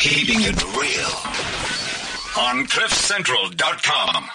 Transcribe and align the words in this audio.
Keeping 0.00 0.42
it 0.42 0.62
real. 0.76 1.10
On 2.38 2.64
CliffCentral.com. 2.68 4.30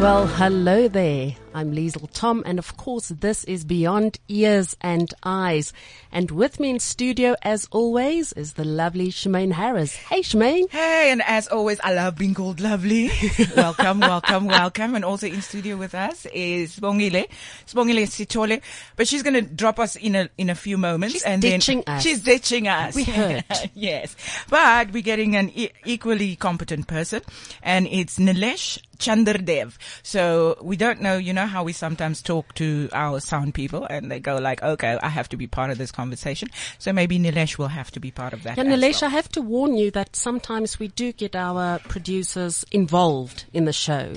Well, 0.00 0.28
hello 0.28 0.86
there. 0.86 1.34
I'm 1.52 1.72
Liesel 1.74 2.08
Tom, 2.12 2.44
and 2.46 2.60
of 2.60 2.76
course, 2.76 3.08
this 3.08 3.42
is 3.42 3.64
Beyond 3.64 4.20
Ears 4.28 4.76
and 4.80 5.12
Eyes. 5.24 5.72
And 6.12 6.30
with 6.30 6.60
me 6.60 6.70
in 6.70 6.78
studio, 6.78 7.34
as 7.42 7.66
always, 7.72 8.32
is 8.34 8.52
the 8.52 8.64
lovely 8.64 9.08
Shemaine 9.08 9.50
Harris. 9.50 9.96
Hey, 9.96 10.20
Shemaine. 10.20 10.70
Hey, 10.70 11.10
and 11.10 11.20
as 11.22 11.48
always, 11.48 11.80
I 11.82 11.92
love 11.92 12.16
being 12.16 12.34
called 12.34 12.60
lovely. 12.60 13.10
welcome, 13.56 13.98
welcome, 13.98 14.46
welcome. 14.46 14.94
And 14.94 15.04
also 15.04 15.26
in 15.26 15.42
studio 15.42 15.76
with 15.76 15.92
us 15.92 16.24
is 16.26 16.76
Sibongile, 16.78 17.28
Sibongile 17.66 18.04
Sithole. 18.06 18.62
But 18.94 19.08
she's 19.08 19.24
going 19.24 19.34
to 19.34 19.42
drop 19.42 19.80
us 19.80 19.96
in 19.96 20.14
a 20.14 20.28
in 20.38 20.50
a 20.50 20.54
few 20.54 20.78
moments. 20.78 21.14
She's 21.14 21.24
and 21.24 21.42
ditching 21.42 21.82
then 21.84 21.96
us. 21.96 22.02
She's 22.04 22.20
ditching 22.20 22.68
us. 22.68 22.94
We 22.94 23.02
heard. 23.02 23.44
yes, 23.74 24.14
but 24.48 24.92
we're 24.92 25.02
getting 25.02 25.34
an 25.34 25.50
e- 25.50 25.70
equally 25.84 26.36
competent 26.36 26.86
person, 26.86 27.22
and 27.60 27.88
it's 27.88 28.20
Nilesh 28.20 28.78
Chandradev. 28.98 29.76
So 30.04 30.58
we 30.62 30.76
don't 30.76 31.00
know, 31.00 31.16
you 31.16 31.32
know 31.32 31.39
how 31.46 31.64
we 31.64 31.72
sometimes 31.72 32.22
talk 32.22 32.54
to 32.54 32.88
our 32.92 33.20
sound 33.20 33.54
people 33.54 33.84
and 33.84 34.10
they 34.10 34.20
go 34.20 34.38
like, 34.38 34.62
okay, 34.62 34.98
I 35.02 35.08
have 35.08 35.28
to 35.30 35.36
be 35.36 35.46
part 35.46 35.70
of 35.70 35.78
this 35.78 35.92
conversation. 35.92 36.48
So 36.78 36.92
maybe 36.92 37.18
Nilesh 37.18 37.58
will 37.58 37.68
have 37.68 37.90
to 37.92 38.00
be 38.00 38.10
part 38.10 38.32
of 38.32 38.42
that. 38.42 38.58
And 38.58 38.68
Nilesh, 38.68 39.02
well. 39.02 39.10
I 39.10 39.14
have 39.14 39.28
to 39.30 39.42
warn 39.42 39.76
you 39.76 39.90
that 39.92 40.16
sometimes 40.16 40.78
we 40.78 40.88
do 40.88 41.12
get 41.12 41.36
our 41.36 41.78
producers 41.80 42.64
involved 42.70 43.44
in 43.52 43.64
the 43.64 43.72
show. 43.72 44.14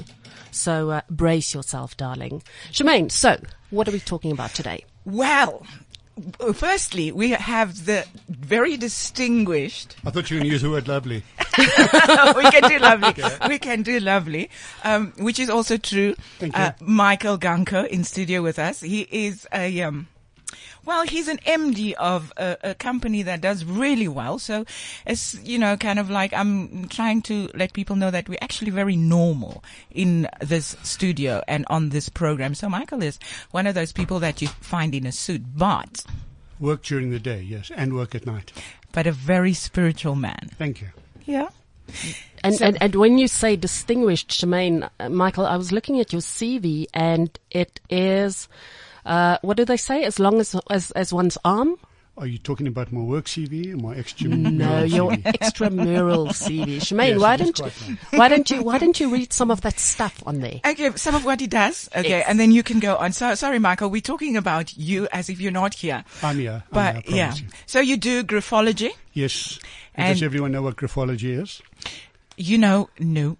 So 0.52 0.92
uh, 0.92 1.02
brace 1.10 1.54
yourself, 1.54 1.98
darling. 1.98 2.44
Shemaine, 2.72 3.12
so 3.12 3.38
what 3.72 3.88
are 3.88 3.92
we 3.92 4.00
talking 4.00 4.32
about 4.32 4.54
today? 4.54 4.86
Well, 5.06 5.66
firstly, 6.54 7.12
we 7.12 7.32
have 7.32 7.86
the 7.86 8.06
very 8.30 8.78
distinguished. 8.78 9.96
I 10.06 10.12
thought 10.12 10.30
you 10.30 10.38
were 10.38 10.42
going 10.42 10.50
to 10.50 10.54
use 10.54 10.62
the 10.62 10.70
word 10.70 10.88
lovely. 10.88 11.24
we 11.58 12.52
can 12.52 12.70
do 12.70 12.80
lovely. 12.80 13.24
We 13.48 13.60
can 13.60 13.84
do 13.84 14.00
lovely, 14.00 14.50
um, 14.84 15.14
which 15.18 15.40
is 15.40 15.50
also 15.50 15.78
true. 15.78 16.16
Thank 16.40 16.56
you. 16.56 16.64
Uh, 16.64 16.72
Michael 16.82 17.38
Ganko 17.38 17.86
in 17.88 18.04
studio 18.04 18.42
with 18.42 18.60
us. 18.60 18.82
He 18.82 19.08
is 19.12 19.48
a 19.54 19.82
um, 19.82 20.08
well, 20.86 21.04
he's 21.06 21.28
an 21.28 21.38
MD 21.46 21.94
of 21.94 22.32
a, 22.38 22.58
a 22.64 22.76
company 22.76 23.22
that 23.24 23.42
does 23.42 23.64
really 23.66 24.08
well. 24.08 24.40
So 24.40 24.66
it's, 25.06 25.36
you 25.44 25.58
know, 25.58 25.78
kind 25.78 26.00
of 26.00 26.10
like 26.10 26.34
I'm 26.34 26.88
trying 26.90 27.22
to 27.24 27.50
let 27.54 27.74
people 27.74 27.96
know 27.96 28.12
that 28.12 28.28
we're 28.30 28.38
actually 28.42 28.72
very 28.72 28.96
normal 28.96 29.64
in 29.92 30.28
this 30.42 30.76
studio 30.84 31.42
and 31.48 31.66
on 31.70 31.90
this 31.90 32.10
program. 32.10 32.56
So 32.56 32.70
Michael 32.70 33.04
is 33.04 33.20
one 33.52 33.68
of 33.68 33.76
those 33.76 33.92
people 33.92 34.20
that 34.20 34.42
you 34.42 34.48
find 34.48 34.94
in 34.96 35.06
a 35.06 35.12
suit, 35.12 35.42
but, 35.56 36.04
Work 36.60 36.84
during 36.84 37.10
the 37.12 37.20
day, 37.20 37.42
yes, 37.42 37.72
and 37.76 37.94
work 37.94 38.16
at 38.16 38.26
night. 38.26 38.52
but 38.94 39.06
a 39.08 39.12
very 39.12 39.54
spiritual 39.54 40.16
man. 40.16 40.50
Thank 40.58 40.82
you. 40.82 40.90
Yeah. 41.26 41.50
And, 42.44 42.56
So- 42.56 42.66
and, 42.66 42.78
and 42.82 42.96
when 42.96 43.18
you 43.18 43.28
say 43.28 43.56
distinguished, 43.58 44.30
Shemaine, 44.30 44.90
uh, 45.00 45.10
Michael, 45.10 45.46
I 45.46 45.58
was 45.58 45.72
looking 45.72 46.00
at 46.00 46.14
your 46.14 46.22
CV 46.22 46.86
and 46.94 47.38
it 47.52 47.80
is, 47.90 48.48
uh, 49.06 49.38
what 49.42 49.58
do 49.58 49.66
they 49.66 49.78
say? 49.78 50.04
As 50.04 50.20
long 50.20 50.40
as, 50.40 50.56
as, 50.70 50.92
as 50.92 51.14
one's 51.14 51.38
arm? 51.46 51.76
Are 52.16 52.28
you 52.28 52.38
talking 52.38 52.68
about 52.68 52.92
my 52.92 53.02
work 53.02 53.26
CV 53.26 53.72
and 53.72 53.82
my 53.82 53.96
extra? 53.96 54.28
No, 54.30 54.84
your 54.84 55.12
extramural 55.14 56.28
CV. 56.30 56.78
Shemaine, 56.80 57.10
Yes, 57.14 57.20
why 57.20 57.34
it 57.34 57.42
is 57.42 57.50
don't, 57.52 57.56
quite 57.74 57.82
long. 57.88 57.98
why 58.12 58.28
don't 58.30 58.52
you, 58.52 58.64
why 58.64 58.78
don't 58.78 59.00
you 59.00 59.12
read 59.12 59.34
some 59.34 59.50
of 59.50 59.62
that 59.62 59.80
stuff 59.80 60.22
on 60.28 60.40
there? 60.40 60.62
Okay, 60.64 60.92
some 60.96 61.16
of 61.16 61.26
what 61.26 61.40
he 61.40 61.48
does. 61.48 61.90
Okay, 61.96 62.10
Yes. 62.10 62.26
and 62.28 62.40
then 62.40 62.52
you 62.52 62.62
can 62.62 62.80
go 62.80 62.98
on. 62.98 63.14
So, 63.14 63.34
sorry, 63.34 63.58
Michael, 63.58 63.90
we're 63.90 64.02
talking 64.02 64.38
about 64.38 64.78
you 64.78 65.08
as 65.12 65.28
if 65.30 65.42
you're 65.42 65.52
not 65.52 65.74
here. 65.74 66.04
I'm 66.22 66.38
here. 66.38 66.52
I'm 66.52 66.62
But 66.72 67.06
here, 67.06 67.14
I 67.14 67.18
yeah, 67.18 67.34
you. 67.34 67.46
so 67.66 67.80
you 67.80 67.98
do 67.98 68.24
graphology. 68.24 68.92
Yes. 69.14 69.58
And- 69.96 70.14
Does 70.14 70.22
everyone 70.22 70.52
know 70.52 70.62
what 70.62 70.76
graphology 70.76 71.42
is? 71.42 71.64
You 72.38 72.60
know, 72.60 72.90
no. 73.00 73.38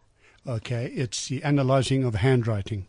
Okay, 0.48 0.88
it's 0.96 1.28
the 1.28 1.44
analyzing 1.44 2.04
of 2.04 2.16
handwriting. 2.16 2.88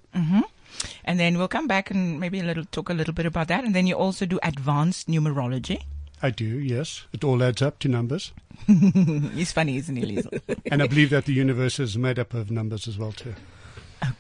And 1.05 1.19
then 1.21 1.39
we'll 1.39 1.49
come 1.49 1.67
back 1.67 1.91
and 1.91 2.19
maybe 2.21 2.41
a 2.41 2.45
little 2.45 2.65
talk 2.65 2.89
a 2.91 2.95
little 2.95 3.15
bit 3.15 3.27
about 3.27 3.49
that. 3.49 3.65
And 3.65 3.75
then 3.75 3.87
you 3.87 3.95
also 3.95 4.27
do 4.27 4.39
advanced 4.43 5.09
numerology. 5.09 5.83
I 6.23 6.31
do, 6.31 6.45
yes. 6.45 7.05
It 7.13 7.23
all 7.25 7.43
adds 7.43 7.61
up 7.61 7.79
to 7.81 7.89
numbers. 7.89 8.33
He's 8.67 9.53
funny, 9.53 9.77
isn't 9.77 9.97
he, 9.97 10.17
Liesl? 10.17 10.41
And 10.71 10.83
I 10.83 10.87
believe 10.87 11.11
that 11.11 11.27
the 11.27 11.35
universe 11.35 11.79
is 11.79 11.99
made 11.99 12.19
up 12.19 12.33
of 12.35 12.51
numbers 12.51 12.89
as 12.89 12.97
well, 12.97 13.13
too. 13.13 13.35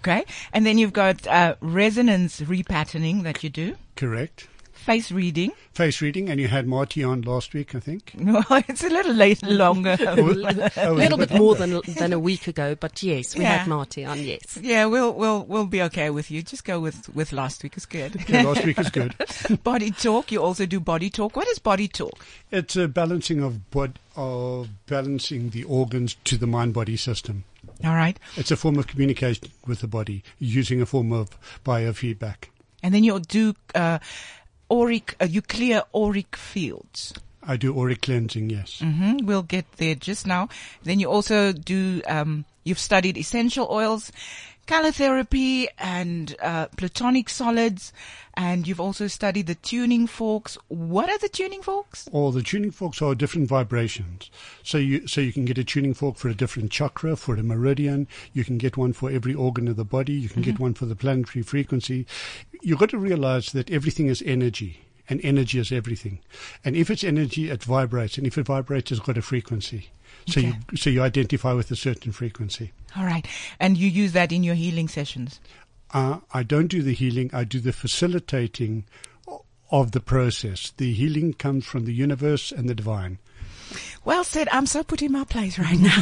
okay. 0.00 0.24
And 0.52 0.66
then 0.66 0.76
you've 0.76 0.92
got 0.92 1.26
uh, 1.26 1.54
resonance 1.60 2.40
repatterning 2.40 3.22
that 3.22 3.42
you 3.42 3.48
do, 3.50 3.76
Correct. 3.96 4.48
Face 4.84 5.10
reading. 5.10 5.52
Face 5.72 6.00
reading, 6.00 6.28
and 6.28 6.38
you 6.40 6.48
had 6.48 6.66
Marty 6.66 7.02
on 7.02 7.22
last 7.22 7.52
week, 7.54 7.74
I 7.74 7.80
think. 7.80 8.12
Well, 8.24 8.44
it's 8.68 8.84
a 8.84 8.88
little 8.88 9.12
late, 9.14 9.42
longer. 9.42 9.96
Was- 10.00 10.16
was 10.56 10.76
A 10.76 10.92
little 10.92 11.18
bit 11.18 11.32
more 11.32 11.54
than, 11.54 11.80
than 11.98 12.12
a 12.12 12.18
week 12.18 12.46
ago, 12.46 12.74
but 12.74 13.02
yes, 13.02 13.34
we 13.36 13.42
Yeah. 13.42 13.58
had 13.58 13.68
Marty 13.68 14.04
on, 14.04 14.18
yes. 14.20 14.58
yeah, 14.60 14.84
we'll 14.86 15.12
we'll 15.12 15.44
we'll 15.44 15.66
be 15.66 15.82
okay 15.82 16.10
with 16.10 16.30
you. 16.30 16.42
Just 16.42 16.64
go 16.64 16.78
with 16.80 17.08
with 17.14 17.32
last 17.32 17.62
week 17.62 17.76
is 17.76 17.86
good. 17.86 18.22
Yeah, 18.28 18.42
last 18.42 18.64
week 18.64 18.78
is 18.78 18.90
good. 18.90 19.14
body 19.64 19.90
talk. 19.90 20.30
You 20.32 20.42
also 20.42 20.66
do 20.66 20.80
body 20.80 21.10
talk. 21.10 21.36
What 21.36 21.48
is 21.48 21.58
body 21.58 21.88
talk? 21.88 22.24
It's 22.50 22.76
a 22.76 22.86
balancing 22.88 23.42
of 23.42 23.70
bod- 23.70 23.98
of 24.16 24.68
balancing 24.86 25.50
the 25.50 25.64
organs 25.64 26.16
to 26.24 26.36
the 26.36 26.46
mind-body 26.46 26.96
system. 26.96 27.42
All 27.82 27.94
right. 27.96 28.16
It's 28.36 28.50
a 28.52 28.56
form 28.56 28.78
of 28.78 28.86
communication 28.86 29.50
with 29.66 29.80
the 29.80 29.88
body 29.88 30.22
using 30.38 30.80
a 30.80 30.86
form 30.86 31.12
of 31.12 31.30
biofeedback. 31.64 32.44
And 32.82 32.94
then 32.94 33.02
you'll 33.02 33.18
do 33.18 33.54
uh, 33.74 33.98
auric. 34.70 35.14
Uh, 35.20 35.26
you 35.26 35.42
clear 35.42 35.82
auric 35.94 36.36
fields. 36.36 37.12
I 37.46 37.56
do 37.58 37.78
auric 37.78 38.02
cleansing, 38.02 38.48
yes. 38.50 38.80
hmm 38.80 39.18
We'll 39.24 39.42
get 39.42 39.70
there 39.76 39.94
just 39.94 40.26
now. 40.26 40.48
Then 40.82 40.98
you 41.00 41.10
also 41.10 41.52
do. 41.52 42.00
Um, 42.08 42.44
you've 42.64 42.78
studied 42.78 43.18
essential 43.18 43.68
oils, 43.70 44.10
color 44.66 44.92
therapy, 44.92 45.68
and 45.78 46.34
uh, 46.40 46.66
platonic 46.76 47.28
solids. 47.28 47.92
And 48.36 48.66
you've 48.66 48.80
also 48.80 49.06
studied 49.06 49.46
the 49.46 49.54
tuning 49.54 50.06
forks. 50.06 50.58
What 50.68 51.08
are 51.08 51.18
the 51.18 51.28
tuning 51.28 51.62
forks? 51.62 52.08
Or 52.10 52.32
the 52.32 52.42
tuning 52.42 52.72
forks 52.72 53.00
are 53.00 53.14
different 53.14 53.48
vibrations. 53.48 54.30
So 54.64 54.78
you 54.78 55.06
so 55.06 55.20
you 55.20 55.32
can 55.32 55.44
get 55.44 55.58
a 55.58 55.64
tuning 55.64 55.94
fork 55.94 56.16
for 56.16 56.28
a 56.28 56.34
different 56.34 56.72
chakra, 56.72 57.16
for 57.16 57.36
a 57.36 57.42
meridian. 57.42 58.08
You 58.32 58.44
can 58.44 58.58
get 58.58 58.76
one 58.76 58.92
for 58.92 59.10
every 59.10 59.34
organ 59.34 59.68
of 59.68 59.76
the 59.76 59.84
body. 59.84 60.14
You 60.14 60.28
can 60.28 60.42
get 60.42 60.58
one 60.58 60.74
for 60.74 60.86
the 60.86 60.96
planetary 60.96 61.42
frequency. 61.42 62.06
You've 62.60 62.80
got 62.80 62.90
to 62.90 62.98
realize 62.98 63.52
that 63.52 63.70
everything 63.70 64.08
is 64.08 64.22
energy. 64.26 64.80
And 65.06 65.20
energy 65.22 65.58
is 65.58 65.70
everything. 65.70 66.20
And 66.64 66.74
if 66.74 66.90
it's 66.90 67.04
energy, 67.04 67.50
it 67.50 67.62
vibrates. 67.62 68.16
And 68.16 68.26
if 68.26 68.38
it 68.38 68.46
vibrates, 68.46 68.90
it's 68.90 69.00
got 69.00 69.18
a 69.18 69.22
frequency. 69.22 69.90
So 70.26 70.40
Okay. 70.40 70.56
you 70.70 70.76
so 70.76 70.90
you 70.90 71.02
identify 71.02 71.52
with 71.52 71.70
a 71.70 71.76
certain 71.76 72.12
frequency. 72.12 72.72
All 72.96 73.04
right. 73.04 73.26
And 73.60 73.76
you 73.76 73.88
use 73.88 74.12
that 74.12 74.32
in 74.32 74.42
your 74.44 74.54
healing 74.54 74.88
sessions. 74.88 75.40
Uh, 75.92 76.18
I 76.32 76.42
don't 76.42 76.68
do 76.68 76.82
the 76.82 76.94
healing. 76.94 77.30
I 77.32 77.44
do 77.44 77.60
the 77.60 77.72
facilitating 77.72 78.84
of 79.70 79.92
the 79.92 80.00
process. 80.00 80.72
The 80.76 80.92
healing 80.92 81.34
comes 81.34 81.66
from 81.66 81.84
the 81.84 81.92
universe 81.92 82.52
and 82.52 82.68
the 82.68 82.74
divine. 82.74 83.18
Well 84.04 84.24
said. 84.24 84.48
I'm 84.52 84.66
so 84.66 84.82
put 84.84 85.02
in 85.02 85.12
my 85.12 85.24
place 85.24 85.58
right 85.58 85.78
now. 85.78 86.00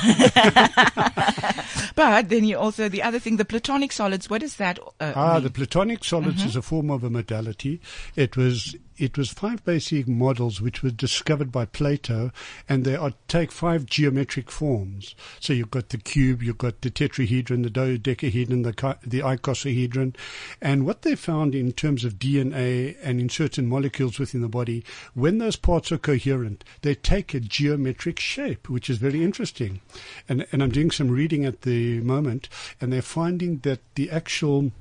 but 1.95 2.29
then 2.29 2.45
you 2.45 2.59
also 2.59 2.89
the 2.89 3.03
other 3.03 3.19
thing, 3.19 3.37
the 3.37 3.45
platonic 3.45 3.93
solids. 3.93 4.29
What 4.29 4.43
is 4.43 4.57
that? 4.57 4.79
Uh, 5.01 5.13
Ah, 5.15 5.35
mean? 5.35 5.45
the 5.45 5.51
platonic 5.51 6.05
solids 6.05 6.45
is 6.45 6.57
a 6.57 6.63
form 6.63 6.91
of 6.91 7.05
a 7.05 7.11
modality. 7.11 7.81
It 8.17 8.37
was 8.37 8.77
it 8.99 9.17
was 9.17 9.31
five 9.31 9.65
basic 9.65 10.07
models 10.07 10.61
which 10.61 10.83
were 10.83 10.91
discovered 10.91 11.51
by 11.51 11.65
Plato, 11.65 12.31
and 12.69 12.85
they 12.85 12.97
are 12.97 13.13
take 13.29 13.53
five 13.53 13.87
geometric 13.87 14.51
forms. 14.51 15.15
So 15.41 15.53
you've 15.53 15.71
got 15.71 15.89
the 15.91 15.99
cube, 15.99 16.43
you've 16.43 16.59
got 16.59 16.81
the 16.81 16.91
tetrahedron, 16.91 17.63
the 17.63 17.71
dodecahedron, 17.71 18.63
the 18.63 18.97
the 19.05 19.21
icosahedron, 19.21 20.15
and 20.61 20.87
what 20.87 21.03
they 21.03 21.15
found 21.15 21.55
in 21.55 21.73
terms 21.73 22.05
of 22.05 22.19
DNA 22.19 22.97
and 23.03 23.21
in 23.21 23.29
certain 23.29 23.67
molecules 23.67 24.19
within 24.19 24.43
the 24.43 24.49
body, 24.49 24.85
when 25.15 25.39
those 25.39 25.57
parts 25.57 25.91
are 25.93 25.99
coherent, 25.99 26.65
they 26.83 26.95
take 26.95 27.35
a 27.35 27.41
geometric 27.41 28.19
shape, 28.19 28.69
which 28.69 28.91
is 28.91 28.99
very 28.99 29.23
interesting. 29.23 29.81
And 30.29 30.47
and 30.53 30.63
I'm 30.63 30.71
doing 30.71 30.91
some 30.91 31.11
reading 31.11 31.45
at 31.45 31.63
the 31.63 32.01
moment, 32.01 32.49
and 32.81 32.93
they're 32.93 33.03
finding 33.03 33.59
that 33.59 33.81
the 33.95 34.11
actual 34.11 34.73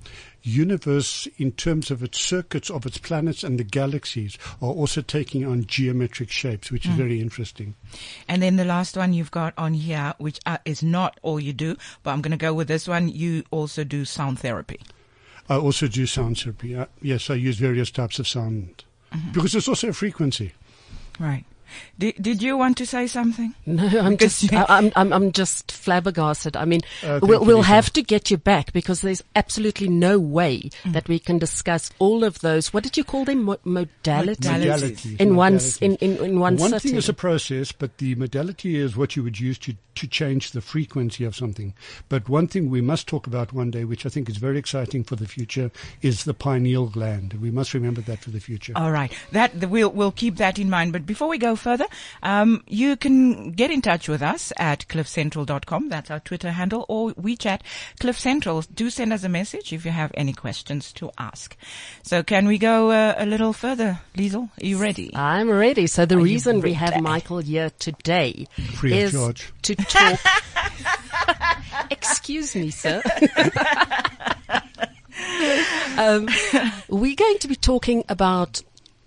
universe 0.43 1.27
in 1.37 1.51
terms 1.51 1.91
of 1.91 2.03
its 2.03 2.19
circuits 2.19 2.69
of 2.69 2.85
its 2.85 2.97
planets 2.97 3.43
and 3.43 3.59
the 3.59 3.63
galaxies 3.63 4.37
are 4.61 4.69
also 4.69 5.01
taking 5.01 5.45
on 5.45 5.65
geometric 5.65 6.29
shapes, 6.29 6.71
which 6.71 6.85
is 6.85 6.91
very 6.95 7.19
interesting. 7.21 7.75
and 8.27 8.41
then 8.41 8.55
the 8.55 8.65
last 8.65 8.97
one 8.97 9.13
you've 9.13 9.31
got 9.31 9.53
on 9.57 9.73
here, 9.73 10.13
which 10.17 10.39
uh, 10.45 10.57
is 10.65 10.81
not 10.83 11.19
all 11.21 11.39
you 11.39 11.53
do, 11.53 11.75
but 12.03 12.11
I'm 12.11 12.21
going 12.21 12.31
to 12.31 12.37
go 12.37 12.53
with 12.53 12.67
this 12.67 12.87
one. 12.87 13.09
You 13.09 13.43
also 13.51 13.83
do 13.83 14.05
sound 14.05 14.39
therapy. 14.39 14.79
I 15.49 15.55
also 15.55 15.87
do 15.87 16.05
sound 16.05 16.39
therapy. 16.39 16.75
Uh, 16.75 16.85
yes, 17.01 17.29
I 17.29 17.35
use 17.35 17.57
various 17.57 17.91
types 17.91 18.19
of 18.19 18.27
sound 18.27 18.83
because 19.33 19.53
it's 19.55 19.67
also 19.67 19.89
a 19.89 19.93
frequency. 19.93 20.53
Right. 21.19 21.43
Did, 21.97 22.15
did 22.21 22.41
you 22.43 22.57
want 22.57 22.77
to 22.77 22.85
say 22.85 23.07
something? 23.07 23.53
No, 23.65 23.85
I'm 23.87 24.11
Because 24.13 24.41
just, 24.41 24.53
I- 24.53 24.65
I'm, 24.69 24.91
I'm, 24.95 25.13
I'm 25.13 25.31
just 25.31 25.71
flabbergasted. 25.71 26.55
I 26.57 26.65
mean, 26.65 26.81
Uh, 27.03 27.19
we'll, 27.21 27.43
we'll 27.45 27.61
have 27.63 27.91
to 27.93 28.01
get 28.01 28.29
you 28.31 28.37
back 28.37 28.73
because 28.73 29.01
there's 29.01 29.23
absolutely 29.35 29.87
no 29.87 30.19
way 30.19 30.69
Mm. 30.83 30.93
that 30.93 31.07
we 31.07 31.19
can 31.19 31.37
discuss 31.37 31.91
all 31.99 32.23
of 32.23 32.39
those. 32.39 32.73
What 32.73 32.83
did 32.83 32.97
you 32.97 33.03
call 33.03 33.25
them? 33.25 33.43
Mo- 33.43 33.57
modalities? 33.65 34.35
Modalities. 34.37 35.19
In 35.19 35.35
one, 35.35 35.55
s- 35.55 35.77
modalities. 35.77 35.81
in, 35.81 35.95
in, 36.17 36.25
in 36.25 36.39
one, 36.39 36.57
One 36.57 36.69
sitting. 36.71 36.91
thing 36.91 36.97
is 36.97 37.09
a 37.09 37.13
process, 37.13 37.71
but 37.71 37.97
the 37.97 38.15
modality 38.15 38.75
is 38.77 38.95
what 38.97 39.15
you 39.15 39.23
would 39.23 39.39
use 39.39 39.57
to, 39.59 39.75
to 39.95 40.07
change 40.07 40.51
the 40.51 40.61
frequency 40.61 41.23
of 41.23 41.35
something. 41.35 41.73
But 42.09 42.29
one 42.29 42.47
thing 42.47 42.69
we 42.69 42.81
must 42.81 43.07
talk 43.07 43.27
about 43.27 43.53
one 43.53 43.71
day, 43.71 43.83
which 43.85 44.05
I 44.05 44.09
think 44.09 44.29
is 44.29 44.37
very 44.37 44.57
exciting 44.57 45.03
for 45.03 45.15
the 45.15 45.27
future, 45.27 45.71
is 46.01 46.23
the 46.23 46.33
pineal 46.33 46.87
gland. 46.87 47.33
We 47.33 47.51
must 47.51 47.73
remember 47.73 48.01
that 48.01 48.19
for 48.19 48.31
the 48.31 48.39
future. 48.39 48.73
All 48.75 48.91
right. 48.91 49.11
That 49.31 49.59
the, 49.59 49.67
we'll 49.67 49.89
we'll 49.91 50.11
keep 50.11 50.37
that 50.37 50.57
in 50.59 50.69
mind. 50.69 50.93
But 50.93 51.05
before 51.05 51.27
we 51.29 51.37
go 51.37 51.55
further, 51.61 51.85
um, 52.23 52.63
you 52.67 52.97
can 52.97 53.51
get 53.51 53.71
in 53.71 53.81
touch 53.81 54.09
with 54.09 54.21
us 54.21 54.51
at 54.57 54.87
cliffcentral.com. 54.87 55.89
That's 55.89 56.11
our 56.11 56.19
Twitter 56.19 56.51
handle 56.51 56.85
or 56.89 57.11
WeChat 57.11 57.61
Cliff 57.99 58.19
Central. 58.19 58.61
Do 58.73 58.89
send 58.89 59.13
us 59.13 59.23
a 59.23 59.29
message 59.29 59.71
if 59.71 59.85
you 59.85 59.91
have 59.91 60.11
any 60.15 60.33
questions 60.33 60.91
to 60.93 61.11
ask. 61.17 61.55
So 62.03 62.23
can 62.23 62.47
we 62.47 62.57
go 62.57 62.91
uh, 62.91 63.15
a 63.17 63.25
little 63.25 63.53
further, 63.53 63.99
Liesel? 64.15 64.49
Are 64.61 64.65
you 64.65 64.77
ready? 64.77 65.11
I'm 65.15 65.49
ready. 65.49 65.87
So 65.87 66.05
the 66.05 66.17
you 66.17 66.23
reason 66.23 66.61
we 66.61 66.73
have 66.73 67.01
Michael 67.01 67.39
here 67.39 67.71
today 67.79 68.47
Free 68.75 68.93
of 68.93 68.97
is 68.99 69.11
charge. 69.13 69.53
to 69.63 69.75
talk. 69.75 70.19
Excuse 71.91 72.55
me, 72.55 72.69
sir. 72.71 73.01
um, 75.97 76.27
we're 76.89 77.15
going 77.15 77.37
to 77.39 77.47
be 77.47 77.55
talking 77.55 78.03
about 78.09 78.61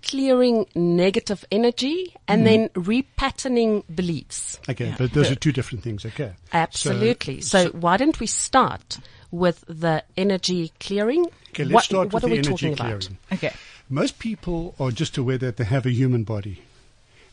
clearing 0.05 0.65
negative 0.75 1.43
energy 1.51 2.13
and 2.27 2.41
mm. 2.41 2.45
then 2.45 2.69
repatterning 2.69 3.83
beliefs. 3.93 4.59
Okay, 4.69 4.93
but 4.97 5.11
those 5.13 5.31
are 5.31 5.35
two 5.35 5.51
different 5.51 5.83
things. 5.83 6.05
Okay. 6.05 6.31
Absolutely. 6.53 7.41
So, 7.41 7.69
why 7.69 7.97
don't 7.97 8.19
we 8.19 8.27
start 8.27 8.99
with 9.31 9.63
the 9.67 10.03
energy 10.15 10.71
clearing? 10.79 11.25
Okay, 11.49 11.65
let's 11.65 11.73
what 11.73 11.83
start 11.83 12.13
what 12.13 12.13
with 12.13 12.23
are 12.23 12.27
the 12.27 12.31
we 12.33 12.37
energy 12.39 12.51
talking 12.51 12.73
about? 12.73 13.01
clearing. 13.01 13.17
Okay. 13.33 13.51
Most 13.89 14.19
people 14.19 14.75
are 14.79 14.91
just 14.91 15.17
aware 15.17 15.37
that 15.37 15.57
they 15.57 15.63
have 15.63 15.85
a 15.85 15.91
human 15.91 16.23
body. 16.23 16.61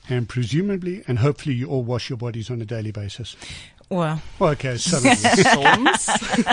And 0.08 0.28
presumably, 0.28 1.04
and 1.06 1.20
hopefully, 1.20 1.54
you 1.54 1.68
all 1.68 1.84
wash 1.84 2.10
your 2.10 2.16
bodies 2.16 2.50
on 2.50 2.60
a 2.60 2.64
daily 2.64 2.90
basis. 2.90 3.36
Well, 3.88 4.22
Well, 4.38 4.50
okay, 4.52 4.78
some 4.78 4.98
of 5.06 5.22
you. 5.22 5.44
Storms. 5.44 6.08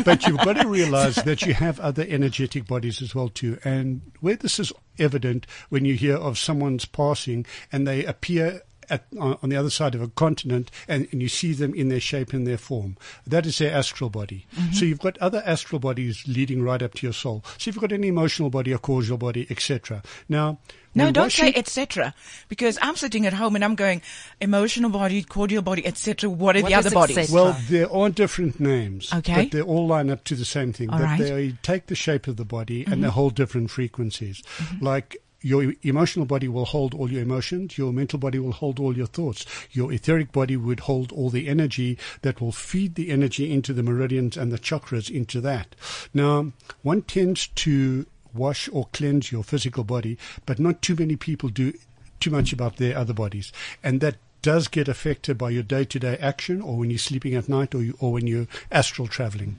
but 0.06 0.28
you've 0.28 0.38
got 0.40 0.58
to 0.58 0.68
realize 0.68 1.16
that 1.16 1.42
you 1.44 1.54
have 1.54 1.80
other 1.80 2.06
energetic 2.08 2.68
bodies 2.68 3.02
as 3.02 3.16
well 3.16 3.30
too. 3.30 3.58
And 3.64 4.02
where 4.20 4.36
this 4.36 4.60
is 4.60 4.74
evident 5.00 5.46
when 5.70 5.86
you 5.86 5.96
hear 5.96 6.16
of 6.16 6.38
someone's 6.38 6.86
passing 6.86 7.46
and 7.72 7.88
they 7.88 8.06
appear 8.06 8.62
at, 8.90 9.06
on 9.20 9.38
on 9.42 9.50
the 9.50 9.56
other 9.56 9.70
side 9.70 9.96
of 9.96 10.02
a 10.02 10.08
continent 10.08 10.72
and, 10.88 11.08
and 11.12 11.22
you 11.22 11.30
see 11.30 11.54
them 11.54 11.74
in 11.74 11.90
their 11.90 12.00
shape 12.00 12.34
and 12.34 12.46
their 12.46 12.58
form. 12.58 12.98
That 13.26 13.46
is 13.46 13.58
their 13.58 13.74
astral 13.74 14.10
body. 14.10 14.46
Mm-hmm. 14.56 14.74
So 14.74 14.86
you've 14.86 15.00
got 15.00 15.18
other 15.20 15.44
astral 15.46 15.80
bodies 15.80 16.24
leading 16.28 16.64
right 16.64 16.82
up 16.82 16.96
to 16.96 17.06
your 17.06 17.14
soul. 17.14 17.44
So 17.58 17.70
you've 17.70 17.80
got 17.80 17.92
an 17.92 18.04
emotional 18.04 18.50
body, 18.50 18.72
a 18.72 18.78
causal 18.78 19.18
body, 19.18 19.48
etc. 19.50 20.02
Now, 20.28 20.60
no, 20.96 21.06
when 21.06 21.14
don't 21.14 21.32
say 21.32 21.54
etc. 21.54 22.14
Because 22.48 22.78
I'm 22.82 22.96
sitting 22.96 23.26
at 23.26 23.34
home 23.34 23.56
and 23.56 23.64
I'm 23.64 23.76
going 23.76 24.02
emotional 24.42 24.90
body, 24.90 25.24
cordial 25.24 25.62
body, 25.62 25.86
etc. 25.86 26.30
What 26.30 26.56
are 26.56 26.62
What 26.62 26.70
the 26.70 26.76
other 26.76 26.92
bodies? 26.92 27.18
etc.? 27.18 27.36
Well, 27.44 27.58
there 27.70 27.92
are 27.92 28.10
different 28.10 28.60
names, 28.60 29.14
Okay. 29.14 29.44
but 29.44 29.52
they 29.52 29.62
all 29.62 29.88
line 29.88 30.10
up 30.10 30.24
to 30.26 30.36
the 30.36 30.46
same 30.46 30.74
thing. 30.74 30.90
All 30.90 31.00
that 31.00 31.06
right. 31.06 31.20
Mm-hmm. 31.20 31.36
they 31.36 31.52
take 31.62 31.88
the 31.88 31.96
shape 31.96 32.28
of 32.28 32.38
the 32.38 32.46
body 32.46 32.86
and 32.86 33.04
they 33.04 33.10
hold 33.10 33.36
different 33.36 33.70
frequencies. 33.72 34.44
Like 34.82 35.18
your 35.42 35.74
emotional 35.84 36.26
body 36.26 36.48
will 36.50 36.66
hold 36.66 36.94
all 36.94 37.10
your 37.10 37.22
emotions, 37.22 37.78
your 37.78 37.94
mental 37.94 38.20
body 38.20 38.40
will 38.40 38.52
hold 38.52 38.78
all 38.80 38.96
your 38.98 39.08
thoughts, 39.08 39.46
your 39.72 39.92
etheric 39.94 40.32
body 40.34 40.58
would 40.58 40.82
hold 40.82 41.12
all 41.14 41.30
the 41.30 41.48
energy 41.48 41.98
that 42.24 42.42
will 42.42 42.52
feed 42.52 42.96
the 42.96 43.10
energy 43.10 43.52
into 43.52 43.74
the 43.74 43.84
meridians 43.84 44.36
and 44.36 44.52
the 44.52 44.60
chakras 44.60 45.10
into 45.10 45.40
that. 45.40 45.76
Now, 46.14 46.52
one 46.82 47.04
tends 47.04 47.48
to 47.48 48.06
wash 48.34 48.70
or 48.72 48.88
cleanse 48.94 49.32
your 49.32 49.44
physical 49.44 49.84
body, 49.84 50.18
but 50.46 50.60
not 50.60 50.82
too 50.82 50.96
many 50.96 51.16
people 51.16 51.50
do 51.50 51.74
too 52.20 52.32
much 52.32 52.52
about 52.54 52.78
their 52.78 52.98
other 52.98 53.14
bodies. 53.14 53.52
And 53.84 54.02
that 54.02 54.18
does 54.42 54.68
get 54.68 54.88
affected 54.88 55.38
by 55.38 55.50
your 55.50 55.64
day 55.64 55.84
to 55.86 56.00
day 56.00 56.18
action 56.20 56.62
or 56.62 56.78
when 56.78 56.90
you're 56.90 57.00
sleeping 57.00 57.36
at 57.36 57.50
night 57.50 57.76
or, 57.76 57.84
you, 57.84 57.98
or 58.00 58.14
when 58.14 58.28
you're 58.28 58.48
astral 58.72 59.08
traveling. 59.08 59.58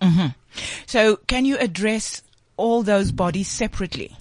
Mm-hmm. 0.00 0.28
So 0.86 1.16
can 1.26 1.44
you 1.44 1.58
address 1.58 2.22
all 2.56 2.82
those 2.82 3.12
bodies 3.12 3.48
separately? 3.48 4.16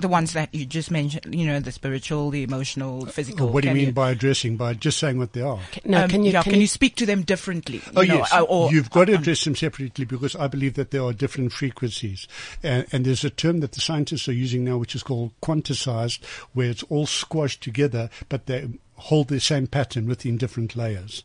The 0.00 0.08
ones 0.08 0.32
that 0.32 0.54
you 0.54 0.64
just 0.66 0.90
mentioned, 0.90 1.34
you 1.34 1.46
know, 1.46 1.60
the 1.60 1.72
spiritual, 1.72 2.30
the 2.30 2.42
emotional, 2.42 3.06
physical. 3.06 3.48
what 3.48 3.62
do 3.62 3.68
you 3.68 3.74
Can 3.74 3.84
mean 3.84 3.92
by 3.92 4.10
addressing? 4.10 4.56
By 4.56 4.74
just 4.74 4.98
saying 4.98 5.18
what 5.18 5.32
they 5.32 5.42
are. 5.42 5.60
No, 5.84 6.04
um, 6.04 6.08
can 6.08 6.24
you, 6.24 6.32
yeah, 6.32 6.42
can 6.42 6.52
can 6.52 6.60
you 6.60 6.62
you 6.62 6.68
speak 6.68 6.96
to 6.96 7.06
them 7.06 7.22
differently? 7.22 7.78
you 7.78 7.92
Oh 7.96 8.02
know, 8.02 8.14
yes, 8.14 8.32
uh, 8.32 8.42
or, 8.42 8.72
you've 8.72 8.90
got 8.90 9.06
to 9.06 9.14
address 9.14 9.44
them 9.44 9.54
separately 9.56 10.04
because 10.04 10.36
I 10.36 10.46
believe 10.48 10.74
that 10.74 10.90
there 10.90 11.02
are 11.02 11.12
different 11.12 11.52
frequencies, 11.52 12.26
and, 12.62 12.86
and 12.92 13.04
there's 13.04 13.24
a 13.24 13.30
term 13.30 13.60
that 13.60 13.72
the 13.72 13.80
scientists 13.80 14.28
are 14.28 14.32
using 14.32 14.64
now, 14.64 14.78
which 14.78 14.94
is 14.94 15.02
called 15.02 15.32
quanticized, 15.42 16.24
where 16.52 16.70
it's 16.70 16.82
all 16.84 17.06
squashed 17.06 17.62
together, 17.62 18.10
but 18.28 18.46
they 18.46 18.68
hold 18.96 19.28
the 19.28 19.40
same 19.40 19.66
pattern 19.66 20.06
within 20.06 20.36
different 20.36 20.76
layers. 20.76 21.24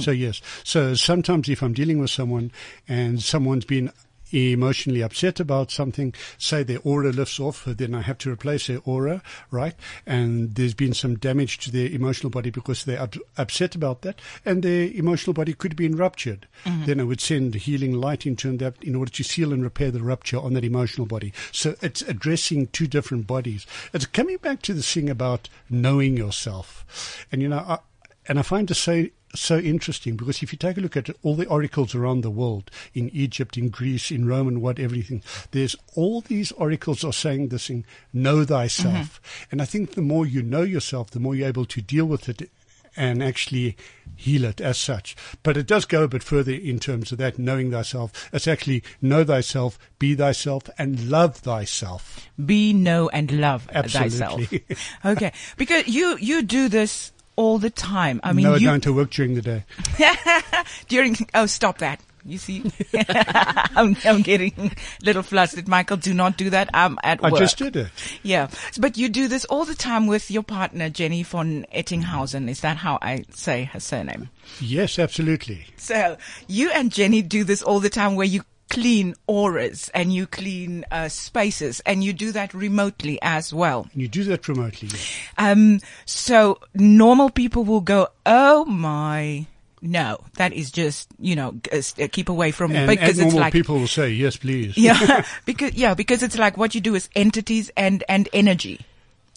So 0.00 0.10
yes, 0.10 0.42
so 0.64 0.92
sometimes 0.92 1.48
if 1.48 1.62
I'm 1.62 1.72
dealing 1.72 1.98
with 1.98 2.10
someone 2.10 2.52
and 2.86 3.22
someone's 3.22 3.64
been 3.64 3.90
emotionally 4.32 5.02
upset 5.02 5.40
about 5.40 5.70
something, 5.70 6.14
say 6.36 6.62
their 6.62 6.80
aura 6.84 7.10
lifts 7.10 7.40
off, 7.40 7.64
then 7.64 7.94
I 7.94 8.02
have 8.02 8.18
to 8.18 8.30
replace 8.30 8.66
their 8.66 8.80
aura, 8.84 9.22
right? 9.50 9.74
And 10.06 10.54
there's 10.54 10.74
been 10.74 10.94
some 10.94 11.16
damage 11.16 11.58
to 11.58 11.72
their 11.72 11.88
emotional 11.88 12.30
body 12.30 12.50
because 12.50 12.84
they're 12.84 13.00
up, 13.00 13.16
upset 13.36 13.74
about 13.74 14.02
that, 14.02 14.20
and 14.44 14.62
their 14.62 14.88
emotional 14.88 15.34
body 15.34 15.54
could 15.54 15.72
have 15.72 15.78
been 15.78 15.96
ruptured. 15.96 16.46
Mm-hmm. 16.64 16.84
Then 16.84 17.00
I 17.00 17.04
would 17.04 17.20
send 17.20 17.54
healing 17.54 17.92
light 17.92 18.26
into 18.26 18.56
that 18.58 18.82
in 18.82 18.94
order 18.94 19.10
to 19.12 19.22
seal 19.22 19.52
and 19.52 19.62
repair 19.62 19.90
the 19.90 20.02
rupture 20.02 20.38
on 20.38 20.54
that 20.54 20.64
emotional 20.64 21.06
body. 21.06 21.32
So 21.52 21.76
it's 21.80 22.02
addressing 22.02 22.68
two 22.68 22.86
different 22.86 23.26
bodies. 23.26 23.66
It's 23.92 24.06
coming 24.06 24.38
back 24.38 24.62
to 24.62 24.74
the 24.74 24.82
thing 24.82 25.10
about 25.10 25.48
knowing 25.68 26.16
yourself, 26.16 27.26
and 27.30 27.42
you 27.42 27.48
know, 27.48 27.58
I, 27.58 27.78
and 28.26 28.38
I 28.38 28.42
find 28.42 28.68
this 28.68 28.78
so 28.78 29.06
so 29.34 29.58
interesting 29.58 30.16
because 30.16 30.42
if 30.42 30.52
you 30.52 30.58
take 30.58 30.76
a 30.76 30.80
look 30.80 30.96
at 30.96 31.10
all 31.22 31.34
the 31.34 31.46
oracles 31.46 31.94
around 31.94 32.22
the 32.22 32.30
world, 32.30 32.70
in 32.94 33.10
Egypt, 33.10 33.56
in 33.56 33.68
Greece, 33.68 34.10
in 34.10 34.26
Rome, 34.26 34.48
and 34.48 34.62
what 34.62 34.78
everything, 34.78 35.22
there's 35.50 35.76
all 35.94 36.20
these 36.20 36.52
oracles 36.52 37.04
are 37.04 37.12
saying 37.12 37.48
this 37.48 37.68
thing: 37.68 37.84
know 38.12 38.44
thyself. 38.44 39.20
Mm-hmm. 39.20 39.48
And 39.52 39.62
I 39.62 39.64
think 39.64 39.92
the 39.92 40.02
more 40.02 40.26
you 40.26 40.42
know 40.42 40.62
yourself, 40.62 41.10
the 41.10 41.20
more 41.20 41.34
you're 41.34 41.48
able 41.48 41.66
to 41.66 41.80
deal 41.80 42.06
with 42.06 42.28
it 42.28 42.50
and 42.96 43.22
actually 43.22 43.76
heal 44.16 44.44
it 44.44 44.60
as 44.60 44.76
such. 44.76 45.16
But 45.42 45.56
it 45.56 45.66
does 45.66 45.84
go 45.84 46.02
a 46.02 46.08
bit 46.08 46.22
further 46.22 46.52
in 46.52 46.80
terms 46.80 47.12
of 47.12 47.18
that 47.18 47.38
knowing 47.38 47.70
thyself. 47.70 48.28
It's 48.32 48.48
actually 48.48 48.82
know 49.00 49.24
thyself, 49.24 49.78
be 49.98 50.14
thyself, 50.16 50.68
and 50.76 51.08
love 51.08 51.36
thyself. 51.36 52.28
be, 52.44 52.72
know, 52.72 53.08
and 53.10 53.30
love 53.30 53.68
Absolutely. 53.72 54.46
thyself. 54.46 55.00
okay, 55.04 55.32
because 55.56 55.86
you 55.86 56.16
you 56.18 56.42
do 56.42 56.68
this 56.68 57.12
all 57.38 57.58
the 57.58 57.70
time. 57.70 58.20
I 58.24 58.32
mean, 58.32 58.44
no, 58.44 58.56
you 58.56 58.66
don't 58.66 58.82
to 58.82 58.92
work 58.92 59.10
during 59.10 59.34
the 59.36 59.42
day. 59.42 59.64
during. 60.88 61.16
Oh, 61.34 61.46
stop 61.46 61.78
that. 61.78 62.00
You 62.24 62.36
see, 62.36 62.64
I'm, 63.08 63.96
I'm 64.04 64.22
getting 64.22 64.52
a 64.58 64.70
little 65.04 65.22
flustered. 65.22 65.68
Michael, 65.68 65.96
do 65.96 66.12
not 66.12 66.36
do 66.36 66.50
that. 66.50 66.68
I'm 66.74 66.98
at 67.04 67.24
I 67.24 67.30
work. 67.30 67.40
I 67.40 67.44
just 67.44 67.56
did 67.56 67.76
it. 67.76 67.88
Yeah, 68.24 68.50
but 68.80 68.98
you 68.98 69.08
do 69.08 69.28
this 69.28 69.44
all 69.44 69.64
the 69.64 69.76
time 69.76 70.08
with 70.08 70.32
your 70.32 70.42
partner 70.42 70.90
Jenny 70.90 71.22
von 71.22 71.64
Ettinghausen. 71.72 72.50
Is 72.50 72.60
that 72.60 72.76
how 72.76 72.98
I 73.00 73.24
say 73.30 73.64
her 73.72 73.80
surname? 73.80 74.30
Yes, 74.60 74.98
absolutely. 74.98 75.64
So 75.76 76.16
you 76.48 76.70
and 76.72 76.90
Jenny 76.90 77.22
do 77.22 77.44
this 77.44 77.62
all 77.62 77.78
the 77.78 77.88
time, 77.88 78.16
where 78.16 78.26
you 78.26 78.42
clean 78.68 79.14
auras 79.26 79.90
and 79.94 80.12
you 80.12 80.26
clean 80.26 80.84
uh, 80.90 81.08
spaces, 81.08 81.80
and 81.86 82.02
you 82.04 82.12
do 82.12 82.32
that 82.32 82.54
remotely 82.54 83.18
as 83.22 83.52
well. 83.52 83.88
You 83.94 84.08
do 84.08 84.24
that 84.24 84.48
remotely. 84.48 84.88
Yes. 84.88 85.18
Um, 85.38 85.80
so 86.04 86.58
normal 86.74 87.30
people 87.30 87.64
will 87.64 87.80
go, 87.82 88.08
"Oh 88.26 88.64
my." 88.64 89.46
No, 89.80 90.18
that 90.34 90.52
is 90.52 90.72
just, 90.72 91.08
you 91.20 91.36
know, 91.36 91.54
uh, 91.72 92.08
keep 92.10 92.28
away 92.28 92.50
from 92.50 92.72
me 92.72 92.78
And, 92.78 92.88
because 92.88 93.10
and 93.10 93.26
it's 93.28 93.34
normal 93.34 93.40
like, 93.42 93.52
people 93.52 93.78
will 93.78 93.86
say, 93.86 94.10
yes, 94.10 94.36
please. 94.36 94.76
yeah, 94.76 95.24
because, 95.44 95.72
yeah, 95.74 95.94
because 95.94 96.24
it's 96.24 96.36
like 96.36 96.56
what 96.56 96.74
you 96.74 96.80
do 96.80 96.96
is 96.96 97.08
entities 97.14 97.70
and, 97.76 98.02
and 98.08 98.28
energy. 98.32 98.80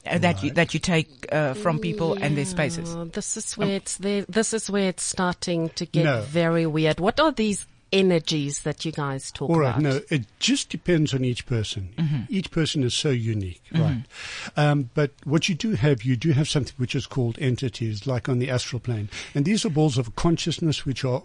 Uh, 0.04 0.18
that 0.18 0.42
you 0.42 0.50
that 0.54 0.74
you 0.74 0.80
take 0.80 1.28
uh, 1.32 1.54
from 1.54 1.78
people 1.78 2.18
and 2.20 2.36
their 2.36 2.46
spaces. 2.46 2.90
Oh, 2.96 3.06
this 3.06 3.38
is 3.38 3.56
where 3.56 3.70
it's 3.70 3.98
there. 3.98 4.26
This 4.28 4.52
is 4.52 4.68
where 4.68 4.90
it's 4.90 5.04
starting 5.04 5.70
to 5.76 5.86
get 5.86 6.06
No. 6.06 6.22
very 6.24 6.66
weird. 6.66 7.00
What 7.00 7.20
are 7.20 7.32
these 7.32 7.68
energies 7.92 8.62
that 8.62 8.86
you 8.86 8.92
guys 8.92 9.32
talk 9.32 9.50
about. 9.50 9.56
All 9.56 9.62
right, 9.62 9.78
about? 9.78 9.82
no, 9.82 10.02
it 10.10 10.26
just 10.40 10.70
depends 10.70 11.14
on 11.14 11.26
each 11.26 11.46
person. 11.46 12.26
Each 12.30 12.52
person 12.52 12.84
is 12.84 12.94
so 12.94 13.10
unique, 13.10 13.62
right? 13.74 14.04
Um, 14.58 14.90
but 14.94 15.12
what 15.24 15.50
you 15.50 15.56
do 15.56 15.74
have, 15.74 16.04
you 16.04 16.16
do 16.16 16.32
have 16.32 16.48
something 16.48 16.74
which 16.78 16.96
is 16.96 17.06
called 17.06 17.38
entities, 17.40 18.08
like 18.08 18.30
on 18.30 18.40
the 18.40 18.50
astral 18.50 18.80
plane, 18.80 19.10
and 19.36 19.46
these 19.46 19.66
are 19.66 19.70
balls 19.70 19.98
of 19.98 20.16
consciousness 20.16 20.86
which 20.86 21.04
are 21.04 21.24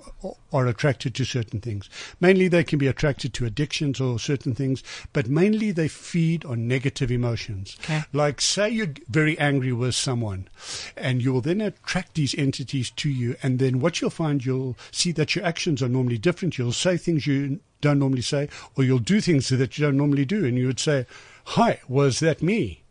are 0.52 0.66
attracted 0.66 1.14
to 1.14 1.24
certain 1.24 1.60
things. 1.60 1.88
Mainly, 2.20 2.48
they 2.48 2.64
can 2.64 2.78
be 2.78 2.86
attracted 2.86 3.34
to 3.34 3.46
addictions 3.46 4.00
or 4.00 4.18
certain 4.18 4.54
things, 4.54 4.82
but 5.12 5.28
mainly 5.28 5.70
they 5.70 5.88
feed 5.88 6.44
on 6.44 6.66
negative 6.66 7.10
emotions. 7.10 7.76
Okay. 7.80 8.02
Like, 8.12 8.40
say 8.40 8.70
you're 8.70 8.94
very 9.08 9.38
angry 9.38 9.72
with 9.72 9.94
someone, 9.94 10.48
and 10.96 11.22
you 11.22 11.32
will 11.32 11.40
then 11.40 11.60
attract 11.60 12.14
these 12.14 12.34
entities 12.34 12.90
to 12.90 13.08
you, 13.08 13.36
and 13.42 13.58
then 13.58 13.80
what 13.80 14.00
you'll 14.00 14.10
find, 14.10 14.44
you'll 14.44 14.76
see 14.90 15.12
that 15.12 15.34
your 15.34 15.44
actions 15.44 15.82
are 15.82 15.88
normally 15.88 16.18
different. 16.18 16.55
You'll 16.58 16.72
say 16.72 16.96
things 16.96 17.26
you 17.26 17.60
don't 17.80 17.98
normally 17.98 18.22
say, 18.22 18.48
or 18.76 18.84
you'll 18.84 18.98
do 18.98 19.20
things 19.20 19.48
that 19.48 19.78
you 19.78 19.86
don't 19.86 19.96
normally 19.96 20.24
do, 20.24 20.44
and 20.44 20.56
you 20.56 20.66
would 20.66 20.80
say, 20.80 21.06
"Hi, 21.44 21.80
was 21.88 22.20
that 22.20 22.42
me?" 22.42 22.82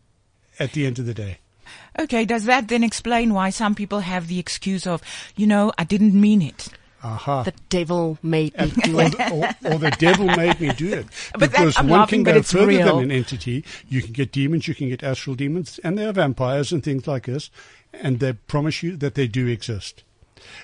At 0.58 0.72
the 0.72 0.86
end 0.86 1.00
of 1.00 1.06
the 1.06 1.14
day. 1.14 1.40
Okay, 2.00 2.24
does 2.26 2.46
that 2.46 2.68
then 2.70 2.84
explain 2.84 3.34
why 3.34 3.50
some 3.50 3.76
people 3.76 4.00
have 4.02 4.28
the 4.28 4.40
excuse 4.40 4.86
of, 4.88 5.02
you 5.36 5.48
know, 5.48 5.74
I 5.78 5.84
didn't 5.84 6.14
mean 6.14 6.42
it? 6.42 6.70
Aha. 7.04 7.44
The 7.44 7.54
devil 7.70 8.18
made 8.24 8.58
me 8.58 8.72
do 8.84 9.00
or, 9.00 9.04
it. 9.04 9.12
the, 9.18 9.58
or, 9.66 9.74
or 9.74 9.78
the 9.78 9.92
devil 9.92 10.26
made 10.26 10.60
me 10.60 10.72
do 10.74 10.94
it. 10.94 11.06
But 11.34 11.40
that- 11.40 11.52
because 11.52 11.78
I'm 11.78 11.88
one 11.88 12.00
laughing, 12.00 12.24
can 12.24 12.36
go 12.36 12.42
further 12.42 12.68
real. 12.68 12.96
than 12.96 13.06
an 13.06 13.12
entity. 13.12 13.64
You 13.90 14.02
can 14.02 14.14
get 14.14 14.32
demons, 14.32 14.68
you 14.68 14.76
can 14.76 14.90
get 14.90 15.04
astral 15.04 15.36
demons, 15.36 15.80
and 15.84 15.98
there 15.98 16.10
are 16.10 16.14
vampires 16.14 16.72
and 16.72 16.84
things 16.84 17.06
like 17.06 17.26
this, 17.26 17.50
and 17.94 18.20
they 18.20 18.34
promise 18.34 18.82
you 18.82 18.96
that 18.98 19.16
they 19.16 19.28
do 19.28 19.48
exist. 19.48 20.04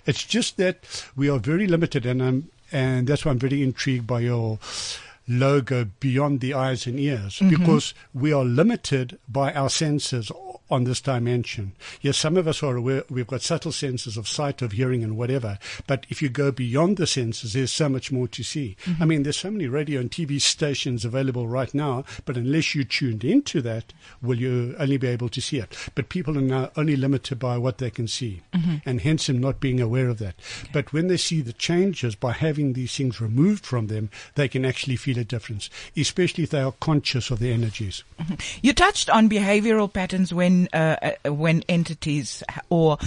It's 0.05 0.24
just 0.24 0.58
that 0.58 1.05
we 1.15 1.29
are 1.29 1.39
very 1.39 1.67
limited, 1.67 2.05
and 2.05 2.22
I'm, 2.24 2.50
and 2.72 3.08
that's 3.08 3.25
why 3.25 3.32
I'm 3.32 3.40
very 3.40 3.62
intrigued 3.63 4.08
by 4.08 4.22
your 4.22 4.60
logo 5.28 5.86
beyond 6.00 6.40
the 6.40 6.54
eyes 6.54 6.88
and 6.88 7.00
ears, 7.00 7.40
Mm-hmm. 7.40 7.50
because 7.50 7.94
we 8.13 8.34
are 8.34 8.44
limited 8.44 9.18
by 9.30 9.54
our 9.54 9.70
senses 9.70 10.32
on 10.72 10.86
this 10.86 11.01
dimension. 11.01 11.74
Yes, 12.01 12.18
some 12.18 12.38
of 12.38 12.48
us 12.48 12.63
are 12.63 12.78
aware, 12.78 13.04
we've 13.10 13.28
got 13.28 13.42
subtle 13.42 13.72
senses 13.72 14.18
of 14.18 14.28
sight, 14.28 14.62
of 14.62 14.72
hearing, 14.72 15.04
and 15.04 15.18
whatever. 15.18 15.60
But 15.86 16.06
if 16.10 16.22
you 16.22 16.30
go 16.30 16.51
beyond 16.51 16.98
the 16.98 17.06
senses, 17.06 17.54
there's 17.54 17.72
so 17.72 17.90
much 17.90 18.12
more 18.12 18.28
to 18.30 18.44
see. 18.44 18.78
Mm-hmm. 18.86 19.04
I 19.04 19.06
mean, 19.06 19.24
there's 19.24 19.38
so 19.38 19.51
many 19.51 19.68
radio 19.68 20.00
and 20.00 20.10
TV 20.10 20.40
stations 20.42 21.04
available 21.04 21.48
right 21.48 21.74
now, 21.74 22.06
but 22.25 22.38
unless 22.38 22.74
you 22.74 22.84
tuned 22.84 23.24
into 23.24 23.62
that, 23.62 23.94
will 24.22 24.40
you 24.40 24.75
only 24.80 24.98
be 24.98 25.08
able 25.08 25.30
to 25.30 25.42
see 25.42 25.58
it? 25.58 25.75
But 25.94 26.10
people 26.10 26.38
are 26.38 26.42
now 26.42 26.72
only 26.75 26.96
limited 26.96 27.38
by 27.38 27.58
what 27.58 27.78
they 27.80 27.90
can 27.90 28.08
see, 28.08 28.42
mm-hmm. 28.54 28.75
and 28.86 29.01
hence 29.01 29.28
them 29.28 29.40
not 29.40 29.60
being 29.60 29.82
aware 29.82 30.08
of 30.08 30.20
that. 30.20 30.36
But 30.72 30.94
when 30.94 31.08
they 31.08 31.18
see 31.18 31.42
the 31.42 31.54
changes 31.54 32.16
by 32.16 32.32
having 32.32 32.74
these 32.74 32.96
things 32.96 33.20
removed 33.20 33.66
from 33.66 33.88
them, 33.88 34.10
they 34.36 34.48
can 34.48 34.66
actually 34.66 34.96
feel 34.96 35.20
a 35.20 35.24
difference, 35.24 35.70
especially 35.98 36.46
if 36.46 36.51
they 36.51 36.62
are 36.62 36.74
conscious 36.80 37.30
of 37.30 37.40
the 37.40 37.51
energies. 37.51 38.04
Mm-hmm. 38.20 38.36
You 38.62 38.74
touched 38.74 39.10
on 39.10 39.30
behavioral 39.30 39.92
patterns 39.92 40.34
when 40.34 40.61
uh, 40.74 41.13
uh, 41.25 41.34
when 41.34 41.63
entities 41.68 42.44
or 42.70 42.98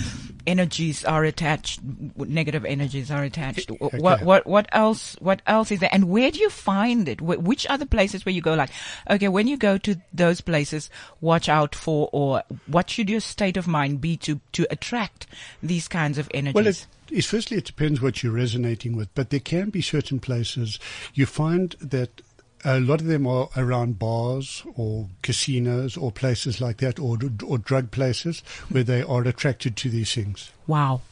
energies 0.47 1.05
are 1.05 1.25
attached, 1.25 1.81
negative 2.17 2.65
energies 2.65 3.11
are 3.11 3.23
attached. 3.25 3.71
Okay. 3.71 3.99
What 3.99 4.23
what 4.23 4.47
what 4.47 4.69
else? 4.73 5.17
What 5.21 5.43
else 5.47 5.71
is 5.71 5.81
there? 5.81 5.91
And 5.93 6.09
where 6.09 6.31
do 6.31 6.39
you 6.39 6.51
find 6.51 7.09
it? 7.09 7.21
Which 7.21 7.69
are 7.69 7.79
the 7.79 7.87
places 7.87 8.25
where 8.25 8.35
you 8.35 8.41
go? 8.41 8.55
Like, 8.55 8.71
okay, 9.11 9.29
when 9.29 9.49
you 9.49 9.57
go 9.57 9.79
to 9.79 9.97
those 10.13 10.41
places, 10.41 10.91
watch 11.21 11.49
out 11.49 11.75
for, 11.75 12.09
or 12.13 12.43
what 12.67 12.91
should 12.91 13.11
your 13.11 13.21
state 13.21 13.57
of 13.57 13.67
mind 13.67 14.01
be 14.01 14.17
to 14.19 14.41
to 14.53 14.67
attract 14.71 15.27
these 15.63 15.89
kinds 15.89 16.19
of 16.19 16.29
energies? 16.35 16.55
Well, 16.55 16.67
it, 16.67 16.87
it's 17.11 17.27
firstly, 17.27 17.59
it 17.59 17.65
depends 17.65 18.01
what 18.01 18.23
you're 18.23 18.33
resonating 18.33 18.97
with, 18.97 19.15
but 19.15 19.31
there 19.31 19.41
can 19.41 19.71
be 19.71 19.83
certain 19.83 20.21
places 20.21 20.79
you 21.15 21.27
find 21.27 21.77
that 21.81 22.23
a 22.65 22.81
lot 22.81 23.01
of 23.01 23.07
them 23.07 23.27
are 23.27 23.49
around 23.57 23.99
bars 23.99 24.63
or 24.77 25.09
casinos 25.23 25.97
or 25.97 26.11
places 26.11 26.61
like 26.61 26.79
that, 26.79 26.99
or 26.99 27.19
or 27.47 27.59
drug 27.59 27.91
places 27.91 28.43
where 28.69 28.85
they 28.85 29.03
are 29.03 29.23
attracted 29.23 29.77
to 29.77 29.91
these 29.91 30.15
things. 30.15 30.51
Wow. 30.67 31.03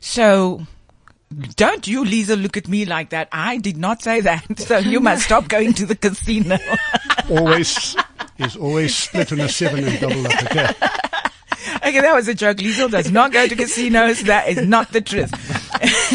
So, 0.00 0.66
don't 1.56 1.86
you, 1.86 2.04
Lisa, 2.04 2.36
look 2.36 2.56
at 2.56 2.68
me 2.68 2.84
like 2.84 3.10
that. 3.10 3.28
I 3.32 3.58
did 3.58 3.76
not 3.76 4.02
say 4.02 4.20
that. 4.22 4.44
So 4.66 4.78
you 4.78 5.00
must 5.00 5.24
stop 5.24 5.48
going 5.48 5.74
to 5.74 5.86
the 5.86 5.96
casino. 5.96 6.58
Always 7.30 7.96
is 8.38 8.56
always 8.56 8.94
split 8.94 9.32
on 9.32 9.40
a 9.40 9.48
seven 9.48 9.84
and 9.84 10.00
double 10.00 10.26
up. 10.26 10.42
Okay, 10.44 10.68
okay, 11.76 12.00
that 12.00 12.14
was 12.14 12.28
a 12.28 12.34
joke. 12.34 12.58
Liesel 12.58 12.90
does 12.90 13.10
not 13.10 13.32
go 13.32 13.46
to 13.46 13.54
casinos. 13.56 14.22
That 14.24 14.48
is 14.48 14.66
not 14.66 14.92
the 14.92 15.00
truth. 15.00 15.30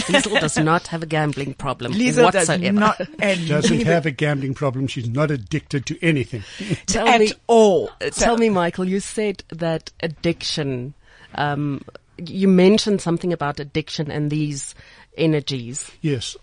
Liesl 0.08 0.40
does 0.40 0.58
not 0.58 0.88
have 0.88 1.04
a 1.04 1.06
gambling 1.06 1.54
problem 1.54 1.94
Liesel 1.94 2.32
does 2.32 2.48
whatsoever. 2.50 2.72
not, 2.80 3.00
and 3.20 3.48
doesn't 3.48 3.78
neither- 3.78 3.94
have 3.94 4.06
a 4.06 4.12
gambling 4.12 4.54
problem. 4.54 4.88
She's 4.88 5.08
not 5.10 5.32
addicted 5.32 5.86
to 5.88 6.04
anything. 6.04 6.44
Tell 6.88 7.08
at 7.08 7.20
me, 7.22 7.32
all. 7.48 7.90
tell 8.12 8.38
me, 8.38 8.50
Michael, 8.50 8.86
you 8.86 9.00
said 9.00 9.44
that 9.50 9.92
addiction, 10.02 10.94
um, 11.36 11.82
you 12.18 12.48
mentioned 12.48 13.02
something 13.02 13.32
about 13.34 13.60
addiction 13.60 14.10
and 14.12 14.30
these 14.32 14.74
energies. 15.18 15.90
Yes. 16.02 16.36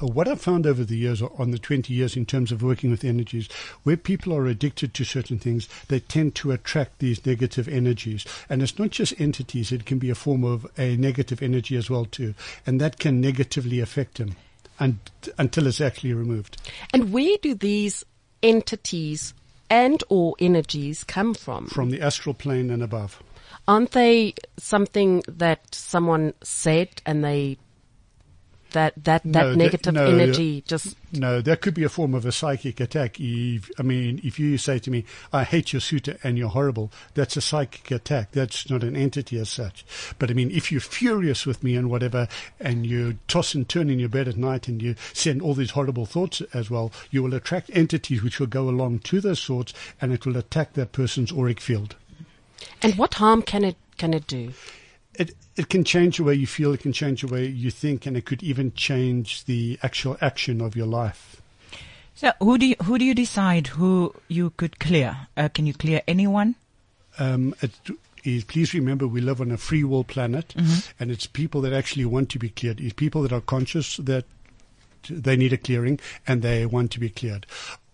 What 0.00 0.28
I've 0.28 0.40
found 0.40 0.66
over 0.66 0.84
the 0.84 0.96
years, 0.96 1.22
or 1.22 1.32
on 1.38 1.50
the 1.50 1.58
20 1.58 1.92
years 1.92 2.16
in 2.16 2.26
terms 2.26 2.52
of 2.52 2.62
working 2.62 2.90
with 2.90 3.04
energies, 3.04 3.48
where 3.82 3.96
people 3.96 4.34
are 4.34 4.46
addicted 4.46 4.92
to 4.94 5.04
certain 5.04 5.38
things, 5.38 5.68
they 5.88 6.00
tend 6.00 6.34
to 6.36 6.52
attract 6.52 6.98
these 6.98 7.24
negative 7.24 7.68
energies. 7.68 8.26
And 8.48 8.62
it's 8.62 8.78
not 8.78 8.90
just 8.90 9.18
entities, 9.18 9.72
it 9.72 9.86
can 9.86 9.98
be 9.98 10.10
a 10.10 10.14
form 10.14 10.44
of 10.44 10.66
a 10.78 10.96
negative 10.96 11.42
energy 11.42 11.76
as 11.76 11.88
well 11.88 12.04
too. 12.04 12.34
And 12.66 12.80
that 12.80 12.98
can 12.98 13.20
negatively 13.20 13.80
affect 13.80 14.18
them 14.18 14.36
un- 14.78 15.00
until 15.38 15.66
it's 15.66 15.80
actually 15.80 16.12
removed. 16.12 16.56
And 16.92 17.12
where 17.12 17.36
do 17.40 17.54
these 17.54 18.04
entities 18.42 19.34
and 19.70 20.02
or 20.08 20.34
energies 20.38 21.04
come 21.04 21.34
from? 21.34 21.66
From 21.66 21.90
the 21.90 22.02
astral 22.02 22.34
plane 22.34 22.70
and 22.70 22.82
above. 22.82 23.22
Aren't 23.68 23.92
they 23.92 24.34
something 24.58 25.22
that 25.28 25.74
someone 25.74 26.34
said 26.42 26.88
and 27.04 27.24
they 27.24 27.58
that 28.76 28.92
that 29.04 29.22
that 29.24 29.24
No, 29.24 29.50
that- 29.50 29.56
negative 29.56 29.94
no, 29.94 30.06
energy 30.06 30.62
just 30.66 30.96
No, 31.12 31.40
that 31.40 31.60
could 31.62 31.72
be 31.74 31.84
a 31.84 31.88
form 31.88 32.14
of 32.14 32.26
a 32.26 32.32
psychic 32.32 32.78
attack. 32.78 33.18
If, 33.18 33.70
I 33.78 33.82
mean, 33.82 34.20
if 34.22 34.38
you 34.38 34.58
say 34.58 34.78
to 34.78 34.90
me, 34.90 35.04
I 35.32 35.44
hate 35.44 35.72
your 35.72 35.80
suit 35.80 36.08
and 36.22 36.36
you're 36.36 36.50
horrible, 36.50 36.92
that's 37.14 37.36
a 37.36 37.40
psychic 37.40 37.90
attack. 37.90 38.32
That's 38.32 38.68
not 38.68 38.82
an 38.84 38.94
entity 38.96 39.38
as 39.38 39.48
such. 39.48 39.84
But 40.18 40.30
I 40.30 40.34
mean, 40.34 40.50
if 40.50 40.70
you're 40.70 40.80
furious 40.80 41.46
with 41.46 41.64
me 41.64 41.74
and 41.74 41.88
whatever, 41.90 42.28
and 42.60 42.84
you 42.86 43.18
toss 43.28 43.54
and 43.54 43.66
turn 43.68 43.88
in 43.88 43.98
your 43.98 44.10
bed 44.10 44.28
at 44.28 44.36
night 44.36 44.68
and 44.68 44.82
you 44.82 44.94
send 45.14 45.40
all 45.40 45.54
these 45.54 45.70
horrible 45.70 46.04
thoughts 46.06 46.42
as 46.52 46.70
well, 46.70 46.92
you 47.10 47.22
will 47.22 47.34
attract 47.34 47.70
entities 47.72 48.22
which 48.22 48.38
will 48.38 48.46
go 48.46 48.68
along 48.68 48.98
to 49.00 49.20
those 49.20 49.42
thoughts 49.44 49.72
and 50.00 50.12
it 50.12 50.26
will 50.26 50.36
attack 50.36 50.74
that 50.74 50.92
person's 50.92 51.32
auric 51.32 51.60
field. 51.60 51.96
and 52.82 52.94
what 52.96 53.14
harm 53.14 53.40
can 53.42 53.64
it 53.64 53.76
can 53.96 54.12
it 54.12 54.26
do? 54.26 54.52
It, 55.18 55.34
it 55.56 55.68
can 55.68 55.84
change 55.84 56.18
the 56.18 56.24
way 56.24 56.34
you 56.34 56.46
feel, 56.46 56.72
it 56.72 56.80
can 56.80 56.92
change 56.92 57.22
the 57.22 57.28
way 57.28 57.46
you 57.46 57.70
think, 57.70 58.06
and 58.06 58.16
it 58.16 58.24
could 58.26 58.42
even 58.42 58.72
change 58.74 59.44
the 59.44 59.78
actual 59.82 60.16
action 60.20 60.60
of 60.60 60.76
your 60.76 60.86
life. 60.86 61.40
So 62.14 62.32
who 62.40 62.58
do 62.58 62.66
you, 62.66 62.76
who 62.84 62.98
do 62.98 63.04
you 63.04 63.14
decide 63.14 63.66
who 63.68 64.14
you 64.28 64.50
could 64.50 64.78
clear? 64.78 65.28
Uh, 65.36 65.48
can 65.48 65.66
you 65.66 65.74
clear 65.74 66.02
anyone? 66.06 66.54
um, 67.18 67.54
it 67.62 67.72
is, 68.24 68.44
please 68.44 68.74
remember 68.74 69.06
we 69.06 69.20
live 69.20 69.40
on 69.40 69.50
a 69.50 69.56
free 69.56 69.84
will 69.84 70.04
planet, 70.04 70.54
and 71.00 71.10
it's 71.10 71.26
people 71.26 71.60
that 71.62 71.72
actually 71.72 72.04
want 72.04 72.30
to 72.30 72.38
be 72.38 72.48
cleared. 72.50 72.80
It's 72.80 72.92
people 72.92 73.22
that 73.22 73.32
are 73.32 73.40
conscious 73.40 73.96
that 73.98 74.24
they 75.08 75.36
need 75.36 75.52
a 75.52 75.56
clearing 75.56 76.00
and 76.26 76.42
they 76.42 76.66
want 76.66 76.90
to 76.92 77.00
be 77.00 77.08
cleared. 77.08 77.46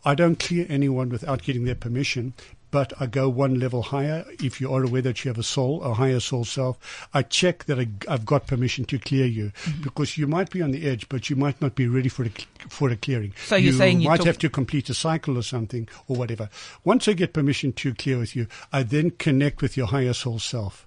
I 0.04 0.14
don't 0.14 0.38
clear 0.38 0.66
anyone 0.68 1.10
without 1.10 1.42
getting 1.42 1.64
their 1.64 1.74
permission. 1.74 2.32
But 2.72 2.92
I 2.98 3.06
go 3.06 3.28
one 3.28 3.60
level 3.60 3.82
higher. 3.82 4.24
If 4.42 4.60
you 4.60 4.72
are 4.72 4.82
aware 4.82 5.02
that 5.02 5.24
you 5.24 5.28
have 5.28 5.38
a 5.38 5.44
soul, 5.44 5.82
a 5.82 5.94
higher 5.94 6.18
soul 6.18 6.44
self, 6.44 7.06
I 7.14 7.22
check 7.22 7.64
that 7.66 7.78
I, 7.78 7.86
I've 8.08 8.26
got 8.26 8.48
permission 8.48 8.84
to 8.86 8.98
clear 8.98 9.26
you 9.26 9.52
mm-hmm. 9.62 9.82
because 9.82 10.18
you 10.18 10.26
might 10.26 10.50
be 10.50 10.62
on 10.62 10.72
the 10.72 10.88
edge, 10.88 11.08
but 11.08 11.30
you 11.30 11.36
might 11.36 11.60
not 11.60 11.76
be 11.76 11.86
ready 11.86 12.08
for 12.08 12.24
a, 12.24 12.30
for 12.68 12.88
a 12.90 12.96
clearing. 12.96 13.34
So 13.44 13.54
you're 13.54 13.72
you 13.72 13.78
saying 13.78 14.00
you 14.00 14.08
might 14.08 14.16
took- 14.16 14.26
have 14.26 14.38
to 14.38 14.50
complete 14.50 14.90
a 14.90 14.94
cycle 14.94 15.38
or 15.38 15.42
something 15.42 15.88
or 16.08 16.16
whatever. 16.16 16.48
Once 16.82 17.06
I 17.06 17.12
get 17.12 17.32
permission 17.32 17.72
to 17.74 17.94
clear 17.94 18.18
with 18.18 18.34
you, 18.34 18.48
I 18.72 18.82
then 18.82 19.12
connect 19.12 19.62
with 19.62 19.76
your 19.76 19.86
higher 19.86 20.14
soul 20.14 20.40
self 20.40 20.86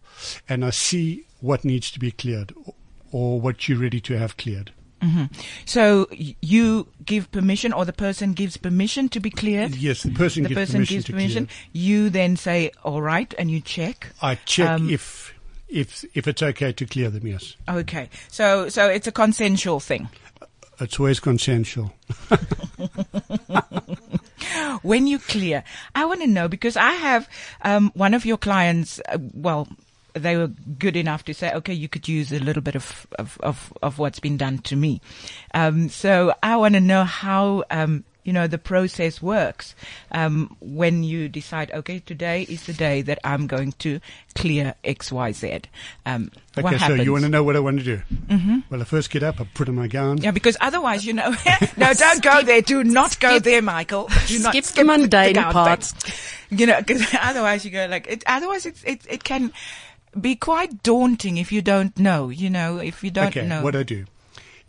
and 0.49 0.65
I 0.65 0.71
see 0.71 1.25
what 1.39 1.63
needs 1.63 1.91
to 1.91 1.99
be 1.99 2.11
cleared 2.11 2.53
or 3.11 3.39
what 3.39 3.69
you're 3.69 3.79
ready 3.79 4.01
to 4.01 4.17
have 4.17 4.37
cleared. 4.37 4.71
So 5.65 6.07
you 6.41 6.87
give 7.05 7.31
permission, 7.31 7.73
or 7.73 7.85
the 7.85 7.93
person 7.93 8.33
gives 8.33 8.57
permission 8.57 9.09
to 9.09 9.19
be 9.19 9.29
cleared. 9.29 9.75
Yes, 9.75 10.03
the 10.03 10.11
person 10.11 10.43
the 10.43 10.49
gives 10.49 10.59
person 10.61 10.73
permission 10.75 10.95
gives 10.95 11.05
permission. 11.09 11.49
You 11.73 12.09
then 12.09 12.37
say, 12.37 12.71
"All 12.83 13.01
right," 13.01 13.31
and 13.37 13.51
you 13.51 13.61
check. 13.61 14.07
I 14.21 14.35
check 14.45 14.69
Um, 14.69 14.89
if 14.89 15.33
if 15.67 16.03
if 16.15 16.27
it's 16.27 16.41
okay 16.41 16.71
to 16.73 16.85
clear 16.85 17.09
them. 17.11 17.27
Yes, 17.27 17.55
Okay, 17.69 18.09
so 18.29 18.69
so 18.69 18.87
it's 18.89 19.07
a 19.07 19.11
consensual 19.11 19.79
thing. 19.79 20.07
it's 20.79 20.99
always 20.99 21.19
consensual. 21.19 21.93
When 24.81 25.07
you 25.07 25.19
clear, 25.19 25.63
I 25.95 26.05
want 26.05 26.21
to 26.21 26.27
know 26.27 26.47
because 26.47 26.77
I 26.77 26.91
have 26.91 27.27
um, 27.63 27.91
one 27.95 28.13
of 28.13 28.25
your 28.25 28.37
clients. 28.37 29.01
Uh, 29.09 29.17
well, 29.33 29.67
they 30.15 30.37
were 30.37 30.47
good 30.47 30.95
enough 30.95 31.25
to 31.25 31.33
say, 31.33 31.51
okay, 31.53 31.73
you 31.73 31.87
could 31.89 32.07
use 32.07 32.31
a 32.31 32.39
little 32.39 32.61
bit 32.61 32.75
of 32.75 33.05
of 33.19 33.37
of, 33.41 33.73
of 33.83 33.99
what's 33.99 34.19
been 34.19 34.37
done 34.37 34.59
to 34.59 34.75
me. 34.75 35.01
Um, 35.53 35.89
so 35.89 36.33
I 36.41 36.55
want 36.57 36.73
to 36.75 36.81
know 36.81 37.03
how. 37.03 37.63
Um, 37.69 38.03
you 38.25 38.33
know 38.33 38.47
the 38.47 38.57
process 38.57 39.21
works 39.21 39.75
um, 40.11 40.57
when 40.59 41.03
you 41.03 41.29
decide. 41.29 41.71
Okay, 41.71 41.99
today 41.99 42.41
is 42.49 42.65
the 42.65 42.73
day 42.73 43.03
that 43.03 43.19
I'm 43.23 43.45
going 43.45 43.73
to 43.73 43.99
clear 44.33 44.73
X, 44.83 45.11
Y, 45.11 45.31
Z. 45.31 45.61
Um, 46.07 46.31
what 46.55 46.65
Okay, 46.65 46.77
so 46.77 46.85
happens? 46.85 47.05
you 47.05 47.11
want 47.11 47.23
to 47.25 47.29
know 47.29 47.43
what 47.43 47.55
I 47.55 47.59
want 47.59 47.77
to 47.79 47.85
do? 47.85 48.01
Mm-hmm. 48.27 48.59
Well, 48.71 48.81
I 48.81 48.83
first 48.85 49.11
get 49.11 49.21
up, 49.21 49.39
I 49.39 49.47
put 49.53 49.69
on 49.69 49.75
my 49.75 49.85
gown. 49.87 50.17
Yeah, 50.17 50.31
because 50.31 50.57
otherwise, 50.59 51.05
you 51.05 51.13
know, 51.13 51.35
no, 51.77 51.93
don't 51.93 52.23
go 52.23 52.41
there. 52.41 52.63
Do 52.63 52.83
not 52.83 53.19
go 53.19 53.37
there, 53.37 53.61
Michael. 53.61 54.09
Do 54.25 54.39
not 54.39 54.53
skip 54.55 54.65
the 54.75 54.83
mundane 54.83 55.35
gown 55.35 55.53
parts. 55.53 55.91
thing. 55.91 56.57
You 56.59 56.65
know, 56.65 56.79
because 56.79 57.05
otherwise 57.21 57.63
you 57.63 57.69
go 57.69 57.85
like, 57.85 58.07
it, 58.07 58.23
otherwise 58.25 58.65
it's, 58.65 58.83
it, 58.85 59.01
it 59.07 59.23
can 59.23 59.53
be 60.19 60.35
quite 60.35 60.83
daunting 60.83 61.37
if 61.37 61.51
you 61.51 61.61
don't 61.61 61.97
know, 61.97 62.29
you 62.29 62.49
know, 62.49 62.77
if 62.77 63.03
you 63.03 63.11
don't 63.11 63.27
okay, 63.27 63.45
know. 63.45 63.61
what 63.61 63.75
I 63.75 63.83
do 63.83 64.05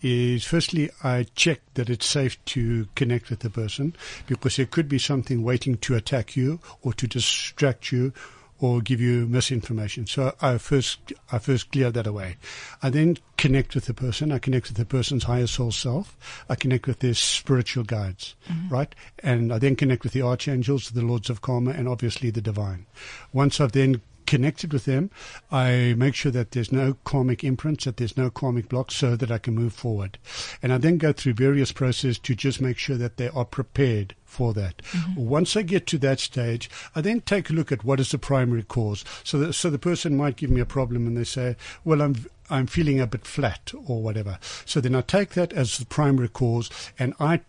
is 0.03 0.45
firstly 0.45 0.91
I 1.03 1.27
check 1.35 1.61
that 1.75 1.89
it's 1.89 2.07
safe 2.07 2.43
to 2.47 2.87
connect 2.95 3.31
with 3.31 3.41
the 3.41 3.51
person 3.51 3.95
because 4.27 4.57
there 4.57 4.67
could 4.67 4.89
be 4.89 4.99
something 4.99 5.43
waiting 5.43 5.79
to 5.79 5.95
attack 5.95 6.37
you 6.37 6.61
or 6.83 6.93
to 6.95 7.07
distract 7.07 7.91
you 7.93 8.13
or 8.59 8.81
give 8.81 9.01
you 9.01 9.27
misinformation. 9.27 10.07
So 10.07 10.35
I 10.41 10.59
first 10.59 11.13
I 11.31 11.39
first 11.39 11.71
clear 11.73 11.91
that 11.91 12.07
away. 12.07 12.37
I 12.83 12.91
then 12.91 13.19
connect 13.37 13.75
with 13.75 13.85
the 13.85 13.95
person. 13.95 14.33
I 14.33 14.39
connect 14.39 14.69
with 14.69 14.77
the 14.77 14.87
person's 14.87 15.25
higher 15.25 15.47
soul 15.47 15.73
self. 15.73 16.17
I 16.49 16.55
connect 16.55 16.87
with 16.87 17.01
their 17.01 17.15
spiritual 17.15 17.85
guides, 17.85 18.35
mm-hmm. 18.49 18.69
right? 18.73 18.95
And 19.19 19.53
I 19.53 19.59
then 19.59 19.77
connect 19.77 20.05
with 20.05 20.13
the 20.13 20.23
archangels, 20.23 20.91
the 20.91 21.03
lords 21.03 21.29
of 21.29 21.43
karma, 21.43 21.73
and 21.73 21.89
obviously 21.89 22.31
the 22.31 22.41
divine. 22.41 22.87
Once 23.33 23.61
I've 23.61 23.73
then 23.73 24.01
connected 24.27 24.73
with 24.73 24.85
them, 24.85 25.11
I 25.51 25.95
make 25.97 26.15
sure 26.15 26.33
that 26.33 26.51
there's 26.51 26.73
no 26.73 26.95
karmic 27.05 27.45
imprints, 27.45 27.85
that 27.85 27.97
there's 27.97 28.17
no 28.17 28.31
karmic 28.31 28.69
blocks, 28.69 28.97
so 28.97 29.17
that 29.17 29.31
I 29.31 29.39
can 29.39 29.55
move 29.55 29.73
forward. 29.73 30.19
And 30.63 30.73
I 30.73 30.79
then 30.79 30.99
go 30.99 31.13
through 31.13 31.35
various 31.35 31.73
processes 31.73 32.19
to 32.21 32.35
just 32.35 32.61
make 32.61 32.79
sure 32.79 32.97
that 32.97 33.17
they 33.17 33.29
are 33.29 33.45
prepared 33.45 34.15
for 34.25 34.53
that. 34.55 34.83
Mm-hmm. 34.93 35.25
Once 35.25 35.57
I 35.57 35.63
get 35.63 35.87
to 35.89 35.99
that 35.99 36.21
stage, 36.21 36.69
I 36.95 37.01
then 37.01 37.21
take 37.21 37.49
a 37.49 37.53
look 37.53 37.73
at 37.73 37.85
what 37.85 38.01
is 38.01 38.11
the 38.11 38.19
primary 38.19 38.63
cause. 38.63 39.05
So, 39.25 39.39
that, 39.39 39.55
so 39.55 39.71
the 39.71 39.79
person 39.79 40.17
might 40.17 40.37
give 40.37 40.51
me 40.51 40.61
a 40.61 40.67
problem 40.67 41.07
and 41.07 41.17
they 41.17 41.25
say, 41.25 41.57
"Well, 41.85 42.03
I'm 42.03 42.27
I'm 42.51 42.67
feeling 42.67 43.01
a 43.01 43.07
bit 43.07 43.27
flat 43.27 43.73
or 43.87 44.03
whatever." 44.03 44.39
So 44.65 44.81
then 44.81 44.95
I 44.95 45.01
take 45.01 45.31
that 45.31 45.53
as 45.53 45.79
the 45.79 45.87
primary 45.87 46.29
cause, 46.29 46.71
and 46.99 47.15
I 47.19 47.41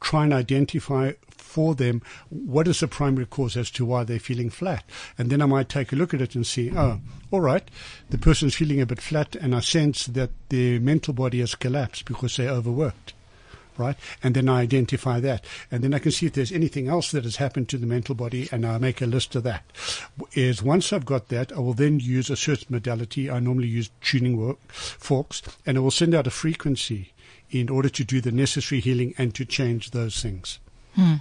try 0.00 0.24
and 0.24 0.32
identify 0.32 1.12
for 1.54 1.76
them 1.76 2.02
what 2.30 2.66
is 2.66 2.80
the 2.80 2.88
primary 2.88 3.26
cause 3.26 3.56
as 3.56 3.70
to 3.70 3.84
why 3.84 4.02
they're 4.02 4.18
feeling 4.18 4.50
flat. 4.50 4.82
And 5.16 5.30
then 5.30 5.40
I 5.40 5.46
might 5.46 5.68
take 5.68 5.92
a 5.92 5.96
look 5.96 6.12
at 6.12 6.20
it 6.20 6.34
and 6.34 6.44
see, 6.44 6.76
oh, 6.76 6.98
all 7.30 7.40
right, 7.40 7.62
the 8.10 8.18
person's 8.18 8.56
feeling 8.56 8.80
a 8.80 8.86
bit 8.86 9.00
flat, 9.00 9.36
and 9.36 9.54
I 9.54 9.60
sense 9.60 10.06
that 10.06 10.30
their 10.48 10.80
mental 10.80 11.14
body 11.14 11.38
has 11.38 11.54
collapsed 11.54 12.06
because 12.06 12.36
they're 12.36 12.50
overworked. 12.50 13.12
Right, 13.76 13.96
and 14.22 14.36
then 14.36 14.48
I 14.48 14.60
identify 14.60 15.18
that, 15.18 15.44
and 15.68 15.82
then 15.82 15.94
I 15.94 15.98
can 15.98 16.12
see 16.12 16.26
if 16.26 16.34
there's 16.34 16.52
anything 16.52 16.86
else 16.86 17.10
that 17.10 17.24
has 17.24 17.36
happened 17.36 17.68
to 17.70 17.78
the 17.78 17.88
mental 17.88 18.14
body, 18.14 18.48
and 18.52 18.64
I 18.64 18.78
make 18.78 19.02
a 19.02 19.06
list 19.06 19.34
of 19.34 19.42
that. 19.42 19.64
Is 20.32 20.62
once 20.62 20.92
I've 20.92 21.04
got 21.04 21.26
that, 21.30 21.50
I 21.52 21.58
will 21.58 21.74
then 21.74 21.98
use 21.98 22.30
a 22.30 22.36
certain 22.36 22.68
modality. 22.70 23.28
I 23.28 23.40
normally 23.40 23.66
use 23.66 23.90
tuning 24.00 24.36
work, 24.36 24.58
forks, 24.70 25.42
and 25.66 25.76
I 25.76 25.80
will 25.80 25.90
send 25.90 26.14
out 26.14 26.28
a 26.28 26.30
frequency 26.30 27.14
in 27.50 27.68
order 27.68 27.88
to 27.88 28.04
do 28.04 28.20
the 28.20 28.30
necessary 28.30 28.80
healing 28.80 29.12
and 29.18 29.34
to 29.34 29.44
change 29.44 29.90
those 29.90 30.22
things. 30.22 30.60
Hmm. 30.94 31.14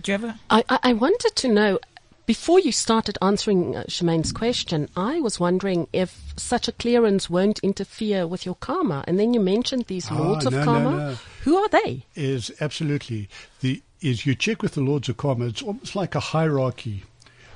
Do 0.00 0.12
you 0.12 0.14
ever? 0.14 0.34
I, 0.50 0.64
I, 0.68 0.78
I 0.82 0.92
wanted 0.92 1.34
to 1.36 1.48
know, 1.48 1.78
before 2.26 2.60
you 2.60 2.70
started 2.72 3.18
answering 3.22 3.74
uh, 3.74 3.84
Shemaine's 3.88 4.32
question, 4.32 4.88
I 4.96 5.20
was 5.20 5.40
wondering 5.40 5.88
if 5.92 6.34
such 6.36 6.68
a 6.68 6.72
clearance 6.72 7.28
won't 7.28 7.58
interfere 7.60 8.26
with 8.26 8.44
your 8.46 8.54
karma. 8.56 9.02
And 9.08 9.18
then 9.18 9.34
you 9.34 9.40
mentioned 9.40 9.86
these 9.86 10.08
Ah, 10.10 10.18
lords 10.18 10.46
of 10.46 10.52
no, 10.52 10.58
no, 10.60 10.64
karma. 10.64 10.90
no. 10.90 11.14
Who 11.44 11.56
are 11.56 11.68
they? 11.68 12.04
is 12.14 12.52
absolutely 12.60 13.28
the 13.60 13.82
is 14.00 14.24
you 14.24 14.34
check 14.36 14.62
with 14.62 14.74
the 14.74 14.80
lords 14.80 15.08
of 15.08 15.16
karma. 15.16 15.46
It's 15.46 15.62
almost 15.62 15.96
like 15.96 16.14
a 16.14 16.20
hierarchy, 16.20 17.02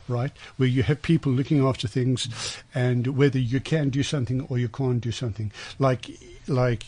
right? 0.08 0.32
Where 0.56 0.68
you 0.68 0.82
have 0.82 1.00
people 1.02 1.30
looking 1.30 1.64
after 1.64 1.86
things, 1.86 2.28
and 2.74 3.06
whether 3.16 3.38
you 3.38 3.60
can 3.60 3.90
do 3.90 4.02
something 4.02 4.40
or 4.48 4.58
you 4.58 4.68
can't 4.68 5.00
do 5.00 5.12
something. 5.12 5.52
Like 5.78 6.10
like 6.48 6.84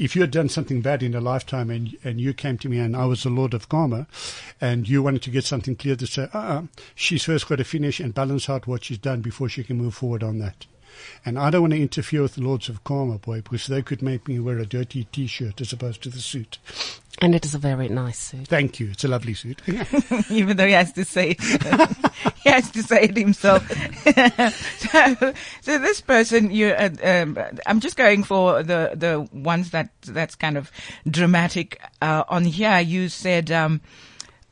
if 0.00 0.16
you 0.16 0.22
had 0.22 0.30
done 0.30 0.48
something 0.48 0.80
bad 0.80 1.02
in 1.02 1.14
a 1.14 1.20
lifetime 1.20 1.70
and 1.70 1.96
and 2.02 2.20
you 2.20 2.32
came 2.32 2.56
to 2.58 2.68
me 2.68 2.78
and 2.78 2.96
I 2.96 3.04
was 3.04 3.22
the 3.22 3.30
lord 3.30 3.52
of 3.52 3.68
karma, 3.68 4.06
and 4.60 4.88
you 4.88 5.02
wanted 5.02 5.22
to 5.22 5.30
get 5.30 5.44
something 5.44 5.76
clear 5.76 5.94
to 5.96 6.06
say, 6.06 6.28
uh, 6.32 6.38
uh 6.38 6.62
she's 6.94 7.24
first 7.24 7.48
got 7.48 7.56
to 7.56 7.64
finish 7.64 8.00
and 8.00 8.14
balance 8.14 8.48
out 8.48 8.66
what 8.66 8.84
she's 8.84 8.98
done 8.98 9.20
before 9.20 9.48
she 9.48 9.62
can 9.62 9.76
move 9.76 9.94
forward 9.94 10.22
on 10.22 10.38
that. 10.38 10.66
And 11.24 11.38
I 11.38 11.50
don't 11.50 11.62
want 11.62 11.72
to 11.74 11.80
interfere 11.80 12.22
with 12.22 12.34
the 12.34 12.42
Lords 12.42 12.68
of 12.68 12.82
Karma, 12.82 13.18
boy, 13.18 13.42
because 13.42 13.66
they 13.66 13.82
could 13.82 14.02
make 14.02 14.26
me 14.26 14.40
wear 14.40 14.58
a 14.58 14.66
dirty 14.66 15.04
T-shirt 15.04 15.60
as 15.60 15.72
opposed 15.72 16.02
to 16.02 16.08
the 16.08 16.18
suit. 16.18 16.58
And 17.20 17.34
it 17.34 17.44
is 17.44 17.54
a 17.54 17.58
very 17.58 17.88
nice 17.88 18.18
suit. 18.18 18.48
Thank 18.48 18.80
you. 18.80 18.90
It's 18.90 19.04
a 19.04 19.08
lovely 19.08 19.34
suit. 19.34 19.60
even 20.30 20.56
though 20.56 20.66
he 20.66 20.72
has 20.72 20.92
to 20.94 21.04
say 21.04 21.30
it, 21.30 21.42
he 22.42 22.50
has 22.50 22.70
to 22.70 22.82
say 22.82 23.02
it 23.02 23.16
himself. 23.16 23.68
so, 24.78 25.34
so 25.60 25.78
this 25.78 26.00
person, 26.00 26.50
you, 26.50 26.68
uh, 26.68 26.90
um, 27.02 27.38
I'm 27.66 27.80
just 27.80 27.96
going 27.96 28.24
for 28.24 28.62
the 28.62 28.92
the 28.94 29.28
ones 29.32 29.70
that 29.70 29.90
that's 30.06 30.34
kind 30.34 30.56
of 30.56 30.70
dramatic. 31.08 31.80
Uh, 32.00 32.24
on 32.28 32.44
here, 32.44 32.80
you 32.80 33.08
said 33.10 33.50
um, 33.50 33.82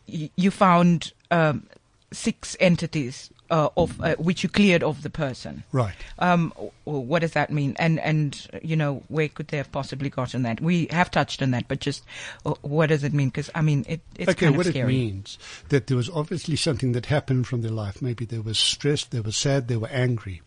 y- 0.07 0.31
you 0.37 0.51
found 0.51 1.13
um, 1.31 1.67
six 2.13 2.57
entities. 2.61 3.31
Uh, 3.51 3.71
of 3.79 3.99
uh, 4.03 4.15
which 4.17 4.43
you 4.43 4.49
cleared 4.49 4.83
of 4.83 5.03
the 5.03 5.09
person. 5.09 5.65
right. 5.73 5.95
Um, 6.19 6.53
what 6.85 7.21
does 7.21 7.33
that 7.33 7.51
mean? 7.51 7.75
And 7.79 7.99
and 8.01 8.47
you 8.63 8.77
know 8.77 9.03
where 9.09 9.29
could 9.29 9.49
they 9.49 9.57
have 9.57 9.73
possibly 9.73 10.11
gotten 10.11 10.43
that? 10.43 10.61
We 10.61 10.87
have 10.91 11.11
touched 11.11 11.41
on 11.41 11.53
that, 11.53 11.67
but 11.67 11.81
just 11.81 12.05
uh, 12.45 12.55
what 12.61 12.89
does 12.89 13.05
it 13.05 13.15
mean? 13.15 13.29
Because 13.29 13.51
I 13.55 13.63
mean 13.63 13.87
it, 13.89 14.01
it's 14.17 14.31
okay, 14.31 14.47
kind 14.47 14.55
of 14.55 14.59
what 14.59 14.67
scary. 14.67 14.85
it 14.85 14.99
means 14.99 15.39
that 15.71 15.87
there 15.87 15.97
was 15.97 16.11
obviously 16.11 16.57
something 16.57 16.93
that 16.93 17.07
happened 17.07 17.47
from 17.47 17.63
their 17.63 17.71
life. 17.71 18.03
Maybe 18.03 18.27
they 18.27 18.39
were 18.39 18.55
stressed, 18.55 19.13
they 19.13 19.21
were 19.21 19.33
sad, 19.33 19.69
they 19.69 19.77
were 19.79 19.89
angry. 19.89 20.43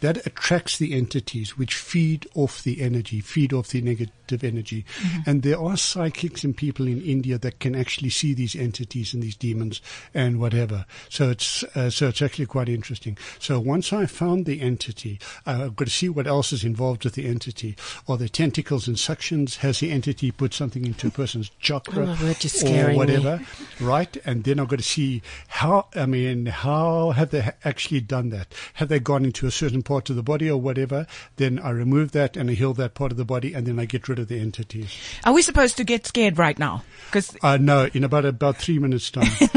That 0.00 0.24
attracts 0.26 0.78
the 0.78 0.94
entities 0.94 1.58
which 1.58 1.74
feed 1.74 2.26
off 2.34 2.62
the 2.62 2.80
energy, 2.80 3.20
feed 3.20 3.52
off 3.52 3.68
the 3.68 3.80
negative 3.80 4.44
energy. 4.44 4.84
Mm-hmm. 5.00 5.30
And 5.30 5.42
there 5.42 5.58
are 5.60 5.76
psychics 5.76 6.44
and 6.44 6.56
people 6.56 6.86
in 6.86 7.00
India 7.02 7.38
that 7.38 7.58
can 7.58 7.74
actually 7.74 8.10
see 8.10 8.34
these 8.34 8.54
entities 8.54 9.12
and 9.14 9.22
these 9.22 9.36
demons 9.36 9.80
and 10.14 10.38
whatever. 10.38 10.84
So 11.08 11.30
it's 11.30 11.64
uh, 11.74 11.90
so 11.90 12.08
it's 12.08 12.22
actually 12.22 12.46
quite 12.46 12.68
interesting. 12.68 13.18
So 13.38 13.58
once 13.58 13.92
I 13.92 14.06
found 14.06 14.46
the 14.46 14.60
entity, 14.60 15.18
uh, 15.46 15.64
I've 15.64 15.76
got 15.76 15.86
to 15.86 15.90
see 15.94 16.08
what 16.08 16.26
else 16.26 16.52
is 16.52 16.64
involved 16.64 17.04
with 17.04 17.14
the 17.14 17.26
entity. 17.26 17.76
Are 18.08 18.16
there 18.16 18.28
tentacles 18.28 18.86
and 18.86 18.96
suctions? 18.96 19.56
Has 19.56 19.80
the 19.80 19.90
entity 19.90 20.30
put 20.30 20.54
something 20.54 20.84
into 20.86 21.08
a 21.08 21.10
person's 21.10 21.50
chakra 21.60 22.02
Oh, 22.02 22.06
my 22.06 22.12
word, 22.12 22.20
you're 22.22 22.32
or 22.32 22.48
scaring 22.48 22.92
me. 22.92 22.96
whatever? 22.96 23.40
right? 23.80 24.16
And 24.24 24.44
then 24.44 24.60
I've 24.60 24.68
got 24.68 24.78
to 24.78 24.84
see 24.84 25.22
how, 25.48 25.86
I 25.94 26.06
mean, 26.06 26.46
how 26.46 27.10
have 27.10 27.30
they 27.30 27.50
actually 27.64 28.00
done 28.00 28.30
that? 28.30 28.54
Have 28.74 28.88
they 28.88 29.00
gone 29.00 29.24
into 29.24 29.46
a 29.46 29.50
certain 29.50 29.82
part 29.88 30.10
of 30.10 30.16
the 30.16 30.22
body 30.22 30.50
or 30.50 30.60
whatever? 30.60 31.06
Then 31.36 31.58
I 31.58 31.70
remove 31.70 32.12
that 32.12 32.36
and 32.36 32.50
I 32.50 32.54
heal 32.54 32.74
that 32.74 32.94
part 32.94 33.10
of 33.10 33.16
the 33.18 33.24
body 33.24 33.54
and 33.54 33.66
then 33.66 33.78
I 33.80 33.86
get 33.86 34.06
rid 34.08 34.18
of 34.18 34.28
the 34.28 34.38
entities. 34.38 34.94
Are 35.24 35.32
we 35.32 35.42
supposed 35.42 35.76
to 35.78 35.84
get 35.84 36.06
scared 36.06 36.38
right 36.38 36.58
now? 36.58 36.84
Because 37.06 37.34
Uh, 37.42 37.56
no, 37.56 37.88
in 37.94 38.04
about, 38.04 38.24
about 38.26 38.56
three 38.58 38.78
minutes 38.78 39.10
time. 39.10 39.32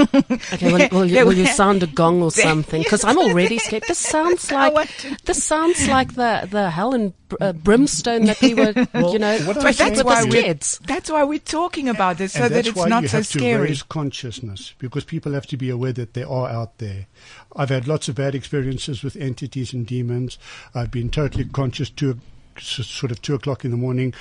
Okay, 0.54 0.72
will, 0.72 0.88
will, 0.92 1.06
you, 1.06 1.26
will, 1.26 1.34
you 1.34 1.46
sound 1.48 1.84
a 1.84 1.88
gong 1.88 2.22
or 2.24 2.32
something? 2.32 2.82
Because 2.82 3.04
I'm 3.04 3.18
already 3.18 3.58
scared. 3.58 3.84
This 3.88 3.98
sounds 4.00 4.52
like 4.62 4.90
this 5.26 5.44
sounds 5.44 5.88
like 5.88 6.16
the 6.16 6.48
the 6.50 6.70
hell 6.70 6.94
and 6.94 7.14
uh, 7.40 7.54
brimstone 7.54 8.26
that 8.26 8.42
we 8.42 8.54
were, 8.54 8.74
you 9.12 9.20
know, 9.20 9.38
what 9.46 9.56
but 9.62 9.76
that's 9.78 10.04
why 10.04 10.24
we 10.24 10.32
kids. 10.32 10.80
that's 10.86 11.10
why 11.10 11.24
we're 11.24 11.40
talking 11.40 11.88
about 11.90 12.18
this 12.18 12.34
so 12.34 12.48
that 12.50 12.68
it's 12.68 12.76
why 12.76 12.88
not 12.88 13.04
you 13.04 13.08
so 13.10 13.18
have 13.18 13.28
to 13.28 13.40
scary. 13.40 13.68
raise 13.70 13.84
consciousness 13.84 14.74
because 14.80 15.04
people 15.04 15.32
have 15.34 15.48
to 15.48 15.58
be 15.58 15.70
aware 15.70 15.94
that 15.94 16.14
they 16.14 16.24
are 16.24 16.48
out 16.50 16.78
there. 16.80 17.08
I've 17.56 17.70
had 17.70 17.88
lots 17.88 18.10
of 18.10 18.16
bad 18.16 18.36
experiences 18.36 19.04
with 19.04 19.16
entities 19.16 19.74
and 19.74 19.86
demons. 19.86 20.38
I've 20.74 20.92
been 20.92 21.10
totally 21.10 21.46
conscious 21.46 21.90
to 21.92 22.20
sort 22.60 23.12
of 23.12 23.22
two 23.22 23.36
o'clock 23.36 23.66
in 23.66 23.72
the 23.72 23.78
morning, 23.78 24.14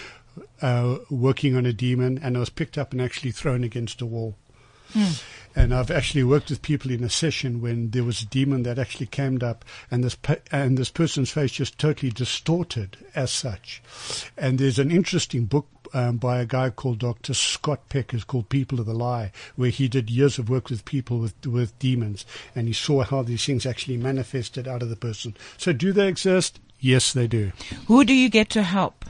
uh, 0.62 0.98
working 1.10 1.56
on 1.56 1.66
a 1.66 1.72
demon, 1.72 2.18
and 2.22 2.36
I 2.36 2.40
was 2.40 2.50
picked 2.50 2.78
up 2.78 2.92
and 2.92 3.00
actually 3.00 3.32
thrown 3.32 3.64
against 3.64 4.00
a 4.00 4.06
wall. 4.06 4.36
And 5.54 5.72
I've 5.72 5.90
actually 5.90 6.24
worked 6.24 6.50
with 6.50 6.62
people 6.62 6.90
in 6.90 7.04
a 7.04 7.10
session 7.10 7.60
when 7.60 7.90
there 7.90 8.02
was 8.02 8.22
a 8.22 8.26
demon 8.26 8.64
that 8.64 8.78
actually 8.78 9.06
came 9.06 9.40
up, 9.42 9.64
and 9.88 10.02
this 10.02 10.16
pe- 10.16 10.40
and 10.50 10.76
this 10.76 10.90
person's 10.90 11.30
face 11.30 11.52
just 11.52 11.78
totally 11.78 12.10
distorted 12.10 12.96
as 13.14 13.30
such. 13.30 13.82
And 14.36 14.58
there's 14.58 14.80
an 14.80 14.90
interesting 14.90 15.44
book 15.44 15.68
um, 15.92 16.16
by 16.16 16.40
a 16.40 16.46
guy 16.46 16.70
called 16.70 16.98
Dr. 16.98 17.34
Scott 17.34 17.88
Peck, 17.88 18.14
is 18.14 18.24
called 18.24 18.48
People 18.48 18.80
of 18.80 18.86
the 18.86 18.94
Lie, 18.94 19.32
where 19.56 19.70
he 19.70 19.88
did 19.88 20.10
years 20.10 20.38
of 20.38 20.48
work 20.48 20.70
with 20.70 20.84
people 20.84 21.18
with 21.18 21.46
with 21.46 21.78
demons, 21.78 22.24
and 22.54 22.66
he 22.66 22.72
saw 22.72 23.04
how 23.04 23.22
these 23.22 23.44
things 23.44 23.66
actually 23.66 23.96
manifested 23.96 24.66
out 24.68 24.82
of 24.82 24.90
the 24.90 24.96
person. 24.96 25.36
So, 25.56 25.72
do 25.72 25.92
they 25.92 26.08
exist? 26.08 26.60
Yes, 26.78 27.12
they 27.12 27.26
do. 27.26 27.52
Who 27.86 28.04
do 28.04 28.14
you 28.14 28.28
get 28.30 28.48
to 28.50 28.62
help? 28.62 29.04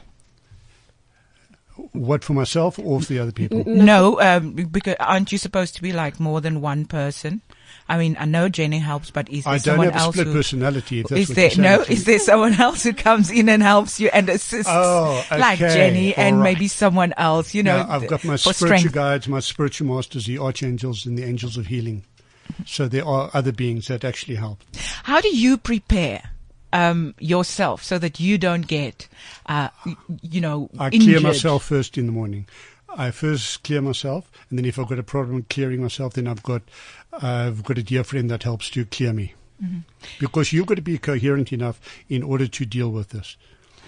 What 1.93 2.25
for 2.25 2.35
myself 2.35 2.79
or 2.79 3.01
for 3.01 3.07
the 3.07 3.19
other 3.19 3.33
people? 3.33 3.65
No, 3.67 4.21
um, 4.21 4.53
because 4.53 4.97
aren't 5.01 5.33
you 5.33 5.39
supposed 5.39 5.77
to 5.77 5.83
be 5.83 5.93
like 5.93 6.21
more 6.21 6.41
than 6.41 6.61
one 6.61 6.85
person? 6.85 7.43
I 7.89 7.99
mean, 7.99 8.17
I 8.21 8.25
know 8.25 8.49
Jenny 8.49 8.79
helps, 8.79 9.11
but 9.11 9.29
is 9.29 9.45
there 9.45 9.53
I 9.55 9.57
don't 9.57 9.63
someone 9.65 9.87
have 9.89 9.97
a 9.97 9.99
else 9.99 10.15
split 10.15 10.27
who, 10.29 10.33
personality. 10.35 11.05
Is 11.11 11.29
there 11.29 11.51
no? 11.59 11.83
Is 11.83 12.05
there 12.05 12.19
someone 12.21 12.55
else 12.61 12.83
who 12.85 12.93
comes 12.93 13.31
in 13.31 13.49
and 13.49 13.63
helps 13.63 13.99
you 13.99 14.09
and 14.13 14.29
assists, 14.29 14.71
Oh, 14.73 15.25
like 15.31 15.61
okay. 15.61 15.75
Jenny 15.75 16.15
and 16.15 16.37
All 16.37 16.43
right. 16.43 16.55
maybe 16.55 16.69
someone 16.69 17.13
else? 17.17 17.53
You 17.55 17.63
know, 17.65 17.83
No, 17.83 17.89
I've 17.89 18.07
got 18.07 18.25
my 18.25 18.37
spiritual 18.37 18.67
strength. 18.79 18.93
guides, 18.93 19.29
my 19.29 19.41
spiritual 19.41 19.89
masters, 19.89 20.27
the 20.27 20.39
archangels, 20.39 21.05
and 21.07 21.19
the 21.19 21.25
angels 21.25 21.57
of 21.57 21.67
healing. 21.67 22.05
So 22.67 22.89
there 22.89 23.05
are 23.07 23.31
other 23.35 23.53
beings 23.53 23.87
that 23.89 24.05
actually 24.05 24.37
help. 24.37 24.61
How 25.05 25.21
do 25.21 25.29
you 25.35 25.57
prepare 25.57 26.31
um, 26.73 27.15
yourself 27.19 27.83
so 27.83 27.99
that 27.99 28.21
you 28.21 28.39
don't 28.39 28.67
get, 28.67 29.09
uh, 29.47 29.69
you 30.23 30.41
know, 30.41 30.69
I 30.79 30.87
injured? 30.87 31.03
clear 31.03 31.21
myself 31.21 31.65
first 31.65 31.97
in 31.99 32.07
the 32.07 32.13
morning. 32.13 32.47
I 32.97 33.13
first 33.13 33.63
clear 33.63 33.81
myself, 33.81 34.33
and 34.51 34.59
then 34.59 34.65
if 34.67 34.77
I've 34.77 34.89
got 34.89 34.99
a 34.99 35.05
problem 35.05 35.47
clearing 35.49 35.81
myself, 35.81 36.15
then 36.15 36.27
I've 36.27 36.43
got 36.43 36.63
I've 37.13 37.65
got 37.65 37.79
a 37.79 37.83
dear 37.83 38.05
friend 38.05 38.31
that 38.31 38.43
helps 38.45 38.71
to 38.71 38.85
clear 38.85 39.13
me. 39.13 39.35
Mm-hmm. 39.63 39.81
Because 40.19 40.53
you've 40.53 40.67
got 40.67 40.77
to 40.77 40.83
be 40.83 40.97
coherent 40.99 41.53
enough 41.53 41.81
in 42.09 42.23
order 42.23 42.47
to 42.47 42.65
deal 42.65 42.91
with 42.91 43.11
this. 43.11 43.37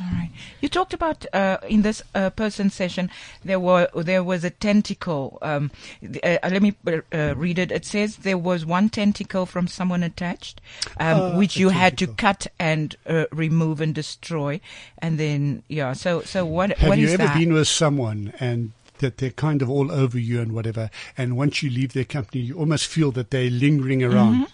All 0.01 0.07
right. 0.13 0.31
You 0.61 0.69
talked 0.71 0.95
about 0.95 1.27
uh, 1.35 1.59
in 1.69 1.83
this 1.83 2.03
uh, 2.15 2.31
person 2.31 2.71
session 2.71 3.11
there 3.45 3.61
were 3.61 3.89
there 3.95 4.25
was 4.25 4.43
a 4.43 4.49
tentacle. 4.51 5.39
Um, 5.43 5.71
uh, 6.03 6.39
let 6.45 6.63
me 6.63 6.75
uh, 6.87 7.35
read 7.37 7.59
it. 7.59 7.71
It 7.71 7.85
says 7.85 8.17
there 8.17 8.39
was 8.39 8.65
one 8.65 8.89
tentacle 8.89 9.45
from 9.45 9.67
someone 9.69 10.03
attached, 10.03 10.63
um, 10.99 11.21
Ah, 11.21 11.37
which 11.37 11.59
you 11.59 11.69
had 11.69 11.99
to 11.99 12.07
cut 12.07 12.47
and 12.59 12.97
uh, 13.07 13.27
remove 13.33 13.83
and 13.83 13.95
destroy, 13.95 14.61
and 14.99 15.19
then 15.19 15.63
yeah. 15.69 15.93
So 15.93 16.23
so 16.23 16.47
what 16.47 16.77
Have 16.79 16.89
what 16.89 16.99
you 16.99 17.07
is 17.07 17.15
ever 17.15 17.25
that? 17.25 17.39
been 17.39 17.53
with 17.53 17.69
someone 17.69 18.33
and 18.41 18.73
that 19.03 19.19
they're 19.19 19.31
kind 19.31 19.61
of 19.61 19.69
all 19.69 19.93
over 19.93 20.19
you 20.19 20.41
and 20.41 20.53
whatever, 20.53 20.89
and 21.19 21.37
once 21.37 21.63
you 21.63 21.69
leave 21.69 21.93
their 21.93 22.05
company, 22.05 22.41
you 22.41 22.57
almost 22.59 22.87
feel 22.87 23.13
that 23.13 23.31
they're 23.31 23.51
lingering 23.51 24.03
around? 24.03 24.49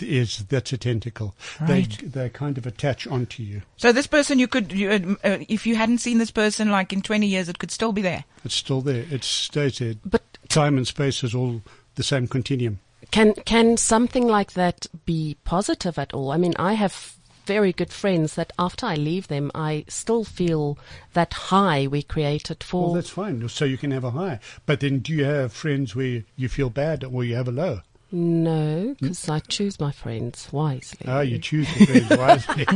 Is 0.00 0.44
that's 0.48 0.74
a 0.74 0.76
tentacle? 0.76 1.34
Mm-hmm. 1.54 1.72
Right. 1.72 1.98
They 2.00 2.06
they 2.06 2.28
kind 2.28 2.58
of 2.58 2.66
attach 2.66 3.06
onto 3.06 3.42
you. 3.42 3.62
so 3.78 3.92
this 3.92 4.06
person 4.06 4.38
you 4.38 4.46
could 4.46 4.72
you, 4.72 4.90
uh, 4.90 5.14
uh, 5.24 5.38
if 5.48 5.66
you 5.66 5.74
hadn't 5.74 5.98
seen 5.98 6.18
this 6.18 6.30
person 6.30 6.70
like 6.70 6.92
in 6.92 7.00
twenty 7.00 7.26
years, 7.28 7.48
it 7.48 7.58
could 7.58 7.70
still 7.70 7.92
be 7.92 8.02
there. 8.02 8.24
It's 8.44 8.54
still 8.54 8.82
there. 8.82 9.06
It's 9.10 9.26
stated. 9.26 10.00
But 10.04 10.22
Time 10.50 10.76
and 10.76 10.86
space 10.86 11.22
is 11.22 11.34
all 11.34 11.62
the 11.94 12.02
same 12.02 12.26
continuum. 12.26 12.80
Can 13.10 13.32
can 13.46 13.76
something 13.76 14.26
like 14.26 14.52
that 14.52 14.86
be 15.06 15.36
positive 15.44 15.98
at 15.98 16.12
all? 16.12 16.30
I 16.30 16.36
mean, 16.36 16.54
I 16.58 16.74
have 16.74 17.14
very 17.50 17.72
good 17.72 17.92
friends 17.92 18.36
that 18.36 18.52
after 18.60 18.86
I 18.86 18.94
leave 18.94 19.26
them, 19.26 19.50
I 19.56 19.84
still 19.88 20.22
feel 20.22 20.78
that 21.14 21.32
high 21.32 21.88
we 21.88 22.00
created 22.00 22.62
for. 22.62 22.84
Well, 22.84 22.94
that's 22.94 23.10
fine. 23.10 23.48
So 23.48 23.64
you 23.64 23.76
can 23.76 23.90
have 23.90 24.04
a 24.04 24.12
high. 24.12 24.38
But 24.66 24.78
then 24.78 25.00
do 25.00 25.12
you 25.12 25.24
have 25.24 25.52
friends 25.52 25.96
where 25.96 26.22
you 26.36 26.48
feel 26.48 26.70
bad 26.70 27.02
or 27.02 27.24
you 27.24 27.34
have 27.34 27.48
a 27.48 27.52
low? 27.52 27.80
no, 28.12 28.94
because 29.00 29.28
I 29.28 29.40
choose 29.40 29.78
my 29.80 29.92
friends 29.92 30.48
wisely. 30.52 31.06
Ah, 31.06 31.20
you 31.20 31.38
choose 31.38 31.68
the 31.74 31.86
friends 31.86 32.10
wisely. 32.16 32.66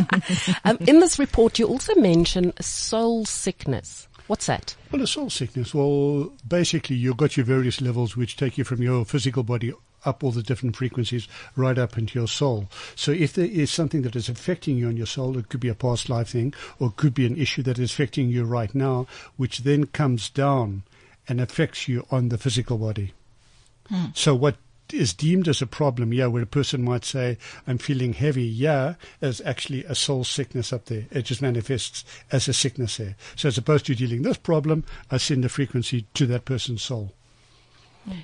um, 0.65 0.77
in 0.81 0.99
this 0.99 1.19
report, 1.21 1.59
you 1.61 1.67
also 1.67 1.95
mention 1.95 2.53
soul 2.61 3.25
sickness. 3.25 4.09
What's 4.27 4.47
that? 4.47 4.75
well, 4.91 5.03
a 5.03 5.07
soul 5.07 5.31
sickness. 5.31 5.75
Well, 5.75 6.33
basically, 6.47 6.97
you've 6.97 7.17
got 7.17 7.37
your 7.37 7.47
various 7.47 7.81
levels 7.81 8.17
which 8.17 8.37
take 8.37 8.59
you 8.59 8.65
from 8.65 8.83
your 8.83 9.05
physical 9.05 9.43
body 9.43 9.73
up 10.05 10.23
all 10.23 10.31
the 10.31 10.43
different 10.43 10.77
frequencies 10.77 11.29
right 11.57 11.79
up 11.79 11.97
into 11.99 12.19
your 12.19 12.29
soul. 12.29 12.69
So 12.95 13.13
if 13.13 13.33
there 13.33 13.47
is 13.47 13.71
something 13.71 14.03
that 14.03 14.17
is 14.17 14.29
affecting 14.29 14.77
you 14.77 14.89
on 14.89 14.97
your 14.97 15.07
soul, 15.07 15.37
it 15.39 15.49
could 15.49 15.61
be 15.61 15.69
a 15.69 15.75
past 15.75 16.09
life 16.09 16.31
thing 16.31 16.55
or 16.79 16.89
it 16.89 16.97
could 16.97 17.15
be 17.15 17.27
an 17.27 17.37
issue 17.37 17.63
that 17.65 17.79
is 17.79 17.93
affecting 17.93 18.29
you 18.29 18.45
right 18.45 18.75
now, 18.75 19.07
which 19.37 19.59
then 19.59 19.87
comes 19.87 20.29
down 20.31 20.83
and 21.29 21.41
affects 21.41 21.89
you 21.89 22.07
on 22.11 22.29
the 22.29 22.39
physical 22.39 22.79
body. 22.79 23.13
Hmm. 23.89 24.07
So 24.15 24.35
what 24.35 24.57
is 24.93 25.15
deemed 25.15 25.49
as 25.49 25.63
a 25.63 25.67
problem, 25.67 26.13
yeah, 26.13 26.27
where 26.27 26.43
a 26.43 26.47
person 26.47 26.83
might 26.83 27.05
say, 27.05 27.39
I'm 27.67 27.79
feeling 27.79 28.13
heavy, 28.13 28.45
yeah, 28.45 28.95
is 29.21 29.41
actually 29.41 29.85
a 29.85 29.95
soul 29.95 30.25
sickness 30.25 30.73
up 30.73 30.87
there. 30.87 31.07
It 31.11 31.23
just 31.23 31.43
manifests 31.43 32.05
as 32.31 32.49
a 32.49 32.53
sickness 32.53 32.99
there. 32.99 33.17
So 33.37 33.49
as 33.49 33.59
opposed 33.59 33.87
to 33.87 33.95
dealing 33.95 34.23
this 34.23 34.37
problem, 34.37 34.85
I 35.11 35.17
send 35.17 35.45
a 35.45 35.49
frequency 35.49 36.07
to 36.15 36.27
that 36.27 36.45
person's 36.45 36.83
soul. 36.83 37.13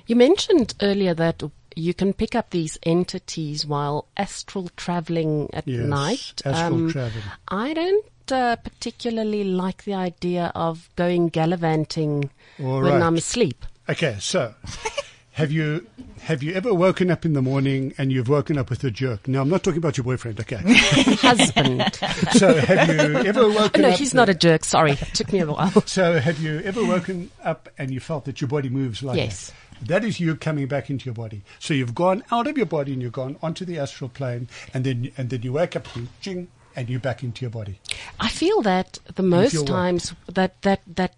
You 0.05 0.15
mentioned 0.15 0.75
earlier 0.81 1.13
that 1.15 1.41
you 1.75 1.93
can 1.93 2.13
pick 2.13 2.35
up 2.35 2.49
these 2.51 2.77
entities 2.83 3.65
while 3.65 4.07
astral 4.17 4.69
traveling 4.75 5.49
at 5.53 5.67
Yes, 5.67 5.85
night. 5.87 6.41
astral 6.45 6.91
travel. 6.91 7.21
I 7.47 7.73
don't 7.73 8.05
uh, 8.31 8.55
particularly 8.57 9.43
like 9.43 9.83
the 9.83 9.93
idea 9.93 10.51
of 10.55 10.89
going 10.95 11.27
gallivanting 11.29 12.29
All 12.59 12.81
when 12.81 12.93
right. 12.93 13.01
I'm 13.01 13.15
asleep. 13.15 13.65
Okay, 13.89 14.15
so 14.19 14.53
have 15.33 15.51
you 15.51 15.85
have 16.21 16.43
you 16.43 16.53
ever 16.53 16.71
woken 16.73 17.09
up 17.09 17.25
in 17.25 17.33
the 17.33 17.41
morning 17.41 17.93
and 17.97 18.11
you've 18.11 18.29
woken 18.29 18.57
up 18.57 18.69
with 18.69 18.83
a 18.83 18.91
jerk? 18.91 19.27
Now 19.27 19.41
I'm 19.41 19.49
not 19.49 19.63
talking 19.63 19.79
about 19.79 19.97
your 19.97 20.03
boyfriend, 20.03 20.39
okay? 20.39 20.61
Husband. 20.63 21.93
so 22.33 22.53
have 22.55 22.89
you 22.89 23.17
ever 23.27 23.47
woken 23.49 23.83
up? 23.85 23.91
no, 23.91 23.91
he's 23.91 24.13
not 24.13 24.29
a 24.29 24.33
jerk. 24.33 24.63
Sorry, 24.63 24.91
it 24.91 24.99
took 25.13 25.33
me 25.33 25.39
a 25.39 25.47
while. 25.47 25.71
So 25.87 26.19
have 26.19 26.39
you 26.39 26.59
ever 26.61 26.85
woken 26.85 27.31
up 27.43 27.69
and 27.77 27.91
you 27.91 27.99
felt 27.99 28.25
that 28.25 28.39
your 28.39 28.47
body 28.49 28.69
moves 28.69 29.01
like 29.03 29.17
Yes. 29.17 29.47
that? 29.47 29.55
That 29.85 30.03
is 30.03 30.19
you 30.19 30.35
coming 30.35 30.67
back 30.67 30.89
into 30.89 31.05
your 31.05 31.15
body. 31.15 31.41
So 31.59 31.73
you've 31.73 31.95
gone 31.95 32.23
out 32.31 32.47
of 32.47 32.57
your 32.57 32.65
body 32.67 32.93
and 32.93 33.01
you've 33.01 33.13
gone 33.13 33.37
onto 33.41 33.65
the 33.65 33.79
astral 33.79 34.09
plane 34.09 34.47
and 34.73 34.83
then 34.83 35.11
and 35.17 35.29
then 35.29 35.41
you 35.41 35.53
wake 35.53 35.75
up 35.75 35.93
and 35.95 36.07
ching 36.21 36.47
and 36.75 36.89
you're 36.89 36.99
back 36.99 37.23
into 37.23 37.41
your 37.41 37.49
body. 37.51 37.79
I 38.19 38.29
feel 38.29 38.61
that 38.61 38.99
the 39.15 39.23
most 39.23 39.55
what? 39.57 39.67
times 39.67 40.13
that 40.27 40.61
that 40.61 40.81
that 40.95 41.15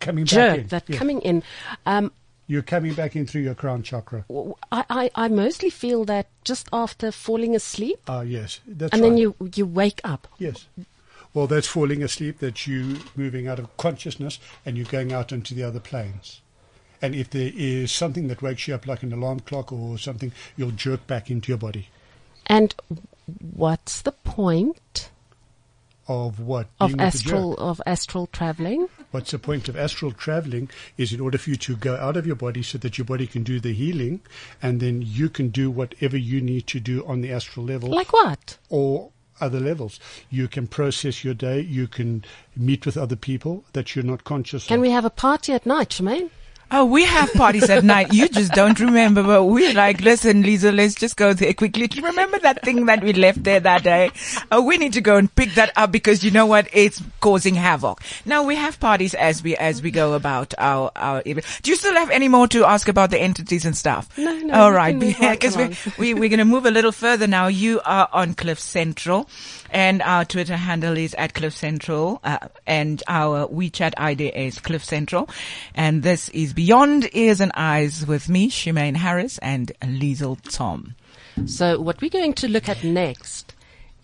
Coming 0.00 0.24
back 0.24 0.30
jerk, 0.32 0.58
in. 0.58 0.66
that 0.68 0.86
coming 0.88 1.20
in. 1.20 1.42
Um, 1.86 2.10
You're 2.48 2.62
coming 2.62 2.92
back 2.94 3.14
in 3.14 3.24
through 3.26 3.42
your 3.42 3.54
crown 3.54 3.82
chakra. 3.84 4.24
I 4.72 5.10
I 5.14 5.28
mostly 5.28 5.70
feel 5.70 6.04
that 6.06 6.26
just 6.44 6.68
after 6.72 7.12
falling 7.12 7.54
asleep, 7.54 8.00
Ah, 8.08 8.22
yes. 8.22 8.58
That's 8.66 8.92
and 8.92 9.00
right. 9.02 9.08
then 9.10 9.18
you 9.18 9.36
you 9.54 9.64
wake 9.64 10.00
up. 10.02 10.26
Yes. 10.38 10.66
Well, 11.34 11.46
that's 11.46 11.68
falling 11.68 12.02
asleep, 12.02 12.40
that's 12.40 12.66
you 12.66 12.98
moving 13.16 13.46
out 13.48 13.58
of 13.60 13.74
consciousness 13.76 14.38
and 14.66 14.76
you're 14.76 14.86
going 14.90 15.12
out 15.12 15.30
into 15.32 15.54
the 15.54 15.62
other 15.62 15.80
planes. 15.80 16.40
And 17.02 17.14
if 17.16 17.28
there 17.30 17.50
is 17.54 17.90
something 17.90 18.28
that 18.28 18.40
wakes 18.42 18.68
you 18.68 18.74
up, 18.74 18.86
like 18.86 19.02
an 19.02 19.12
alarm 19.12 19.40
clock 19.40 19.72
or 19.72 19.98
something, 19.98 20.32
you'll 20.56 20.70
jerk 20.70 21.06
back 21.08 21.30
into 21.30 21.48
your 21.50 21.58
body. 21.58 21.88
And 22.46 22.74
what's 23.54 24.02
the 24.02 24.12
point 24.12 25.10
Of 26.08 26.38
what? 26.40 26.68
of 26.80 26.88
Being 26.90 26.98
with 26.98 27.12
the 27.12 27.18
jerk. 27.18 27.26
astral 27.34 27.54
of 27.58 27.80
astral 27.86 28.26
traveling? 28.28 28.88
What's 29.10 29.30
the 29.32 29.38
point 29.38 29.68
of 29.68 29.76
astral 29.76 30.12
traveling 30.12 30.70
is 30.96 31.12
in 31.12 31.20
order 31.20 31.38
for 31.38 31.50
you 31.50 31.56
to 31.56 31.76
go 31.76 31.96
out 31.96 32.16
of 32.16 32.26
your 32.26 32.36
body 32.36 32.62
so 32.62 32.78
that 32.78 32.98
your 32.98 33.04
body 33.04 33.26
can 33.26 33.42
do 33.42 33.60
the 33.60 33.72
healing 33.74 34.20
and 34.62 34.80
then 34.80 35.02
you 35.02 35.28
can 35.28 35.48
do 35.50 35.70
whatever 35.70 36.16
you 36.16 36.40
need 36.40 36.66
to 36.68 36.80
do 36.80 37.04
on 37.06 37.20
the 37.20 37.32
astral 37.32 37.66
level 37.66 37.90
Like 37.90 38.12
what? 38.12 38.58
or 38.68 39.10
other 39.40 39.60
levels. 39.60 39.98
You 40.30 40.46
can 40.48 40.66
process 40.68 41.24
your 41.24 41.34
day, 41.34 41.60
you 41.60 41.86
can 41.88 42.24
meet 42.56 42.86
with 42.86 42.96
other 42.96 43.16
people 43.16 43.64
that 43.72 43.94
you're 43.96 44.04
not 44.04 44.22
conscious 44.24 44.66
Can 44.66 44.76
of. 44.76 44.82
we 44.82 44.90
have 44.90 45.04
a 45.04 45.10
party 45.10 45.52
at 45.52 45.66
night, 45.66 45.90
Shemaine? 45.90 46.30
Oh, 46.74 46.86
we 46.86 47.04
have 47.04 47.30
parties 47.34 47.68
at 47.68 47.84
night. 47.84 48.14
You 48.14 48.30
just 48.30 48.52
don't 48.52 48.80
remember, 48.80 49.22
but 49.22 49.44
we're 49.44 49.74
like, 49.74 50.00
listen, 50.00 50.40
Lisa, 50.40 50.72
let's 50.72 50.94
just 50.94 51.18
go 51.18 51.34
there 51.34 51.52
quickly. 51.52 51.86
Do 51.86 52.00
you 52.00 52.06
remember 52.06 52.38
that 52.38 52.62
thing 52.62 52.86
that 52.86 53.04
we 53.04 53.12
left 53.12 53.44
there 53.44 53.60
that 53.60 53.82
day? 53.82 54.10
Oh, 54.50 54.62
we 54.62 54.78
need 54.78 54.94
to 54.94 55.02
go 55.02 55.18
and 55.18 55.32
pick 55.34 55.52
that 55.56 55.70
up 55.76 55.92
because 55.92 56.24
you 56.24 56.30
know 56.30 56.46
what? 56.46 56.68
It's 56.72 57.02
causing 57.20 57.56
havoc. 57.56 58.00
Now 58.24 58.44
we 58.44 58.56
have 58.56 58.80
parties 58.80 59.12
as 59.12 59.42
we, 59.42 59.54
as 59.56 59.82
we 59.82 59.90
go 59.90 60.14
about 60.14 60.54
our, 60.56 60.90
our, 60.96 61.22
do 61.22 61.70
you 61.70 61.76
still 61.76 61.94
have 61.94 62.08
any 62.08 62.28
more 62.28 62.48
to 62.48 62.64
ask 62.64 62.88
about 62.88 63.10
the 63.10 63.20
entities 63.20 63.66
and 63.66 63.76
stuff? 63.76 64.08
No, 64.16 64.34
no, 64.38 64.54
All 64.54 64.72
right. 64.72 64.92
can 64.92 65.00
move 65.00 65.20
Yeah, 65.20 65.28
right 65.28 65.40
cause 65.40 65.56
we, 65.58 65.76
we, 65.98 66.14
we're 66.14 66.30
going 66.30 66.38
to 66.38 66.46
move 66.46 66.64
a 66.64 66.70
little 66.70 66.92
further 66.92 67.26
now. 67.26 67.48
You 67.48 67.82
are 67.84 68.08
on 68.14 68.32
Cliff 68.32 68.58
Central 68.58 69.28
and 69.72 70.00
our 70.02 70.24
Twitter 70.24 70.56
handle 70.56 70.96
is 70.96 71.14
at 71.14 71.34
Cliff 71.34 71.54
Central, 71.54 72.20
uh, 72.22 72.38
and 72.66 73.02
our 73.08 73.48
WeChat 73.48 73.94
ID 73.96 74.28
is 74.28 74.60
Cliff 74.60 74.84
Central. 74.84 75.28
And 75.74 76.02
this 76.02 76.28
is 76.28 76.52
Beyond 76.52 77.08
Ears 77.12 77.40
and 77.40 77.50
Eyes 77.54 78.06
with 78.06 78.28
me, 78.28 78.48
Shemaine 78.50 78.96
Harris 78.96 79.38
and 79.38 79.72
Liesel 79.82 80.38
Tom. 80.50 80.94
So 81.46 81.80
what 81.80 82.00
we're 82.00 82.10
going 82.10 82.34
to 82.34 82.48
look 82.48 82.68
at 82.68 82.84
next 82.84 83.54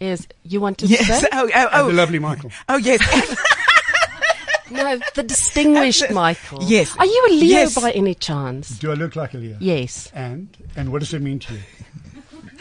is 0.01 0.27
you 0.45 0.61
want 0.61 0.79
to 0.79 0.87
Yes. 0.87 1.21
say 1.21 1.29
Oh, 1.33 1.49
oh, 1.55 1.69
oh, 1.73 1.89
the 1.89 1.93
lovely 1.95 2.19
Michael. 2.19 2.51
oh 2.69 2.77
yes. 2.79 3.01
no 4.71 4.99
the 5.15 5.23
distinguished 5.23 6.11
Michael. 6.11 6.63
Yes. 6.63 6.95
Are 6.99 7.07
you 7.07 7.27
a 7.29 7.33
Leo 7.33 7.43
Yes. 7.61 7.81
by 7.81 7.91
any 7.93 8.15
chance? 8.15 8.79
Do 8.79 8.91
I 8.91 8.95
look 8.95 9.17
like 9.17 9.35
a 9.35 9.39
Leo? 9.39 9.57
Yes. 9.61 10.11
And 10.15 10.49
and 10.77 10.93
what 10.93 11.01
does 11.01 11.13
it 11.15 11.23
mean 11.23 11.39
to 11.41 11.55
you? 11.55 11.61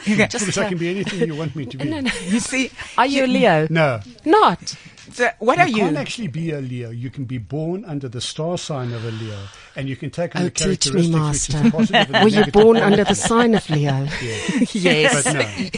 Okay. 0.01 0.27
Just 0.27 0.45
Because 0.45 0.57
I 0.57 0.65
uh, 0.65 0.69
can 0.69 0.77
be 0.77 0.89
anything 0.89 1.27
you 1.27 1.35
want 1.35 1.55
me 1.55 1.65
to 1.65 1.77
be. 1.79 1.89
no, 1.89 1.99
no. 2.01 2.11
You 2.25 2.39
see, 2.39 2.71
Are 2.97 3.05
you 3.07 3.25
a 3.25 3.27
Leo? 3.27 3.67
No. 3.69 3.99
Not. 4.25 4.75
so 5.11 5.29
what 5.39 5.57
are 5.57 5.67
you 5.67 5.77
you? 5.77 5.81
can't 5.83 5.97
actually 5.97 6.27
be 6.27 6.51
a 6.51 6.59
Leo. 6.61 6.89
You 6.91 7.09
can 7.09 7.25
be 7.25 7.37
born 7.37 7.83
under 7.85 8.07
the 8.09 8.21
star 8.21 8.57
sign 8.57 8.91
of 8.93 9.03
a 9.05 9.11
Leo, 9.11 9.39
and 9.75 9.87
you 9.89 9.95
can 9.95 10.09
take 10.11 10.35
on 10.35 10.41
Oh, 10.41 10.45
the 10.45 10.51
teach 10.51 10.93
me, 10.93 11.09
characteristics 11.09 11.53
Master. 11.53 11.57
which 11.57 11.65
is 11.65 11.71
positive 11.71 12.15
and 12.15 12.23
Were 12.23 12.29
you 12.45 12.51
born 12.51 12.77
under 12.77 13.03
the 13.03 13.15
sign 13.15 13.55
of 13.55 13.69
Leo? 13.69 14.07
yes. 14.73 15.23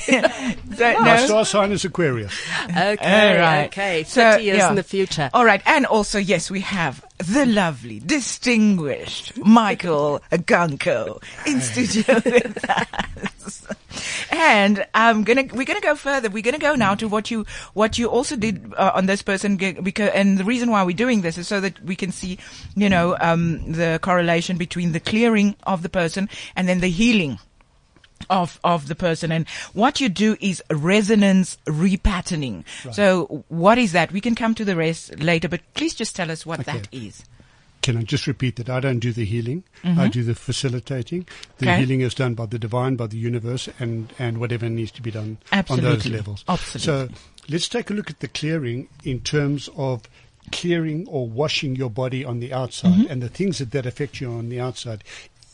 But 0.08 0.28
no, 0.70 0.76
So, 0.76 1.00
my 1.02 1.18
star 1.26 1.46
sign 1.46 1.72
is 1.72 1.86
Aquarius. 1.86 2.34
Okay. 2.70 2.78
All 3.34 3.38
right. 3.40 3.66
Okay. 3.66 4.04
So, 4.04 4.22
Thirty 4.32 4.44
years 4.46 4.58
yeah. 4.58 4.70
in 4.70 4.76
the 4.76 4.84
future. 4.84 5.30
All 5.34 5.46
right. 5.46 5.62
And 5.66 5.86
also, 5.86 6.18
yes, 6.20 6.50
we 6.52 6.62
have 6.62 7.06
the 7.20 7.46
lovely, 7.46 8.00
distinguished 8.00 9.38
Michael 9.38 10.22
Gunko 10.32 11.22
in 11.46 11.60
studio 11.60 12.16
with 12.16 12.70
us. 13.46 13.68
And 14.32 14.86
I'm 14.94 15.24
gonna, 15.24 15.44
we're 15.54 15.66
gonna 15.66 15.82
go 15.82 15.96
further. 15.96 16.30
We're 16.30 16.44
gonna 16.44 16.60
go 16.60 16.76
now 16.76 16.96
to 16.96 17.08
what 17.08 17.30
you, 17.30 17.46
what 17.74 17.98
you 17.98 18.08
also 18.08 18.36
did 18.36 18.74
uh, 18.78 18.92
on 18.96 19.06
this 19.06 19.22
person 19.22 19.58
because, 19.58 20.12
and 20.14 20.38
the 20.38 20.46
reason 20.46 20.72
why 20.72 20.84
we're 20.84 20.96
doing 20.96 21.22
this 21.22 21.38
is 21.38 21.48
so 21.48 21.60
that 21.60 21.84
we 21.84 21.96
can 21.96 22.12
see, 22.12 22.40
you 22.76 22.90
know, 22.90 23.18
um, 23.20 23.72
the 23.72 24.00
correlation 24.02 24.58
between 24.58 24.94
the 24.94 25.00
clearing 25.00 25.56
of 25.64 25.84
the 25.84 25.90
person 25.90 26.30
and 26.56 26.70
then 26.70 26.80
the 26.80 26.90
healing 26.90 27.40
of 28.30 28.60
of 28.64 28.88
the 28.88 28.96
person 28.96 29.32
and 29.32 29.48
what 29.74 30.00
you 30.00 30.10
do 30.10 30.38
is 30.40 30.62
resonance 30.70 31.58
repatterning 31.66 32.64
right. 32.86 32.96
so 32.96 33.44
what 33.48 33.78
is 33.78 33.92
that 33.92 34.12
we 34.12 34.22
can 34.22 34.36
come 34.36 34.54
to 34.54 34.66
the 34.66 34.76
rest 34.76 35.18
later 35.20 35.48
but 35.48 35.62
please 35.74 35.94
just 35.94 36.16
tell 36.16 36.30
us 36.32 36.46
what 36.46 36.60
okay. 36.60 36.74
that 36.74 36.88
is 36.92 37.24
can 37.82 37.96
I 37.96 38.04
just 38.04 38.28
repeat 38.28 38.58
that 38.58 38.70
I 38.70 38.82
don't 38.82 39.00
do 39.00 39.14
the 39.14 39.26
healing 39.26 39.64
mm-hmm. 39.84 40.00
I 40.00 40.10
do 40.10 40.24
the 40.24 40.36
facilitating 40.36 41.28
the 41.58 41.68
okay. 41.68 41.80
healing 41.80 42.02
is 42.02 42.14
done 42.14 42.34
by 42.34 42.46
the 42.46 42.60
divine 42.60 42.96
by 42.96 43.08
the 43.08 43.18
universe 43.18 43.70
and 43.80 44.12
and 44.20 44.38
whatever 44.38 44.70
needs 44.70 44.92
to 44.92 45.02
be 45.02 45.12
done 45.12 45.38
Absolutely. 45.52 45.88
on 45.88 45.94
those 45.94 46.06
levels 46.08 46.46
Absolutely. 46.48 47.16
so 47.16 47.20
let's 47.50 47.70
take 47.70 47.90
a 47.90 47.94
look 47.94 48.10
at 48.10 48.20
the 48.20 48.28
clearing 48.28 48.90
in 49.04 49.22
terms 49.22 49.70
of 49.76 50.04
clearing 50.52 51.08
or 51.08 51.28
washing 51.28 51.76
your 51.76 51.90
body 51.90 52.26
on 52.26 52.40
the 52.40 52.52
outside 52.54 52.94
mm-hmm. 52.94 53.12
and 53.12 53.22
the 53.22 53.30
things 53.30 53.60
that, 53.60 53.72
that 53.72 53.86
affect 53.86 54.20
you 54.20 54.32
on 54.32 54.50
the 54.50 54.60
outside 54.60 55.04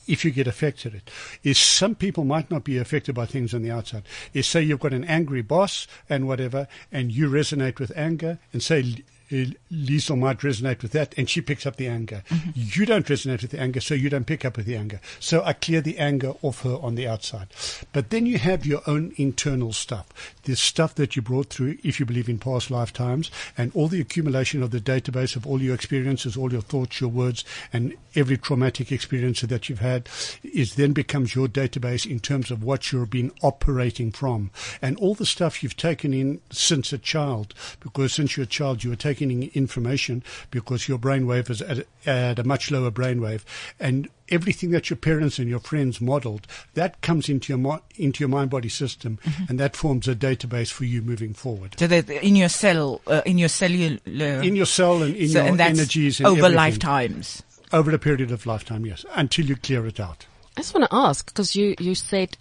if 0.08 0.24
you 0.24 0.32
get 0.32 0.48
affected 0.48 0.94
it. 0.94 1.10
Is 1.44 1.58
some 1.58 1.96
people 1.96 2.26
might 2.26 2.52
not 2.52 2.64
be 2.64 2.78
affected 2.78 3.16
by 3.16 3.26
things 3.26 3.54
on 3.54 3.62
the 3.62 3.72
outside. 3.72 4.04
Is 4.34 4.48
say 4.48 4.62
you've 4.62 4.80
got 4.80 4.94
an 4.94 5.06
angry 5.06 5.42
boss 5.42 5.88
and 6.10 6.28
whatever 6.28 6.68
and 6.92 7.12
you 7.12 7.30
resonate 7.30 7.80
with 7.80 7.92
anger 7.96 8.40
and 8.54 8.62
say 8.62 8.96
Liesl 9.32 10.18
might 10.18 10.40
resonate 10.40 10.82
with 10.82 10.92
that, 10.92 11.14
and 11.18 11.30
she 11.30 11.42
picks 11.42 11.66
up 11.66 11.78
the 11.78 11.88
anger. 11.88 12.24
Mm-hmm. 12.30 12.52
You 12.56 12.86
don't 12.86 13.06
resonate 13.08 13.42
with 13.42 13.52
the 13.52 13.60
anger, 13.60 13.82
so 13.82 13.94
you 13.94 14.10
don't 14.10 14.28
pick 14.28 14.46
up 14.46 14.58
with 14.58 14.66
the 14.66 14.76
anger. 14.76 15.00
So 15.20 15.44
I 15.44 15.54
clear 15.54 15.82
the 15.82 15.98
anger 15.98 16.34
off 16.42 16.62
her 16.62 16.78
on 16.82 16.96
the 16.96 17.08
outside. 17.08 17.48
But 17.94 18.10
then 18.10 18.26
you 18.26 18.38
have 18.38 18.66
your 18.66 18.82
own 18.88 19.14
internal 19.18 19.74
stuff, 19.74 20.08
the 20.44 20.56
stuff 20.56 20.96
that 20.96 21.16
you 21.16 21.22
brought 21.22 21.48
through, 21.48 21.78
if 21.84 22.00
you 22.00 22.06
believe 22.06 22.30
in 22.30 22.40
past 22.40 22.70
lifetimes, 22.70 23.32
and 23.58 23.72
all 23.74 23.88
the 23.88 24.02
accumulation 24.02 24.62
of 24.62 24.72
the 24.72 24.80
database 24.80 25.36
of 25.36 25.48
all 25.48 25.62
your 25.62 25.76
experiences, 25.76 26.38
all 26.38 26.52
your 26.52 26.62
thoughts, 26.62 27.02
your 27.02 27.10
words, 27.10 27.44
and 27.74 27.96
every 28.16 28.38
traumatic 28.38 28.92
experience 28.92 29.42
that 29.42 29.70
you've 29.70 29.80
had, 29.80 30.08
is 30.44 30.76
then 30.76 30.94
becomes 30.94 31.36
your 31.36 31.48
database 31.48 32.10
in 32.10 32.20
terms 32.20 32.52
of 32.52 32.64
what 32.64 32.92
you've 32.92 33.10
been 33.10 33.32
operating 33.42 34.12
from, 34.12 34.52
and 34.82 34.98
all 34.98 35.16
the 35.16 35.26
stuff 35.26 35.64
you've 35.64 35.76
taken 35.76 36.14
in 36.14 36.40
since 36.52 36.94
a 36.94 36.98
child, 36.98 37.54
because 37.80 38.14
since 38.14 38.38
you're 38.38 38.44
a 38.44 38.48
child 38.48 38.84
you 38.84 38.90
were 38.90 38.96
taking 38.96 39.15
taking 39.16 39.50
information 39.54 40.24
because 40.52 40.88
your 40.88 40.98
brainwave 40.98 41.50
is 41.50 41.62
at, 41.62 41.86
at 42.06 42.40
a 42.40 42.44
much 42.44 42.72
lower 42.72 42.92
brainwave, 42.92 43.44
and 43.80 44.10
everything 44.30 44.72
that 44.72 44.90
your 44.90 44.98
parents 44.98 45.40
and 45.40 45.50
your 45.50 45.60
friends 45.60 46.02
modeled 46.02 46.48
that 46.74 47.02
comes 47.02 47.30
into 47.30 47.54
your 47.54 47.58
mo- 47.58 47.82
into 47.96 48.22
your 48.22 48.30
mind 48.30 48.50
body 48.50 48.70
system, 48.70 49.20
mm-hmm. 49.24 49.44
and 49.50 49.60
that 49.60 49.76
forms 49.76 50.08
a 50.08 50.16
database 50.16 50.72
for 50.72 50.86
you 50.86 51.02
moving 51.02 51.34
forward. 51.34 51.76
So 51.80 51.88
that 51.88 52.10
in 52.10 52.36
your 52.36 52.50
cell, 52.50 53.02
uh, 53.08 53.22
in 53.26 53.38
your 53.38 53.50
cellular, 53.50 53.98
in 54.06 54.56
your 54.56 54.66
cell, 54.66 55.04
and 55.04 55.16
in 55.16 55.30
so, 55.30 55.40
your 55.40 55.48
and 55.48 55.62
energies, 55.62 56.20
and 56.20 56.28
over 56.28 56.40
everything. 56.40 56.56
lifetimes. 56.56 57.44
Over 57.74 57.96
a 57.96 58.00
period 58.00 58.32
of 58.32 58.46
lifetime, 58.46 58.86
yes, 58.86 59.06
until 59.16 59.46
you 59.46 59.56
clear 59.56 59.86
it 59.88 60.00
out. 60.00 60.26
I 60.56 60.62
just 60.62 60.74
want 60.74 60.90
to 60.90 60.96
ask 60.96 61.26
because 61.26 61.56
you 61.56 61.76
you 61.80 61.96
said 61.96 62.38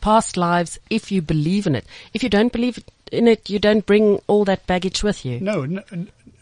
past 0.00 0.36
lives 0.36 0.78
if 0.90 1.12
you 1.12 1.22
believe 1.22 1.66
in 1.66 1.74
it. 1.74 1.86
If 2.14 2.22
you 2.22 2.28
don't 2.28 2.52
believe 2.52 2.78
in 3.12 3.28
it, 3.28 3.50
you 3.50 3.58
don't 3.58 3.86
bring 3.86 4.20
all 4.26 4.44
that 4.44 4.66
baggage 4.66 5.02
with 5.02 5.24
you. 5.24 5.40
No, 5.40 5.64
no, 5.64 5.82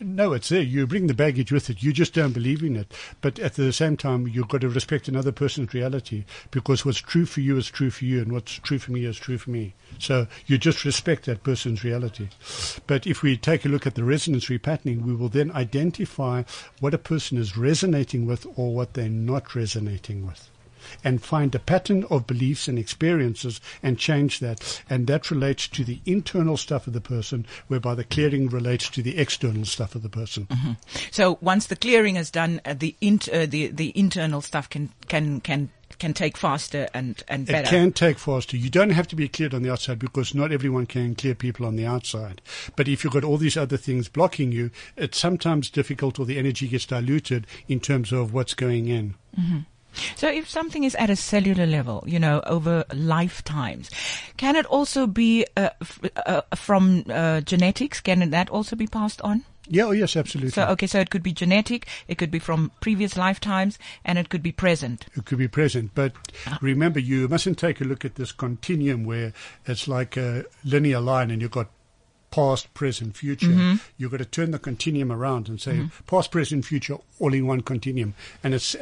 no, 0.01 0.33
it's 0.33 0.49
there. 0.49 0.63
You 0.63 0.87
bring 0.87 1.09
the 1.09 1.15
baggage 1.15 1.53
with 1.53 1.69
it. 1.69 1.83
You 1.83 1.93
just 1.93 2.15
don't 2.15 2.33
believe 2.33 2.63
in 2.63 2.77
it. 2.77 2.93
But 3.21 3.39
at 3.39 3.55
the 3.55 3.73
same 3.73 3.97
time, 3.97 4.27
you've 4.27 4.49
got 4.49 4.63
to 4.63 4.69
respect 4.69 5.09
another 5.09 5.33
person's 5.33 5.75
reality 5.75 6.25
because 6.51 6.85
what's 6.85 6.99
true 6.99 7.27
for 7.27 7.41
you 7.41 7.57
is 7.59 7.69
true 7.69 7.91
for 7.91 8.05
you, 8.05 8.23
and 8.23 8.33
what's 8.33 8.55
true 8.55 8.79
for 8.79 8.93
me 8.93 9.05
is 9.05 9.19
true 9.19 9.39
for 9.39 9.51
me. 9.51 9.75
So 9.99 10.27
you 10.47 10.59
just 10.59 10.85
respect 10.85 11.27
that 11.27 11.43
person's 11.43 11.85
reality. 11.85 12.29
But 12.87 13.07
if 13.07 13.23
we 13.23 13.37
take 13.37 13.65
a 13.65 13.69
look 13.69 13.87
at 13.87 13.95
the 13.95 14.05
resonance 14.05 14.47
repatterning, 14.47 15.03
we 15.03 15.15
will 15.15 15.29
then 15.29 15.51
identify 15.53 16.45
what 16.81 16.95
a 16.95 16.99
person 16.99 17.37
is 17.37 17.57
resonating 17.57 18.27
with 18.27 18.47
or 18.57 18.75
what 18.75 18.95
they're 18.95 19.09
not 19.09 19.55
resonating 19.55 20.27
with 20.27 20.50
and 21.05 21.23
find 21.23 21.55
a 21.55 21.59
pattern 21.59 22.05
of 22.11 22.27
beliefs 22.27 22.69
and 22.69 22.79
experiences 22.79 23.61
and 23.83 23.99
change 23.99 24.41
that. 24.41 24.83
And 24.89 25.07
that 25.07 25.31
relates 25.31 25.69
to 25.69 25.85
the 25.85 26.01
internal 26.07 26.57
stuff 26.57 26.87
of 26.87 26.93
the 26.93 27.01
person, 27.01 27.47
whereby 27.69 27.95
the 27.95 28.05
clearing 28.05 28.49
relates 28.49 28.89
to 28.91 29.03
the 29.03 29.19
external 29.19 29.65
stuff 29.65 29.95
of 29.95 30.03
the 30.03 30.09
person. 30.09 30.47
Mm-hmm. 30.47 30.73
So 31.11 31.39
once 31.41 31.67
the 31.67 31.77
clearing 31.77 32.17
is 32.17 32.31
done, 32.31 32.61
uh, 32.65 32.75
the, 32.75 32.97
uh, 33.33 33.47
the 33.47 33.69
the 33.69 33.93
internal 33.95 34.41
stuff 34.41 34.69
can 34.69 34.91
can 35.09 35.41
can 35.41 35.71
can 35.99 36.15
take 36.15 36.37
faster 36.37 36.89
and, 36.95 37.23
and 37.29 37.47
better. 37.47 37.67
It 37.67 37.69
can 37.69 37.93
take 37.93 38.19
faster. 38.19 38.57
You 38.57 38.71
don't 38.71 38.91
have 38.91 39.09
to 39.09 39.17
be 39.17 39.29
cleared 39.29 39.55
on 39.55 39.63
the 39.63 39.71
outside 39.71 39.99
because 39.99 40.35
not 40.35 40.53
everyone 40.53 40.87
can 40.87 41.15
clear 41.15 41.35
people 41.35 41.67
on 41.67 41.77
the 41.77 41.87
outside. 41.87 42.41
But 42.75 42.89
if 42.89 43.05
you've 43.05 43.13
got 43.13 43.25
all 43.25 43.37
these 43.37 43.57
other 43.57 43.77
things 43.77 44.09
blocking 44.09 44.51
you, 44.51 44.71
it's 44.97 45.19
sometimes 45.19 45.71
difficult 45.71 46.19
or 46.19 46.27
the 46.27 46.39
energy 46.39 46.69
gets 46.69 46.87
diluted 46.87 47.47
in 47.69 47.81
terms 47.81 48.13
of 48.13 48.33
what's 48.33 48.55
going 48.55 48.89
in. 48.89 49.15
Mm-hmm. 49.39 49.59
So 50.17 50.29
if 50.29 50.49
something 50.49 50.85
is 50.85 50.95
at 50.97 51.11
a 51.11 51.17
cellular 51.17 51.67
level, 51.67 52.05
you 52.07 52.19
know, 52.19 52.41
over 52.47 52.85
lifetimes, 52.95 53.91
can 54.37 54.57
it 54.57 54.67
also 54.67 55.07
be 55.07 55.47
uh, 55.57 55.71
f- 55.81 56.01
uh, 56.27 56.43
from 56.55 57.05
uh, 57.09 57.41
genetics? 57.41 58.01
Can 58.01 58.31
that 58.31 58.51
also 58.51 58.77
be 58.77 58.87
passed 58.87 59.21
on? 59.23 59.45
Yeah, 59.73 59.85
oh 59.85 59.93
yes, 59.93 60.17
absolutely. 60.17 60.51
So, 60.51 60.67
okay, 60.67 60.89
so 60.89 60.99
it 60.99 61.11
could 61.11 61.23
be 61.23 61.33
genetic, 61.33 61.87
it 62.09 62.19
could 62.19 62.33
be 62.33 62.41
from 62.41 62.73
previous 62.81 63.17
lifetimes, 63.17 63.79
and 64.05 64.19
it 64.19 64.29
could 64.29 64.43
be 64.43 64.51
present. 64.51 65.07
It 65.15 65.27
could 65.27 65.39
be 65.39 65.47
present, 65.47 65.93
but 65.95 66.13
ah. 66.49 66.59
remember, 66.61 66.99
you 66.99 67.29
mustn't 67.29 67.57
take 67.57 67.81
a 67.81 67.85
look 67.85 68.05
at 68.05 68.17
this 68.17 68.33
continuum 68.33 69.05
where 69.05 69.33
it's 69.67 69.87
like 69.87 70.17
a 70.17 70.45
linear 70.65 70.99
line 70.99 71.31
and 71.31 71.41
you've 71.41 71.53
got 71.53 71.69
past, 72.31 72.73
present, 72.75 73.17
future. 73.17 73.49
Mm-hmm. 73.49 73.77
You've 73.97 74.11
got 74.11 74.19
to 74.19 74.25
turn 74.25 74.51
the 74.51 74.59
continuum 74.59 75.13
around 75.13 75.49
and 75.49 75.61
say 75.61 75.73
mm-hmm. 75.73 76.05
past, 76.07 76.31
present, 76.31 76.65
future, 76.65 76.97
all 77.19 77.35
in 77.35 77.47
one 77.47 77.61
continuum. 77.61 78.15
And 78.43 78.55
it's 78.55 78.75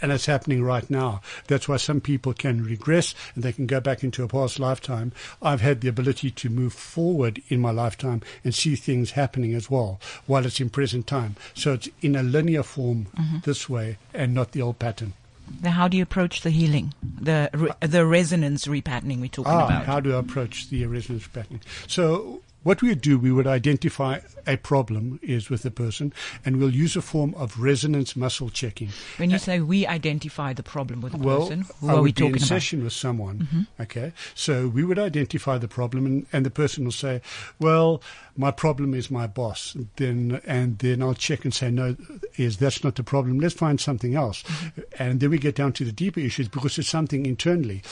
and 0.00 0.12
it's 0.12 0.26
happening 0.26 0.62
right 0.62 0.88
now. 0.90 1.20
That's 1.46 1.68
why 1.68 1.76
some 1.76 2.00
people 2.00 2.32
can 2.32 2.62
regress 2.62 3.14
and 3.34 3.44
they 3.44 3.52
can 3.52 3.66
go 3.66 3.80
back 3.80 4.02
into 4.04 4.22
a 4.22 4.28
past 4.28 4.58
lifetime. 4.58 5.12
I've 5.42 5.60
had 5.60 5.80
the 5.80 5.88
ability 5.88 6.30
to 6.32 6.48
move 6.48 6.72
forward 6.72 7.42
in 7.48 7.60
my 7.60 7.70
lifetime 7.70 8.22
and 8.44 8.54
see 8.54 8.76
things 8.76 9.12
happening 9.12 9.54
as 9.54 9.70
well 9.70 10.00
while 10.26 10.46
it's 10.46 10.60
in 10.60 10.70
present 10.70 11.06
time. 11.06 11.36
So 11.54 11.74
it's 11.74 11.88
in 12.00 12.16
a 12.16 12.22
linear 12.22 12.62
form 12.62 13.06
mm-hmm. 13.16 13.38
this 13.44 13.68
way 13.68 13.98
and 14.14 14.34
not 14.34 14.52
the 14.52 14.62
old 14.62 14.78
pattern. 14.78 15.14
Now, 15.62 15.70
how 15.70 15.88
do 15.88 15.96
you 15.96 16.02
approach 16.02 16.42
the 16.42 16.50
healing, 16.50 16.92
the 17.02 17.50
re- 17.54 17.70
the 17.80 18.04
resonance 18.04 18.66
repatterning 18.66 19.20
we're 19.20 19.28
talking 19.28 19.52
ah, 19.52 19.66
about? 19.66 19.86
How 19.86 19.98
do 19.98 20.14
I 20.14 20.18
approach 20.18 20.68
the 20.68 20.84
resonance 20.86 21.26
repatterning? 21.26 21.62
So 21.86 22.42
what 22.68 22.82
we 22.82 22.90
would 22.90 23.00
do, 23.00 23.18
we 23.18 23.32
would 23.32 23.46
identify 23.46 24.20
a 24.46 24.58
problem 24.58 25.18
is 25.22 25.48
with 25.48 25.62
the 25.62 25.70
person, 25.70 26.12
and 26.44 26.58
we'll 26.58 26.74
use 26.74 26.96
a 26.96 27.00
form 27.00 27.34
of 27.34 27.58
resonance 27.58 28.14
muscle 28.14 28.50
checking. 28.50 28.90
When 29.16 29.30
you 29.30 29.36
uh, 29.36 29.38
say 29.38 29.60
we 29.60 29.86
identify 29.86 30.52
the 30.52 30.62
problem 30.62 31.00
with 31.00 31.12
the 31.12 31.18
well, 31.18 31.40
person, 31.40 31.64
who 31.80 31.88
I 31.88 31.94
are 31.94 32.02
we 32.02 32.12
talking 32.12 32.32
in 32.32 32.36
about? 32.36 32.46
session 32.46 32.84
with 32.84 32.92
someone. 32.92 33.38
Mm-hmm. 33.38 33.82
Okay, 33.84 34.12
so 34.34 34.68
we 34.68 34.84
would 34.84 34.98
identify 34.98 35.56
the 35.56 35.66
problem, 35.66 36.04
and, 36.04 36.26
and 36.30 36.44
the 36.44 36.50
person 36.50 36.84
will 36.84 36.92
say, 36.92 37.22
"Well, 37.58 38.02
my 38.36 38.50
problem 38.50 38.92
is 38.92 39.10
my 39.10 39.26
boss." 39.26 39.74
Then 39.96 40.42
and 40.46 40.78
then 40.78 41.02
I'll 41.02 41.14
check 41.14 41.46
and 41.46 41.54
say, 41.54 41.70
"No, 41.70 41.96
is 42.36 42.58
that's 42.58 42.84
not 42.84 42.96
the 42.96 43.02
problem. 43.02 43.40
Let's 43.40 43.54
find 43.54 43.80
something 43.80 44.14
else." 44.14 44.42
Mm-hmm. 44.42 44.80
And 44.98 45.20
then 45.20 45.30
we 45.30 45.38
get 45.38 45.54
down 45.54 45.72
to 45.72 45.86
the 45.86 45.92
deeper 45.92 46.20
issues 46.20 46.48
because 46.48 46.78
it's 46.78 46.90
something 46.90 47.24
internally 47.24 47.82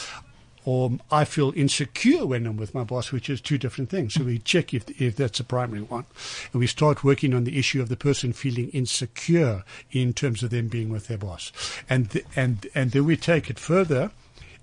or 0.66 0.98
I 1.12 1.24
feel 1.24 1.52
insecure 1.56 2.26
when 2.26 2.44
I'm 2.44 2.56
with 2.56 2.74
my 2.74 2.82
boss, 2.82 3.12
which 3.12 3.30
is 3.30 3.40
two 3.40 3.56
different 3.56 3.88
things. 3.88 4.14
So 4.14 4.24
we 4.24 4.40
check 4.40 4.74
if, 4.74 5.00
if 5.00 5.14
that's 5.14 5.40
a 5.40 5.44
primary 5.44 5.82
one. 5.82 6.04
And 6.52 6.60
we 6.60 6.66
start 6.66 7.04
working 7.04 7.32
on 7.32 7.44
the 7.44 7.56
issue 7.56 7.80
of 7.80 7.88
the 7.88 7.96
person 7.96 8.32
feeling 8.32 8.68
insecure 8.70 9.62
in 9.92 10.12
terms 10.12 10.42
of 10.42 10.50
them 10.50 10.66
being 10.66 10.90
with 10.90 11.06
their 11.06 11.18
boss. 11.18 11.52
And, 11.88 12.10
th- 12.10 12.26
and, 12.34 12.66
and 12.74 12.90
then 12.90 13.04
we 13.04 13.16
take 13.16 13.48
it 13.48 13.60
further 13.60 14.10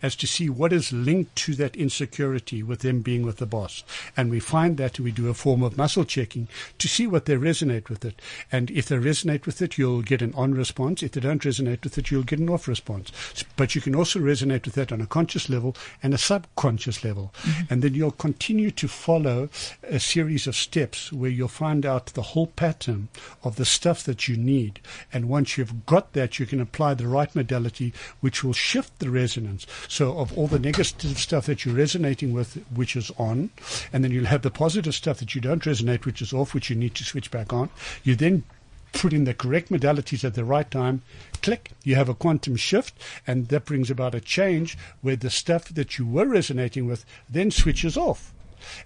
as 0.04 0.16
to 0.18 0.28
see 0.28 0.50
what 0.50 0.74
is 0.74 0.92
linked 0.92 1.36
to 1.38 1.56
that 1.56 1.76
insecurity 1.76 2.62
with 2.62 2.82
them 2.82 3.02
being 3.02 3.24
with 3.24 3.38
the 3.38 3.46
boss. 3.46 3.84
And 4.16 4.30
we 4.30 4.40
find 4.40 4.78
that 4.78 5.00
we 5.00 5.12
do 5.12 5.30
a 5.30 5.34
form 5.34 5.64
of 5.64 5.78
muscle 5.78 6.04
checking 6.04 6.50
to 6.78 6.88
see 6.88 7.08
what 7.08 7.26
they 7.26 7.36
resonate 7.36 7.90
with 7.90 8.04
it. 8.04 8.22
And 8.52 8.70
if 8.70 8.88
they 8.88 8.98
resonate 8.98 9.46
with 9.46 9.62
it, 9.62 9.78
you'll 9.78 10.02
get 10.02 10.22
an 10.22 10.34
on 10.36 10.54
response. 10.54 11.02
If 11.02 11.14
they 11.14 11.22
don't 11.22 11.42
resonate 11.42 11.84
with 11.84 11.98
it, 11.98 12.12
you'll 12.12 12.24
get 12.24 12.40
an 12.40 12.50
off 12.50 12.68
response. 12.68 13.12
But 13.56 13.74
you 13.74 13.82
can 13.82 13.96
also 13.96 14.20
resonate 14.20 14.66
with 14.66 14.76
that 14.76 14.92
on 14.92 15.00
a 15.00 15.08
conscious 15.08 15.50
level 15.50 15.76
and 16.04 16.14
a 16.14 16.18
subconscious 16.18 17.04
level. 17.04 17.34
Mm-hmm. 17.44 17.74
And 17.74 17.82
then 17.82 17.94
you'll 17.94 18.12
continue 18.12 18.72
to 18.72 18.88
follow 18.90 19.50
a 19.84 20.00
series 20.00 20.48
of 20.48 20.56
steps 20.56 21.14
where 21.14 21.30
you'll 21.30 21.48
find 21.48 21.86
out 21.86 22.08
the 22.08 22.22
whole 22.22 22.48
pattern 22.48 23.08
of 23.44 23.56
the 23.56 23.66
stuff 23.66 24.04
that 24.04 24.28
you 24.28 24.36
need. 24.36 24.82
And 25.14 25.30
once 25.30 25.58
you've 25.58 25.86
got 25.86 26.12
that, 26.14 26.40
you 26.40 26.46
can 26.46 26.60
apply 26.60 26.96
the 26.96 27.08
right 27.08 27.34
modality, 27.34 27.94
which 28.20 28.44
will 28.44 28.54
shift 28.54 29.00
the 29.00 29.10
resonance. 29.10 29.66
So 29.94 30.18
of 30.18 30.36
all 30.36 30.48
the 30.48 30.58
negative 30.58 31.20
stuff 31.20 31.46
that 31.46 31.66
you're 31.66 31.76
resonating 31.76 32.34
with, 32.34 32.66
which 32.74 32.96
is 32.96 33.12
on, 33.20 33.52
and 33.94 34.04
then 34.04 34.10
you'll 34.10 34.26
have 34.26 34.42
the 34.42 34.50
positive 34.50 34.96
stuff 34.96 35.20
that 35.20 35.36
you 35.36 35.40
don't 35.40 35.62
resonate, 35.62 36.06
which 36.06 36.20
is 36.20 36.34
off, 36.34 36.56
which 36.56 36.72
you 36.72 36.76
need 36.76 36.96
to 36.96 37.04
switch 37.04 37.30
back 37.30 37.54
on. 37.54 37.70
You 38.04 38.16
then 38.16 38.44
put 38.92 39.14
in 39.14 39.26
the 39.26 39.36
correct 39.36 39.70
modalities 39.70 40.24
at 40.24 40.34
the 40.34 40.46
right 40.46 40.72
time, 40.72 41.04
click, 41.44 41.74
you 41.84 41.94
have 41.94 42.10
a 42.10 42.16
quantum 42.16 42.56
shift, 42.56 43.00
and 43.28 43.50
that 43.50 43.66
brings 43.66 43.92
about 43.92 44.16
a 44.16 44.20
change 44.20 44.80
where 45.02 45.16
the 45.16 45.30
stuff 45.30 45.66
that 45.66 46.00
you 46.00 46.08
were 46.08 46.26
resonating 46.26 46.88
with 46.88 47.06
then 47.30 47.52
switches 47.52 47.96
off. 47.96 48.34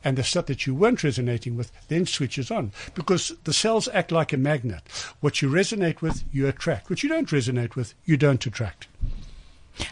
And 0.03 0.17
the 0.17 0.25
stuff 0.25 0.47
that 0.47 0.67
you 0.67 0.75
weren't 0.75 1.05
resonating 1.05 1.55
with 1.55 1.71
then 1.87 2.05
switches 2.05 2.51
on. 2.51 2.73
Because 2.95 3.31
the 3.45 3.53
cells 3.53 3.87
act 3.93 4.11
like 4.11 4.33
a 4.33 4.37
magnet. 4.37 4.81
What 5.21 5.41
you 5.41 5.49
resonate 5.49 6.01
with, 6.01 6.25
you 6.33 6.49
attract. 6.49 6.89
What 6.89 7.01
you 7.01 7.07
don't 7.07 7.29
resonate 7.29 7.77
with, 7.77 7.93
you 8.03 8.17
don't 8.17 8.45
attract. 8.45 8.89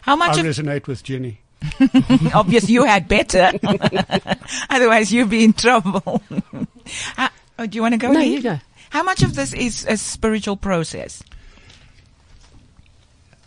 How 0.01 0.15
much 0.15 0.37
I 0.37 0.41
of 0.41 0.45
resonate 0.47 0.87
with 0.87 1.03
Jenny. 1.03 1.41
obvious 2.33 2.69
you 2.69 2.83
had 2.83 3.07
better. 3.07 3.51
Otherwise 4.69 5.11
you'd 5.11 5.29
be 5.29 5.43
in 5.43 5.53
trouble. 5.53 6.21
Uh, 7.17 7.29
oh, 7.57 7.65
do 7.65 7.75
you 7.75 7.81
want 7.81 7.93
to 7.93 7.97
go? 7.97 8.11
No, 8.11 8.19
Lee? 8.19 8.35
you 8.35 8.41
go. 8.43 8.59
How 8.91 9.01
much 9.01 9.23
of 9.23 9.33
this 9.35 9.53
is 9.53 9.87
a 9.89 9.97
spiritual 9.97 10.55
process? 10.55 11.23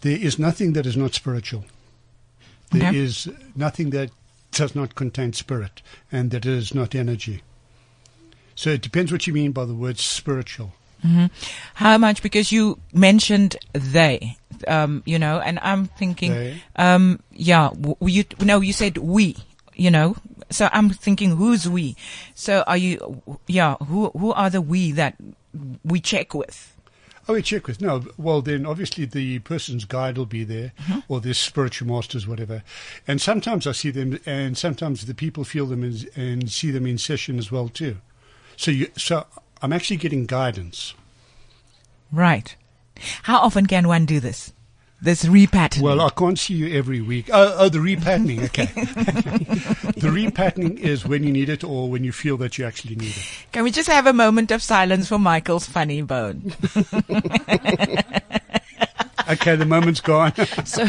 There 0.00 0.16
is 0.18 0.40
nothing 0.40 0.72
that 0.72 0.86
is 0.86 0.96
not 0.96 1.14
spiritual. 1.14 1.64
There 2.72 2.88
Okay. 2.88 2.98
is 2.98 3.28
nothing 3.54 3.90
that 3.90 4.10
does 4.50 4.74
not 4.74 4.94
contain 4.96 5.32
spirit 5.32 5.80
and 6.10 6.32
that 6.32 6.44
is 6.46 6.74
not 6.74 6.94
energy. 6.96 7.42
So 8.56 8.70
it 8.70 8.82
depends 8.82 9.12
what 9.12 9.26
you 9.28 9.32
mean 9.32 9.52
by 9.52 9.64
the 9.64 9.74
word 9.74 9.98
spiritual. 9.98 10.72
How 11.74 11.96
much? 11.96 12.22
Because 12.22 12.50
you 12.50 12.80
mentioned 12.92 13.56
they, 13.72 14.36
um, 14.66 15.02
you 15.06 15.18
know, 15.18 15.40
and 15.40 15.58
I'm 15.62 15.86
thinking, 15.86 16.32
They. 16.32 16.62
um, 16.76 17.20
yeah, 17.32 17.70
w- 17.70 17.96
you, 18.00 18.24
no, 18.40 18.60
you 18.60 18.72
said 18.72 18.98
we, 18.98 19.36
you 19.74 19.90
know, 19.90 20.16
so 20.50 20.68
I'm 20.72 20.90
thinking 20.90 21.36
who's 21.36 21.68
we? 21.68 21.96
So 22.34 22.64
are 22.66 22.76
you, 22.76 23.22
yeah, 23.46 23.76
who, 23.76 24.10
who 24.10 24.32
are 24.32 24.50
the 24.50 24.60
we 24.60 24.92
that 24.92 25.16
we 25.84 26.00
check 26.00 26.34
with? 26.34 26.74
Oh, 27.28 27.34
we 27.34 27.42
check 27.42 27.66
with 27.66 27.82
no. 27.82 28.04
Well, 28.16 28.40
then 28.40 28.64
obviously 28.64 29.04
the 29.04 29.40
person's 29.40 29.84
guide 29.84 30.16
will 30.16 30.24
be 30.24 30.44
there, 30.44 30.72
or 31.08 31.20
their 31.20 31.34
spiritual 31.34 31.86
masters, 31.86 32.26
whatever. 32.26 32.62
And 33.06 33.20
sometimes 33.20 33.66
I 33.66 33.72
see 33.72 33.90
them, 33.90 34.18
and 34.24 34.56
sometimes 34.56 35.04
the 35.04 35.14
people 35.14 35.44
feel 35.44 35.66
them 35.66 35.84
in, 35.84 36.08
and 36.16 36.50
see 36.50 36.70
them 36.70 36.86
in 36.86 36.96
session 36.96 37.38
as 37.38 37.52
well 37.52 37.68
too. 37.68 37.98
So 38.56 38.70
you, 38.70 38.88
so 38.96 39.26
I'm 39.60 39.74
actually 39.74 39.98
getting 39.98 40.24
guidance. 40.24 40.94
Right. 42.10 42.56
How 43.22 43.38
often 43.38 43.66
can 43.66 43.88
one 43.88 44.06
do 44.06 44.20
this? 44.20 44.52
This 45.00 45.24
repatterning. 45.24 45.82
Well, 45.82 46.00
I 46.00 46.10
can't 46.10 46.36
see 46.38 46.54
you 46.54 46.76
every 46.76 47.00
week. 47.00 47.30
Oh, 47.32 47.54
oh 47.56 47.68
the 47.68 47.78
repatterning. 47.78 48.44
Okay. 48.46 48.64
the 49.94 50.08
repatterning 50.08 50.78
is 50.80 51.06
when 51.06 51.22
you 51.22 51.32
need 51.32 51.48
it 51.48 51.62
or 51.62 51.88
when 51.88 52.02
you 52.02 52.10
feel 52.10 52.36
that 52.38 52.58
you 52.58 52.64
actually 52.66 52.96
need 52.96 53.16
it. 53.16 53.26
Can 53.52 53.62
we 53.62 53.70
just 53.70 53.88
have 53.88 54.06
a 54.08 54.12
moment 54.12 54.50
of 54.50 54.60
silence 54.60 55.08
for 55.08 55.18
Michael's 55.18 55.66
funny 55.66 56.02
bone? 56.02 56.52
Okay, 59.28 59.56
the 59.56 59.66
moment's 59.66 60.00
gone. 60.00 60.32
So, 60.64 60.86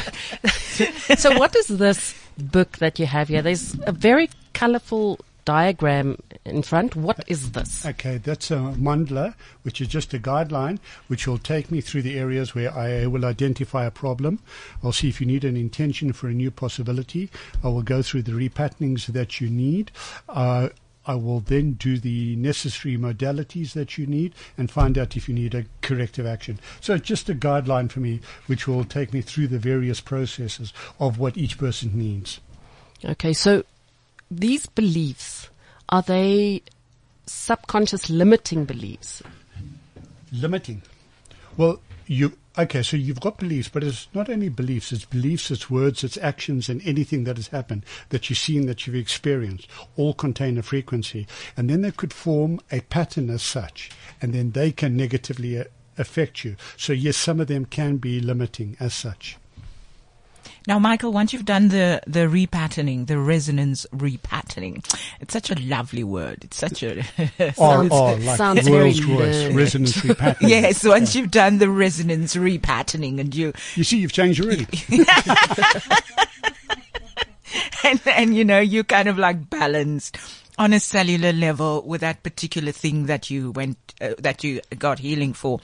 so 1.17 1.37
what 1.37 1.53
is 1.57 1.67
this 1.67 2.15
book 2.37 2.77
that 2.77 2.97
you 2.97 3.05
have 3.05 3.27
here? 3.27 3.41
There's 3.41 3.75
a 3.85 3.91
very 3.91 4.29
colorful 4.53 5.19
diagram 5.45 6.21
in 6.45 6.61
front. 6.61 6.95
What 6.95 7.23
is 7.27 7.51
this? 7.51 7.85
Okay, 7.85 8.17
that's 8.17 8.51
a 8.51 8.57
mandala, 8.77 9.35
which 9.63 9.81
is 9.81 9.87
just 9.87 10.13
a 10.13 10.19
guideline, 10.19 10.79
which 11.07 11.27
will 11.27 11.37
take 11.37 11.71
me 11.71 11.81
through 11.81 12.03
the 12.03 12.17
areas 12.17 12.53
where 12.53 12.73
I 12.75 13.05
will 13.07 13.25
identify 13.25 13.85
a 13.85 13.91
problem. 13.91 14.39
I'll 14.83 14.91
see 14.91 15.09
if 15.09 15.19
you 15.19 15.27
need 15.27 15.43
an 15.43 15.57
intention 15.57 16.13
for 16.13 16.27
a 16.27 16.33
new 16.33 16.51
possibility. 16.51 17.29
I 17.63 17.67
will 17.67 17.81
go 17.81 18.01
through 18.01 18.23
the 18.23 18.33
repatternings 18.33 19.07
that 19.07 19.41
you 19.41 19.49
need. 19.49 19.91
Uh, 20.27 20.69
I 21.05 21.15
will 21.15 21.39
then 21.39 21.71
do 21.73 21.97
the 21.97 22.35
necessary 22.35 22.95
modalities 22.95 23.73
that 23.73 23.97
you 23.97 24.05
need 24.05 24.35
and 24.57 24.69
find 24.69 24.95
out 24.95 25.17
if 25.17 25.27
you 25.27 25.33
need 25.33 25.55
a 25.55 25.65
corrective 25.81 26.27
action. 26.27 26.59
So 26.81 26.93
it's 26.93 27.07
just 27.07 27.29
a 27.29 27.33
guideline 27.33 27.89
for 27.89 27.99
me, 27.99 28.19
which 28.45 28.67
will 28.67 28.83
take 28.83 29.11
me 29.11 29.21
through 29.21 29.47
the 29.47 29.57
various 29.57 30.01
processes 30.01 30.71
of 30.99 31.17
what 31.17 31.35
each 31.35 31.57
person 31.57 31.97
needs. 31.97 32.39
Okay, 33.03 33.33
so 33.33 33.63
these 34.31 34.65
beliefs, 34.67 35.49
are 35.89 36.01
they 36.01 36.61
subconscious 37.25 38.09
limiting 38.09 38.65
beliefs? 38.65 39.21
limiting. 40.31 40.81
Well, 41.57 41.81
you 42.07 42.37
okay? 42.57 42.83
So 42.83 42.97
you've 42.97 43.19
got 43.19 43.37
beliefs, 43.37 43.69
but 43.69 43.83
it's 43.83 44.07
not 44.13 44.29
only 44.29 44.49
beliefs; 44.49 44.91
it's 44.91 45.05
beliefs, 45.05 45.51
it's 45.51 45.69
words, 45.69 46.03
it's 46.03 46.17
actions, 46.17 46.69
and 46.69 46.81
anything 46.85 47.23
that 47.25 47.37
has 47.37 47.47
happened 47.47 47.85
that 48.09 48.29
you've 48.29 48.39
seen, 48.39 48.65
that 48.67 48.85
you've 48.85 48.95
experienced, 48.95 49.67
all 49.95 50.13
contain 50.13 50.57
a 50.57 50.63
frequency, 50.63 51.27
and 51.57 51.69
then 51.69 51.81
they 51.81 51.91
could 51.91 52.13
form 52.13 52.59
a 52.71 52.81
pattern 52.81 53.29
as 53.29 53.41
such, 53.41 53.89
and 54.21 54.33
then 54.33 54.51
they 54.51 54.71
can 54.71 54.95
negatively 54.95 55.59
uh, 55.59 55.65
affect 55.97 56.43
you. 56.43 56.55
So 56.77 56.93
yes, 56.93 57.17
some 57.17 57.39
of 57.39 57.47
them 57.47 57.65
can 57.65 57.97
be 57.97 58.19
limiting 58.19 58.77
as 58.79 58.93
such. 58.93 59.37
Now, 60.67 60.77
Michael, 60.79 61.11
once 61.11 61.33
you've 61.33 61.45
done 61.45 61.69
the, 61.69 62.01
the 62.05 62.27
repatterning, 62.27 63.07
the 63.07 63.17
resonance 63.17 63.85
repatterning, 63.95 64.85
it's 65.19 65.33
such 65.33 65.49
a 65.49 65.55
lovely 65.61 66.03
word. 66.03 66.43
It's 66.43 66.57
such 66.57 66.83
a, 66.83 67.03
Sounds- 67.53 67.91
or, 67.91 68.15
like 68.17 68.37
sounds 68.37 68.69
Rolls 68.69 69.01
Royce 69.03 69.47
resonance 69.53 69.99
pattern. 70.15 70.35
yes, 70.49 70.83
once 70.83 71.15
you've 71.15 71.31
done 71.31 71.57
the 71.57 71.69
resonance 71.69 72.35
repatterning 72.35 73.19
and 73.19 73.33
you, 73.33 73.53
You 73.75 73.83
see, 73.83 73.97
you've 73.99 74.11
changed 74.13 74.41
already. 74.43 74.67
and, 77.83 77.99
and 78.05 78.35
you 78.35 78.45
know, 78.45 78.59
you 78.59 78.83
kind 78.83 79.07
of 79.09 79.17
like 79.17 79.49
balanced 79.49 80.17
on 80.57 80.73
a 80.73 80.79
cellular 80.79 81.31
level 81.31 81.81
with 81.83 82.01
that 82.01 82.21
particular 82.21 82.71
thing 82.71 83.05
that 83.05 83.29
you 83.29 83.51
went, 83.51 83.77
uh, 84.01 84.09
that 84.19 84.43
you 84.43 84.59
got 84.77 84.99
healing 84.99 85.33
for. 85.33 85.59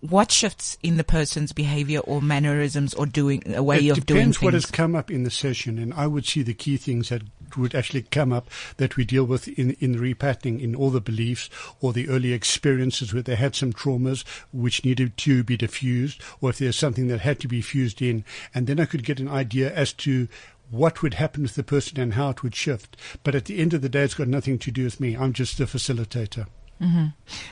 What 0.00 0.30
shifts 0.30 0.76
in 0.82 0.98
the 0.98 1.04
person's 1.04 1.52
behavior 1.52 2.00
or 2.00 2.20
mannerisms 2.20 2.92
or 2.94 3.06
doing 3.06 3.54
a 3.54 3.62
way 3.62 3.86
it 3.86 3.98
of 3.98 4.06
doing 4.06 4.20
depends 4.20 4.42
what 4.42 4.54
has 4.54 4.66
come 4.66 4.94
up 4.94 5.10
in 5.10 5.22
the 5.22 5.30
session, 5.30 5.78
and 5.78 5.92
I 5.94 6.06
would 6.06 6.26
see 6.26 6.42
the 6.42 6.54
key 6.54 6.76
things 6.76 7.08
that 7.08 7.22
would 7.56 7.74
actually 7.74 8.02
come 8.02 8.32
up 8.32 8.48
that 8.76 8.96
we 8.96 9.04
deal 9.04 9.24
with 9.24 9.48
in, 9.48 9.72
in 9.80 9.92
the 9.92 9.98
repatterning 9.98 10.60
in 10.60 10.76
all 10.76 10.90
the 10.90 11.00
beliefs 11.00 11.48
or 11.80 11.92
the 11.92 12.08
early 12.08 12.32
experiences 12.32 13.14
where 13.14 13.22
they 13.22 13.36
had 13.36 13.56
some 13.56 13.72
traumas 13.72 14.24
which 14.52 14.84
needed 14.84 15.16
to 15.16 15.42
be 15.42 15.56
diffused, 15.56 16.20
or 16.40 16.50
if 16.50 16.58
there's 16.58 16.76
something 16.76 17.08
that 17.08 17.20
had 17.20 17.40
to 17.40 17.48
be 17.48 17.62
fused 17.62 18.02
in, 18.02 18.24
and 18.54 18.66
then 18.66 18.78
I 18.78 18.84
could 18.84 19.04
get 19.04 19.18
an 19.18 19.28
idea 19.28 19.72
as 19.72 19.92
to 19.94 20.28
what 20.70 21.02
would 21.02 21.14
happen 21.14 21.42
with 21.42 21.54
the 21.54 21.62
person 21.62 21.98
and 22.00 22.14
how 22.14 22.30
it 22.30 22.42
would 22.42 22.54
shift. 22.54 22.96
But 23.22 23.34
at 23.34 23.46
the 23.46 23.58
end 23.58 23.72
of 23.72 23.82
the 23.82 23.88
day, 23.88 24.02
it's 24.02 24.14
got 24.14 24.28
nothing 24.28 24.58
to 24.58 24.70
do 24.70 24.84
with 24.84 25.00
me. 25.00 25.16
I'm 25.16 25.32
just 25.32 25.60
a 25.60 25.66
facilitator. 25.66 26.46
Mm-hmm. 26.80 27.06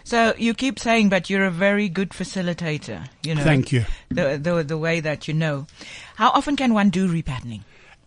So 0.04 0.34
you 0.36 0.54
keep 0.54 0.78
saying, 0.78 1.08
but 1.08 1.30
you're 1.30 1.46
a 1.46 1.50
very 1.50 1.88
good 1.88 2.10
facilitator. 2.10 3.08
You 3.22 3.34
know, 3.34 3.42
Thank 3.42 3.72
you. 3.72 3.84
The 4.10 4.38
the 4.40 4.62
the 4.62 4.78
way 4.78 5.00
that 5.00 5.26
you 5.28 5.34
know. 5.34 5.66
How 6.16 6.30
often 6.30 6.56
can 6.56 6.74
one 6.74 6.90
do 6.90 7.08
repatterning? 7.10 7.62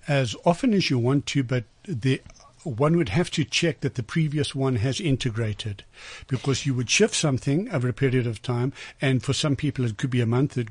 as 0.07 0.35
often 0.45 0.73
as 0.73 0.89
you 0.89 0.97
want 0.97 1.25
to, 1.27 1.43
but 1.43 1.65
the 1.83 2.21
one 2.63 2.97
would 2.97 3.09
have 3.09 3.29
to 3.31 3.43
check 3.43 3.81
that 3.81 3.95
the 3.95 4.03
previous 4.03 4.55
one 4.55 4.77
has 4.77 4.99
integrated 4.99 5.83
because 6.27 6.65
you 6.65 6.73
would 6.73 6.89
shift 6.89 7.15
something 7.15 7.69
over 7.71 7.87
a 7.87 7.93
period 7.93 8.27
of 8.27 8.41
time 8.41 8.73
and 9.01 9.23
for 9.23 9.31
some 9.31 9.55
people 9.55 9.85
it 9.85 9.97
could 9.97 10.09
be 10.09 10.19
a 10.19 10.25
month 10.25 10.57
it 10.57 10.67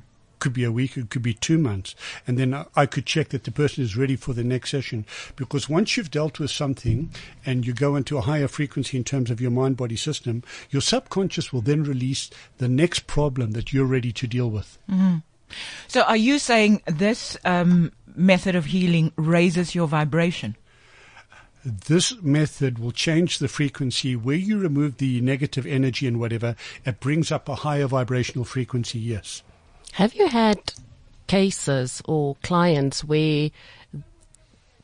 could 0.46 0.52
be 0.52 0.62
a 0.62 0.70
week 0.70 0.96
it 0.96 1.10
could 1.10 1.22
be 1.22 1.34
two 1.34 1.58
months 1.58 1.96
and 2.24 2.38
then 2.38 2.54
I- 2.76 2.86
could 2.86 3.04
check 3.04 3.30
that 3.30 3.42
the 3.42 3.50
person 3.50 3.82
is 3.82 3.96
ready 3.96 4.14
for 4.14 4.32
the 4.32 4.44
next 4.44 4.70
session 4.70 5.04
because 5.34 5.68
once 5.68 5.96
you've 5.96 6.12
dealt 6.12 6.38
with 6.38 6.52
something 6.52 7.10
and 7.44 7.66
you 7.66 7.72
go 7.74 7.96
into 7.96 8.16
a 8.16 8.20
higher 8.20 8.46
frequency 8.46 8.96
in 8.96 9.02
terms 9.02 9.28
of 9.28 9.40
your 9.40 9.50
mind 9.50 9.76
body 9.76 9.96
system 9.96 10.44
your 10.70 10.82
subconscious 10.82 11.52
will 11.52 11.62
then 11.62 11.82
release 11.82 12.30
the 12.58 12.68
next 12.68 13.08
problem 13.08 13.50
that 13.50 13.72
you're 13.72 13.84
ready 13.96 14.12
to 14.12 14.28
deal 14.28 14.48
with 14.48 14.78
So 15.88 16.02
are 16.02 16.16
you 16.16 16.38
saying 16.38 16.82
this 16.86 17.36
um, 17.44 17.90
method 18.14 18.54
of 18.54 18.66
healing 18.66 19.12
raises 19.16 19.74
your 19.74 19.88
vibration? 19.88 20.54
This 21.64 22.14
method 22.22 22.78
will 22.78 22.92
change 22.92 23.38
the 23.38 23.48
frequency 23.48 24.14
where 24.14 24.36
you 24.36 24.58
remove 24.58 24.98
the 24.98 25.20
negative 25.20 25.66
energy 25.66 26.06
and 26.06 26.20
whatever. 26.20 26.54
It 26.84 27.00
brings 27.00 27.32
up 27.32 27.48
a 27.48 27.56
higher 27.56 27.88
vibrational 27.88 28.44
frequency. 28.44 29.00
Yes. 29.00 29.42
Have 29.96 30.12
you 30.12 30.28
had 30.28 30.74
cases 31.26 32.02
or 32.04 32.36
clients 32.42 33.02
where 33.02 33.48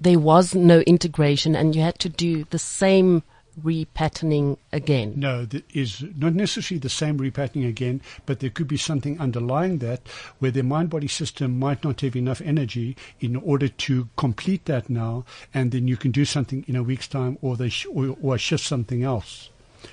there 0.00 0.18
was 0.18 0.54
no 0.54 0.80
integration 0.80 1.54
and 1.54 1.76
you 1.76 1.82
had 1.82 1.98
to 1.98 2.08
do 2.08 2.44
the 2.44 2.58
same 2.58 3.22
repatterning 3.62 4.56
again? 4.72 5.12
No, 5.16 5.44
that 5.44 5.64
is 5.76 6.02
not 6.16 6.32
necessarily 6.32 6.80
the 6.80 6.88
same 6.88 7.18
repatterning 7.18 7.68
again, 7.68 8.00
but 8.24 8.40
there 8.40 8.48
could 8.48 8.68
be 8.68 8.78
something 8.78 9.20
underlying 9.20 9.80
that 9.80 10.00
where 10.38 10.50
their 10.50 10.62
mind 10.62 10.88
body 10.88 11.08
system 11.08 11.58
might 11.58 11.84
not 11.84 12.00
have 12.00 12.16
enough 12.16 12.40
energy 12.40 12.96
in 13.20 13.36
order 13.36 13.68
to 13.68 14.08
complete 14.16 14.64
that 14.64 14.88
now, 14.88 15.26
and 15.52 15.72
then 15.72 15.86
you 15.86 15.98
can 15.98 16.10
do 16.10 16.24
something 16.24 16.64
in 16.66 16.74
a 16.74 16.82
week's 16.82 17.06
time 17.06 17.36
or 17.42 17.58
they 17.58 17.68
sh- 17.68 17.86
or, 17.92 18.16
or 18.22 18.38
shift 18.38 18.64
something 18.64 19.02
else 19.02 19.50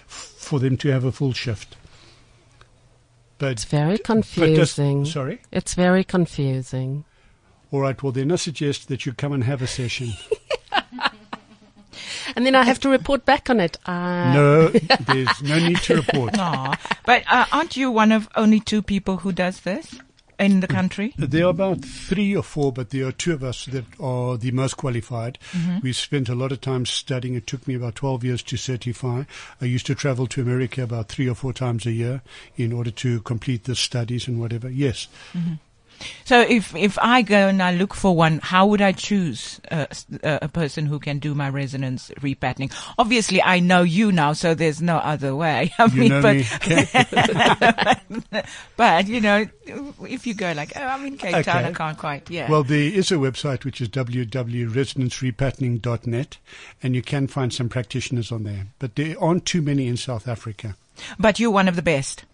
for 0.07 0.61
them 0.61 0.77
to 0.77 0.87
have 0.87 1.03
a 1.03 1.11
full 1.11 1.33
shift. 1.33 1.75
But 3.39 3.51
It's 3.53 3.63
very 3.65 3.93
but 3.97 3.97
does- 3.97 4.05
confusing. 4.05 5.05
sorry. 5.05 5.39
It's 5.51 5.73
very 5.73 6.03
confusing. 6.03 7.05
All 7.71 7.79
right. 7.81 8.01
Well, 8.03 8.11
then 8.11 8.31
I 8.31 8.35
suggest 8.35 8.87
that 8.89 9.05
you 9.05 9.13
come 9.13 9.31
and 9.33 9.43
have 9.45 9.61
a 9.61 9.67
session. 9.67 10.13
and 12.35 12.45
then 12.45 12.55
I 12.55 12.63
have 12.63 12.79
to 12.81 12.89
report 12.89 13.25
back 13.25 13.49
on 13.49 13.59
it. 13.59 13.77
Uh, 13.85 14.33
No, 14.33 14.67
there's 15.07 15.41
no 15.41 15.57
need 15.59 15.77
to 15.83 15.95
report. 15.95 16.37
Aw. 16.37 16.77
But 17.05 17.23
uh, 17.31 17.45
aren't 17.51 17.75
you 17.77 17.91
one 17.91 18.11
of 18.11 18.27
only 18.35 18.59
two 18.59 18.81
people 18.81 19.17
who 19.17 19.31
does 19.31 19.61
this 19.61 19.99
in 20.39 20.61
the 20.61 20.67
country? 20.67 21.13
There 21.17 21.45
are 21.45 21.49
about 21.49 21.83
three 21.83 22.35
or 22.35 22.43
four, 22.43 22.71
but 22.71 22.89
there 22.89 23.05
are 23.07 23.11
two 23.11 23.33
of 23.33 23.43
us 23.43 23.65
that 23.65 23.85
are 23.99 24.37
the 24.37 24.51
most 24.51 24.77
qualified. 24.77 25.37
Mm-hmm. 25.51 25.79
We 25.83 25.93
spent 25.93 26.29
a 26.29 26.35
lot 26.35 26.51
of 26.51 26.61
time 26.61 26.85
studying. 26.85 27.35
It 27.35 27.45
took 27.45 27.67
me 27.67 27.75
about 27.75 27.95
12 27.95 28.23
years 28.23 28.43
to 28.43 28.57
certify. 28.57 29.23
I 29.61 29.65
used 29.65 29.85
to 29.87 29.95
travel 29.95 30.27
to 30.27 30.41
America 30.41 30.83
about 30.83 31.09
three 31.09 31.27
or 31.27 31.35
four 31.35 31.53
times 31.53 31.85
a 31.85 31.91
year 31.91 32.21
in 32.55 32.71
order 32.71 32.91
to 32.91 33.21
complete 33.21 33.65
the 33.65 33.75
studies 33.75 34.27
and 34.27 34.39
whatever. 34.39 34.69
Yes. 34.69 35.07
Mm-hmm. 35.33 35.55
So 36.25 36.41
if 36.41 36.75
if 36.75 36.97
I 37.01 37.21
go 37.21 37.47
and 37.47 37.61
I 37.61 37.73
look 37.73 37.93
for 37.93 38.15
one, 38.15 38.39
how 38.39 38.65
would 38.67 38.81
I 38.81 38.91
choose 38.91 39.59
uh, 39.71 39.85
a 40.23 40.47
person 40.47 40.85
who 40.85 40.99
can 40.99 41.19
do 41.19 41.33
my 41.35 41.49
resonance 41.49 42.11
repatterning? 42.19 42.71
Obviously, 42.97 43.41
I 43.41 43.59
know 43.59 43.83
you 43.83 44.11
now, 44.11 44.33
so 44.33 44.53
there's 44.55 44.81
no 44.81 44.97
other 44.97 45.35
way. 45.35 45.73
I 45.79 45.85
You 45.85 45.99
mean, 45.99 46.09
know 46.09 46.21
but 46.21 46.35
me. 46.35 46.45
Okay. 46.55 46.85
but 48.77 49.07
you 49.07 49.21
know, 49.21 49.45
if 50.07 50.25
you 50.27 50.33
go 50.33 50.51
like, 50.53 50.73
oh, 50.75 50.81
I'm 50.81 51.05
in 51.05 51.17
Cape 51.17 51.45
Town, 51.45 51.65
I 51.65 51.71
can't 51.73 51.97
quite. 51.97 52.29
Yeah. 52.29 52.49
Well, 52.49 52.63
there 52.63 52.79
is 52.93 53.11
a 53.11 53.15
website 53.15 53.65
which 53.65 53.81
is 53.81 53.89
www.resonancerepatterning.net, 53.89 56.37
and 56.83 56.95
you 56.95 57.01
can 57.01 57.27
find 57.27 57.53
some 57.53 57.69
practitioners 57.69 58.31
on 58.31 58.43
there. 58.43 58.67
But 58.79 58.95
there 58.95 59.15
aren't 59.21 59.45
too 59.45 59.61
many 59.61 59.87
in 59.87 59.97
South 59.97 60.27
Africa. 60.27 60.75
but 61.17 61.39
you're 61.39 61.51
one 61.51 61.67
of 61.67 61.75
the 61.75 61.81
best. 61.81 62.25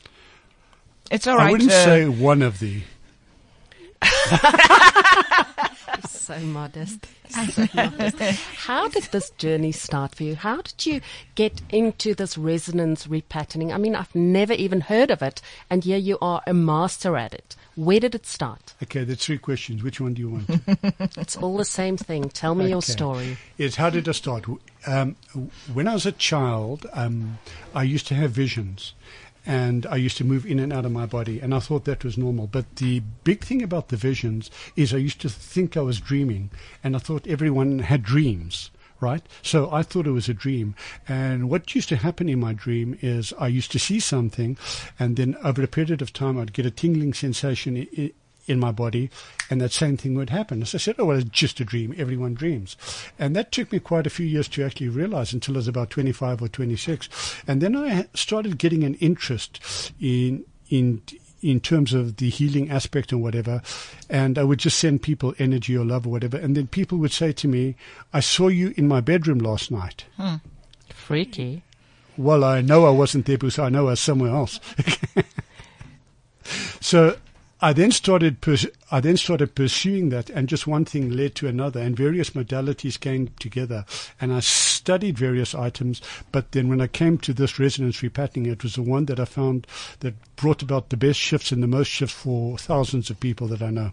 It's 1.11 1.27
all 1.27 1.37
right. 1.37 1.49
I 1.49 1.51
wouldn't 1.51 1.71
uh, 1.71 1.85
say 1.85 2.07
one 2.07 2.41
of 2.41 2.59
the. 2.59 2.81
So 6.25 6.39
modest. 6.39 7.05
So 7.29 7.67
modest. 7.75 8.17
How 8.65 8.87
did 8.87 9.03
this 9.03 9.29
journey 9.31 9.71
start 9.71 10.15
for 10.15 10.23
you? 10.23 10.35
How 10.35 10.61
did 10.61 10.83
you 10.83 11.01
get 11.35 11.61
into 11.69 12.15
this 12.15 12.35
resonance 12.35 13.05
repatterning? 13.05 13.71
I 13.71 13.77
mean, 13.77 13.95
I've 13.95 14.13
never 14.15 14.53
even 14.53 14.81
heard 14.81 15.11
of 15.11 15.21
it, 15.21 15.39
and 15.69 15.83
here 15.83 15.99
you 15.99 16.17
are 16.23 16.41
a 16.47 16.53
master 16.53 17.15
at 17.15 17.35
it. 17.35 17.55
Where 17.75 17.99
did 17.99 18.15
it 18.15 18.25
start? 18.25 18.73
Okay, 18.81 19.03
there's 19.03 19.23
three 19.23 19.37
questions. 19.37 19.83
Which 19.83 20.01
one 20.01 20.15
do 20.15 20.21
you 20.21 20.29
want? 20.31 20.49
It's 21.17 21.37
all 21.37 21.57
the 21.57 21.65
same 21.65 21.95
thing. 21.97 22.29
Tell 22.29 22.55
me 22.55 22.69
your 22.69 22.81
story. 22.81 23.37
Is 23.59 23.75
how 23.75 23.91
did 23.91 24.09
I 24.09 24.13
start? 24.13 24.45
Um, 24.87 25.15
when 25.73 25.87
I 25.87 25.93
was 25.93 26.05
a 26.07 26.11
child, 26.11 26.87
um, 26.93 27.37
I 27.75 27.83
used 27.83 28.07
to 28.07 28.15
have 28.15 28.31
visions. 28.31 28.93
And 29.45 29.85
I 29.85 29.97
used 29.97 30.17
to 30.17 30.23
move 30.23 30.45
in 30.45 30.59
and 30.59 30.73
out 30.73 30.85
of 30.85 30.91
my 30.91 31.05
body, 31.05 31.39
and 31.39 31.53
I 31.53 31.59
thought 31.59 31.85
that 31.85 32.03
was 32.03 32.17
normal. 32.17 32.47
But 32.47 32.77
the 32.77 33.01
big 33.23 33.43
thing 33.43 33.61
about 33.61 33.89
the 33.89 33.97
visions 33.97 34.49
is 34.75 34.93
I 34.93 34.97
used 34.97 35.21
to 35.21 35.29
think 35.29 35.77
I 35.77 35.81
was 35.81 35.99
dreaming, 35.99 36.49
and 36.83 36.95
I 36.95 36.99
thought 36.99 37.27
everyone 37.27 37.79
had 37.79 38.01
dreams, 38.01 38.71
right? 38.99 39.21
So 39.41 39.71
I 39.71 39.83
thought 39.83 40.07
it 40.07 40.11
was 40.11 40.29
a 40.29 40.33
dream. 40.33 40.73
And 41.07 41.49
what 41.49 41.75
used 41.75 41.89
to 41.89 41.95
happen 41.95 42.27
in 42.27 42.39
my 42.39 42.53
dream 42.53 42.97
is 43.01 43.33
I 43.37 43.47
used 43.47 43.71
to 43.73 43.79
see 43.79 43.99
something, 43.99 44.57
and 44.97 45.15
then 45.15 45.35
over 45.43 45.61
a 45.61 45.67
period 45.67 46.01
of 46.01 46.11
time, 46.11 46.39
I'd 46.39 46.53
get 46.53 46.65
a 46.65 46.71
tingling 46.71 47.13
sensation 47.13 47.87
in 48.47 48.59
my 48.59 48.71
body, 48.71 49.09
and 49.49 49.59
that 49.61 49.71
same 49.71 49.97
thing 49.97 50.15
would 50.15 50.29
happen. 50.29 50.63
So 50.65 50.77
I 50.77 50.79
said, 50.79 50.95
oh, 50.99 51.05
well, 51.05 51.17
it's 51.17 51.29
just 51.29 51.59
a 51.59 51.65
dream. 51.65 51.93
Everyone 51.97 52.33
dreams. 52.33 52.77
And 53.17 53.35
that 53.35 53.51
took 53.51 53.71
me 53.71 53.79
quite 53.79 54.07
a 54.07 54.11
few 54.11 54.25
years 54.25 54.47
to 54.49 54.63
actually 54.63 54.89
realize 54.89 55.33
until 55.33 55.55
I 55.55 55.57
was 55.57 55.67
about 55.67 55.89
25 55.89 56.41
or 56.41 56.47
26. 56.47 57.09
And 57.47 57.61
then 57.61 57.75
I 57.75 58.07
started 58.13 58.57
getting 58.57 58.83
an 58.83 58.95
interest 58.95 59.91
in, 59.99 60.45
in, 60.69 61.01
in 61.41 61.59
terms 61.59 61.93
of 61.93 62.17
the 62.17 62.29
healing 62.29 62.69
aspect 62.69 63.11
and 63.11 63.21
whatever. 63.21 63.61
And 64.09 64.37
I 64.37 64.43
would 64.43 64.59
just 64.59 64.79
send 64.79 65.01
people 65.01 65.33
energy 65.39 65.75
or 65.77 65.85
love 65.85 66.05
or 66.05 66.11
whatever. 66.11 66.37
And 66.37 66.55
then 66.55 66.67
people 66.67 66.97
would 66.99 67.11
say 67.11 67.31
to 67.33 67.47
me, 67.47 67.75
I 68.13 68.19
saw 68.19 68.47
you 68.47 68.73
in 68.77 68.87
my 68.87 69.01
bedroom 69.01 69.39
last 69.39 69.71
night. 69.71 70.05
Hmm. 70.17 70.35
Freaky. 70.89 71.63
Well, 72.17 72.43
I 72.43 72.61
know 72.61 72.85
I 72.85 72.91
wasn't 72.91 73.25
there 73.25 73.37
because 73.37 73.59
I 73.59 73.69
know 73.69 73.87
I 73.87 73.91
was 73.91 73.99
somewhere 73.99 74.31
else. 74.31 74.59
so 76.79 77.17
I 77.65 77.73
then 77.73 77.91
started 77.91 78.41
pers- 78.41 78.67
I 78.91 78.99
then 78.99 79.17
started 79.17 79.55
pursuing 79.55 80.09
that, 80.09 80.29
and 80.29 80.47
just 80.47 80.67
one 80.67 80.85
thing 80.85 81.09
led 81.09 81.33
to 81.35 81.47
another, 81.47 81.79
and 81.81 81.97
various 81.97 82.29
modalities 82.31 82.99
came 82.99 83.29
together, 83.39 83.85
and 84.21 84.31
I 84.31 84.39
studied 84.41 85.17
various 85.17 85.55
items. 85.55 85.99
But 86.31 86.51
then 86.51 86.67
when 86.69 86.79
I 86.79 86.85
came 86.87 87.17
to 87.19 87.33
this 87.33 87.57
resonance 87.59 88.01
repatterning, 88.01 88.51
it 88.51 88.61
was 88.63 88.75
the 88.75 88.83
one 88.83 89.05
that 89.05 89.19
I 89.19 89.25
found 89.25 89.65
that 90.01 90.13
brought 90.35 90.61
about 90.61 90.89
the 90.89 90.97
best 90.97 91.19
shifts 91.19 91.51
and 91.51 91.63
the 91.63 91.67
most 91.67 91.87
shifts 91.89 92.13
for 92.13 92.57
thousands 92.59 93.09
of 93.09 93.19
people 93.19 93.47
that 93.47 93.61
I 93.63 93.71
know, 93.71 93.91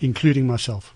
including 0.00 0.46
myself. 0.46 0.94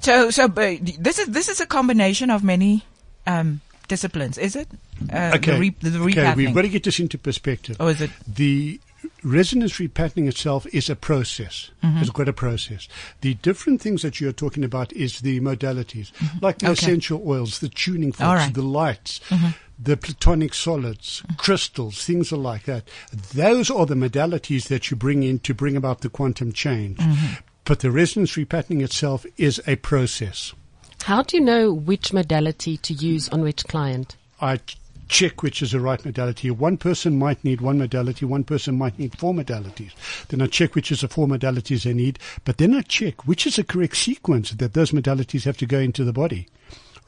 So, 0.00 0.30
so 0.30 0.48
but 0.48 0.78
this 0.98 1.18
is 1.18 1.28
this 1.28 1.48
is 1.48 1.60
a 1.60 1.66
combination 1.66 2.30
of 2.30 2.42
many 2.42 2.84
um, 3.28 3.60
disciplines, 3.88 4.38
is 4.38 4.56
it? 4.56 4.68
Uh, 5.12 5.32
Okay, 5.36 5.52
The, 5.52 5.58
re- 5.60 5.76
the 5.80 5.98
okay, 6.02 6.34
we've 6.34 6.54
got 6.54 6.62
to 6.62 6.68
get 6.68 6.82
this 6.84 6.98
into 7.00 7.16
perspective. 7.16 7.76
or 7.80 7.90
is 7.90 8.00
it? 8.00 8.10
the 8.26 8.80
resonance 9.24 9.74
repatterning 9.74 10.28
itself 10.28 10.66
is 10.72 10.90
a 10.90 10.96
process. 10.96 11.70
Mm-hmm. 11.82 11.98
It's 11.98 12.10
got 12.10 12.28
a 12.28 12.32
process. 12.32 12.88
The 13.20 13.34
different 13.34 13.80
things 13.80 14.02
that 14.02 14.20
you're 14.20 14.32
talking 14.32 14.64
about 14.64 14.92
is 14.92 15.20
the 15.20 15.40
modalities, 15.40 16.12
mm-hmm. 16.12 16.38
like 16.44 16.58
the 16.58 16.66
Okay. 16.70 16.72
essential 16.72 17.22
oils, 17.26 17.60
the 17.60 17.68
tuning 17.68 18.12
forks, 18.12 18.42
right. 18.42 18.54
the 18.54 18.62
lights, 18.62 19.20
mm-hmm. 19.28 19.50
the 19.78 19.96
platonic 19.96 20.54
solids, 20.54 21.22
crystals, 21.36 22.04
things 22.04 22.32
are 22.32 22.36
like 22.36 22.64
that. 22.64 22.88
Those 23.34 23.70
are 23.70 23.86
the 23.86 23.94
modalities 23.94 24.68
that 24.68 24.90
you 24.90 24.96
bring 24.96 25.22
in 25.22 25.38
to 25.40 25.54
bring 25.54 25.76
about 25.76 26.00
the 26.00 26.08
quantum 26.08 26.52
change. 26.52 26.98
But 27.64 27.80
the 27.80 27.90
resonance 27.90 28.32
repatterning 28.32 28.82
itself 28.82 29.24
is 29.36 29.62
a 29.66 29.76
process. 29.76 30.52
How 31.04 31.22
do 31.22 31.36
you 31.36 31.42
know 31.42 31.72
which 31.72 32.12
modality 32.12 32.76
to 32.78 32.92
use 32.94 33.28
on 33.28 33.42
which 33.42 33.64
client? 33.64 34.16
I 34.40 34.56
ch- 34.58 34.76
check 35.08 35.42
which 35.42 35.62
is 35.62 35.72
the 35.72 35.80
right 35.80 36.04
modality. 36.04 36.50
One 36.50 36.76
person 36.76 37.18
might 37.18 37.42
need 37.44 37.60
one 37.60 37.78
modality, 37.78 38.24
one 38.24 38.44
person 38.44 38.76
might 38.76 38.98
need 38.98 39.18
four 39.18 39.34
modalities. 39.34 39.92
Then 40.28 40.42
I 40.42 40.46
check 40.46 40.74
which 40.74 40.90
is 40.90 41.00
the 41.00 41.08
four 41.08 41.26
modalities 41.26 41.84
they 41.84 41.94
need, 41.94 42.18
but 42.44 42.58
then 42.58 42.74
I 42.74 42.82
check 42.82 43.26
which 43.26 43.46
is 43.46 43.56
the 43.56 43.64
correct 43.64 43.96
sequence 43.96 44.50
that 44.52 44.74
those 44.74 44.92
modalities 44.92 45.44
have 45.44 45.56
to 45.58 45.66
go 45.66 45.78
into 45.78 46.04
the 46.04 46.12
body. 46.12 46.48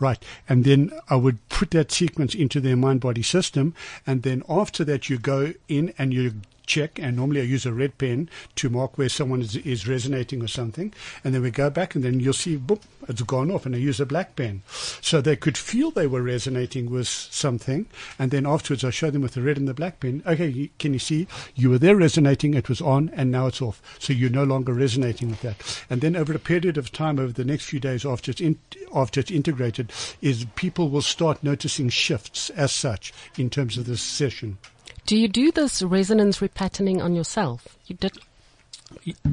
Right. 0.01 0.23
And 0.49 0.65
then 0.65 0.91
I 1.09 1.15
would 1.17 1.49
put 1.49 1.71
that 1.71 1.93
sequence 1.93 2.35
into 2.35 2.61
their 2.61 2.77
mind 2.77 3.01
body 3.01 3.23
system. 3.23 3.75
And 4.07 4.23
then 4.23 4.43
after 4.49 4.85
that, 4.85 5.09
you 5.09 5.19
go 5.19 5.53
in 5.69 5.95
and 5.97 6.13
you 6.13 6.35
check. 6.67 6.99
And 6.99 7.17
normally 7.17 7.41
I 7.41 7.45
use 7.45 7.67
a 7.67 7.73
red 7.73 7.99
pen 7.99 8.29
to 8.57 8.71
mark 8.71 8.99
where 8.99 9.09
someone 9.09 9.41
is, 9.41 9.57
is 9.57 9.89
resonating 9.89 10.43
or 10.43 10.49
something. 10.49 10.93
And 11.23 11.35
then 11.35 11.43
we 11.43 11.51
go 11.51 11.71
back 11.71 11.95
and 11.95 12.05
then 12.05 12.21
you'll 12.21 12.33
see, 12.33 12.57
boop, 12.57 12.83
it's 13.09 13.23
gone 13.23 13.51
off. 13.51 13.67
And 13.67 13.75
I 13.75 13.79
use 13.79 14.01
a 14.01 14.07
black 14.07 14.37
pen. 14.37 14.63
So 15.01 15.21
they 15.21 15.37
could 15.37 15.59
feel 15.59 15.91
they 15.91 16.07
were 16.07 16.23
resonating 16.23 16.91
with 16.91 17.09
something. 17.09 17.87
And 18.19 18.31
then 18.31 18.47
afterwards 18.47 18.85
I 18.85 18.91
show 18.91 19.11
them 19.11 19.23
with 19.23 19.35
the 19.35 19.43
red 19.43 19.59
and 19.59 19.69
the 19.69 19.75
black 19.75 20.01
pen. 20.01 20.23
Okay. 20.27 20.71
Can 20.79 20.93
you 20.93 20.99
see? 20.99 21.27
You 21.55 21.71
were 21.71 21.79
there 21.79 21.97
resonating. 21.97 22.55
It 22.55 22.69
was 22.69 22.81
on 22.81 23.11
and 23.15 23.31
now 23.31 23.47
it's 23.47 23.63
off. 23.63 23.83
So 23.99 24.13
you're 24.13 24.31
no 24.31 24.45
longer 24.45 24.73
resonating 24.73 25.31
with 25.31 25.43
that. 25.43 25.85
And 25.91 26.01
then 26.01 26.17
over 26.17 26.33
a 26.33 26.39
period 26.39 26.79
of 26.79 26.93
time, 26.93 27.19
over 27.19 27.33
the 27.33 27.45
next 27.45 27.67
few 27.67 27.81
days 27.81 28.05
after 28.05 28.31
it's 28.31 28.41
in, 28.41 28.59
after 28.95 29.21
it's 29.21 29.31
integrated, 29.31 29.93
is 30.21 30.47
people 30.55 30.89
will 30.89 31.03
start 31.03 31.43
noticing 31.43 31.89
shifts 31.89 32.51
as 32.51 32.73
such 32.73 33.13
in 33.37 33.51
terms 33.51 33.77
of 33.77 33.87
this 33.87 34.03
session. 34.03 34.59
Do 35.07 35.17
you 35.17 35.29
do 35.29 35.53
this 35.53 35.83
resonance 35.83 36.39
repatterning 36.39 37.03
on 37.03 37.15
yourself? 37.15 37.77
You 37.87 37.97
did. 37.97 38.19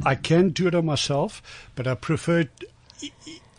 I 0.06 0.16
can 0.16 0.50
do 0.50 0.68
it 0.68 0.76
on 0.76 0.86
myself, 0.86 1.42
but 1.76 1.88
I 1.88 1.96
prefer, 1.96 2.46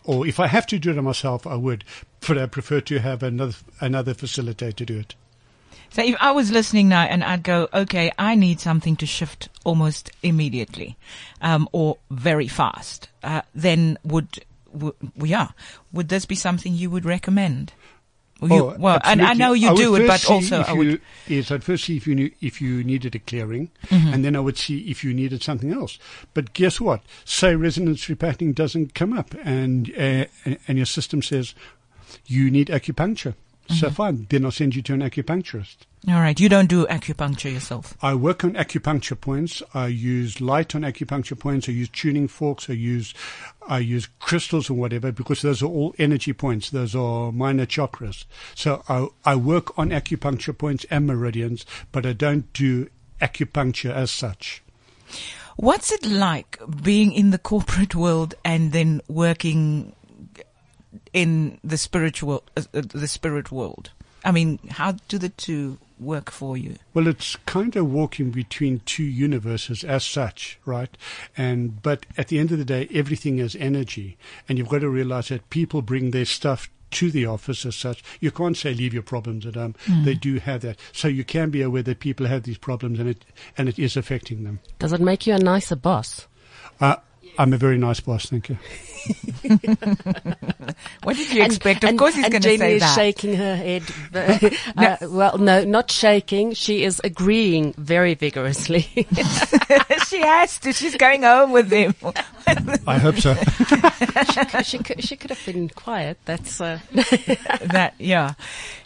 or 0.03 0.27
if 0.27 0.39
I 0.39 0.47
have 0.47 0.67
to 0.67 0.79
do 0.79 0.91
it 0.91 0.97
on 0.97 1.05
myself, 1.05 1.47
I 1.47 1.55
would, 1.55 1.83
but 2.27 2.37
I 2.37 2.45
prefer 2.45 2.81
to 2.81 2.99
have 2.99 3.23
another 3.23 3.55
another 3.79 4.13
facilitator 4.13 4.85
do 4.85 4.99
it. 4.99 5.15
So 5.89 6.03
if 6.03 6.15
I 6.19 6.31
was 6.31 6.51
listening 6.51 6.89
now 6.89 7.03
and 7.03 7.23
I'd 7.23 7.43
go, 7.43 7.67
okay, 7.71 8.11
I 8.17 8.33
need 8.33 8.59
something 8.59 8.95
to 8.95 9.05
shift 9.05 9.49
almost 9.63 10.09
immediately, 10.23 10.97
um, 11.39 11.69
or 11.71 11.97
very 12.09 12.47
fast, 12.47 13.09
uh, 13.21 13.43
then 13.53 13.99
would, 14.03 14.43
w- 14.71 14.95
yeah, 15.17 15.49
would 15.91 16.09
this 16.09 16.25
be 16.25 16.33
something 16.33 16.73
you 16.73 16.89
would 16.89 17.05
recommend? 17.05 17.73
Well, 18.49 18.57
you- 18.59 18.69
Oh, 18.71 18.75
well 18.77 18.99
and 19.03 19.21
I 19.21 19.33
know 19.33 19.53
you 19.53 19.69
would 19.69 19.77
do 19.77 19.95
it, 19.95 20.07
but 20.07 20.29
also 20.29 20.61
I 20.61 20.73
would. 20.73 20.87
you- 20.87 20.99
Yes, 21.27 21.51
I'd 21.51 21.63
first 21.63 21.85
see 21.85 21.97
if 21.97 22.05
you 22.07 22.15
knew, 22.15 22.31
if 22.41 22.61
you 22.61 22.83
needed 22.83 23.15
a 23.15 23.19
clearing, 23.19 23.69
Mm-hmm. 23.87 24.13
and 24.13 24.25
then 24.25 24.35
I 24.35 24.39
would 24.39 24.57
see 24.57 24.79
if 24.89 25.03
you 25.03 25.13
needed 25.13 25.41
something 25.43 25.71
else. 25.71 25.97
But 26.33 26.53
guess 26.53 26.79
what? 26.81 27.01
Say 27.25 27.55
resonance 27.55 28.05
repatterning 28.05 28.55
doesn't 28.55 28.93
come 28.93 29.13
up, 29.13 29.33
and 29.43 29.89
uh, 29.97 30.25
and 30.67 30.77
your 30.77 30.85
system 30.85 31.21
says 31.21 31.55
you 32.27 32.51
need 32.51 32.67
acupuncture. 32.67 33.35
So 33.69 33.87
Mm-hmm. 33.87 33.95
fine, 33.95 34.27
then 34.29 34.43
I'll 34.45 34.51
send 34.51 34.75
you 34.75 34.81
to 34.83 34.93
an 34.93 35.01
acupuncturist. 35.01 35.77
All 36.09 36.19
right, 36.19 36.37
you 36.37 36.49
don't 36.49 36.67
do 36.67 36.85
acupuncture 36.87 37.51
yourself. 37.53 37.97
I 38.01 38.13
work 38.13 38.43
on 38.43 38.55
acupuncture 38.55 39.19
points. 39.19 39.63
I 39.73 39.87
use 39.87 40.41
light 40.41 40.75
on 40.75 40.81
acupuncture 40.81 41.39
points. 41.39 41.69
I 41.69 41.71
use 41.71 41.87
tuning 41.87 42.27
forks. 42.27 42.69
I 42.69 42.73
use, 42.73 43.13
I 43.69 43.77
use 43.79 44.09
crystals 44.19 44.69
or 44.69 44.73
whatever 44.73 45.13
because 45.13 45.41
those 45.41 45.63
are 45.63 45.67
all 45.67 45.95
energy 45.97 46.33
points. 46.33 46.71
Those 46.71 46.93
are 46.93 47.31
minor 47.31 47.65
chakras. 47.65 48.25
So 48.53 48.83
I, 48.89 49.07
I 49.23 49.35
work 49.37 49.79
on 49.79 49.91
acupuncture 49.91 50.57
points 50.57 50.85
and 50.89 51.07
meridians, 51.07 51.65
but 51.93 52.05
I 52.05 52.11
don't 52.11 52.51
do 52.51 52.89
acupuncture 53.21 53.93
as 53.93 54.11
such. 54.11 54.61
What's 55.55 55.91
it 55.91 56.05
like 56.05 56.59
being 56.83 57.13
in 57.13 57.29
the 57.29 57.37
corporate 57.37 57.95
world 57.95 58.33
and 58.43 58.73
then 58.73 59.01
working 59.07 59.95
in 61.13 61.59
the 61.63 61.77
spiritual, 61.77 62.43
uh, 62.57 62.63
uh, 62.73 62.81
the 62.81 63.07
spirit 63.07 63.51
world? 63.51 63.91
I 64.25 64.31
mean, 64.31 64.59
how 64.69 64.93
do 65.07 65.17
the 65.17 65.29
two 65.29 65.77
work 65.99 66.31
for 66.31 66.55
you? 66.57 66.77
Well, 66.93 67.07
it's 67.07 67.35
kind 67.45 67.75
of 67.75 67.91
walking 67.91 68.31
between 68.31 68.81
two 68.85 69.03
universes 69.03 69.83
as 69.83 70.05
such, 70.05 70.59
right? 70.65 70.95
And 71.37 71.81
but 71.81 72.05
at 72.17 72.29
the 72.29 72.39
end 72.39 72.51
of 72.51 72.57
the 72.57 72.65
day, 72.65 72.87
everything 72.93 73.39
is 73.39 73.55
energy, 73.55 74.17
and 74.47 74.57
you've 74.57 74.69
got 74.69 74.79
to 74.79 74.89
realize 74.89 75.27
that 75.29 75.49
people 75.49 75.81
bring 75.81 76.11
their 76.11 76.25
stuff 76.25 76.69
to 76.91 77.11
the 77.11 77.25
office 77.25 77.65
as 77.65 77.75
such. 77.75 78.03
You 78.19 78.31
can't 78.31 78.55
say 78.55 78.73
leave 78.73 78.93
your 78.93 79.03
problems 79.03 79.45
at 79.45 79.55
home. 79.55 79.75
Hmm. 79.85 80.03
They 80.03 80.13
do 80.13 80.39
have 80.39 80.61
that, 80.61 80.77
so 80.91 81.07
you 81.07 81.23
can 81.23 81.49
be 81.49 81.61
aware 81.61 81.83
that 81.83 81.99
people 81.99 82.27
have 82.27 82.43
these 82.43 82.57
problems, 82.57 82.99
and 82.99 83.09
it 83.09 83.25
and 83.57 83.67
it 83.67 83.77
is 83.77 83.97
affecting 83.97 84.43
them. 84.43 84.59
Does 84.79 84.93
it 84.93 85.01
make 85.01 85.27
you 85.27 85.33
a 85.33 85.39
nicer 85.39 85.75
boss? 85.75 86.27
Uh, 86.79 86.97
I'm 87.37 87.53
a 87.53 87.57
very 87.57 87.77
nice 87.77 87.99
boss, 87.99 88.29
thank 88.29 88.49
you. 88.49 88.57
What 91.03 91.17
did 91.17 91.33
you 91.33 91.43
expect? 91.43 91.83
Of 91.83 91.89
and, 91.89 91.99
course, 91.99 92.15
he's 92.15 92.29
going 92.29 92.41
to 92.41 92.47
Jenny 92.47 92.57
say 92.57 92.75
is 92.75 92.81
that. 92.81 92.95
shaking 92.95 93.35
her 93.35 93.55
head. 93.55 93.83
uh, 94.77 94.97
well, 95.09 95.37
no, 95.37 95.63
not 95.63 95.91
shaking. 95.91 96.53
She 96.53 96.83
is 96.83 97.01
agreeing 97.03 97.73
very 97.73 98.13
vigorously. 98.13 98.81
she 100.07 100.21
has 100.21 100.57
to. 100.59 100.71
She's 100.71 100.95
going 100.95 101.23
home 101.23 101.51
with 101.51 101.69
him. 101.69 101.93
I 102.87 102.97
hope 102.97 103.17
so. 103.17 103.35
she 104.63 104.77
could, 104.77 105.03
she 105.03 105.15
could 105.17 105.29
have 105.29 105.45
been 105.45 105.69
quiet. 105.69 106.17
That's 106.25 106.61
uh, 106.61 106.79
that 106.93 107.95
yeah. 107.97 108.33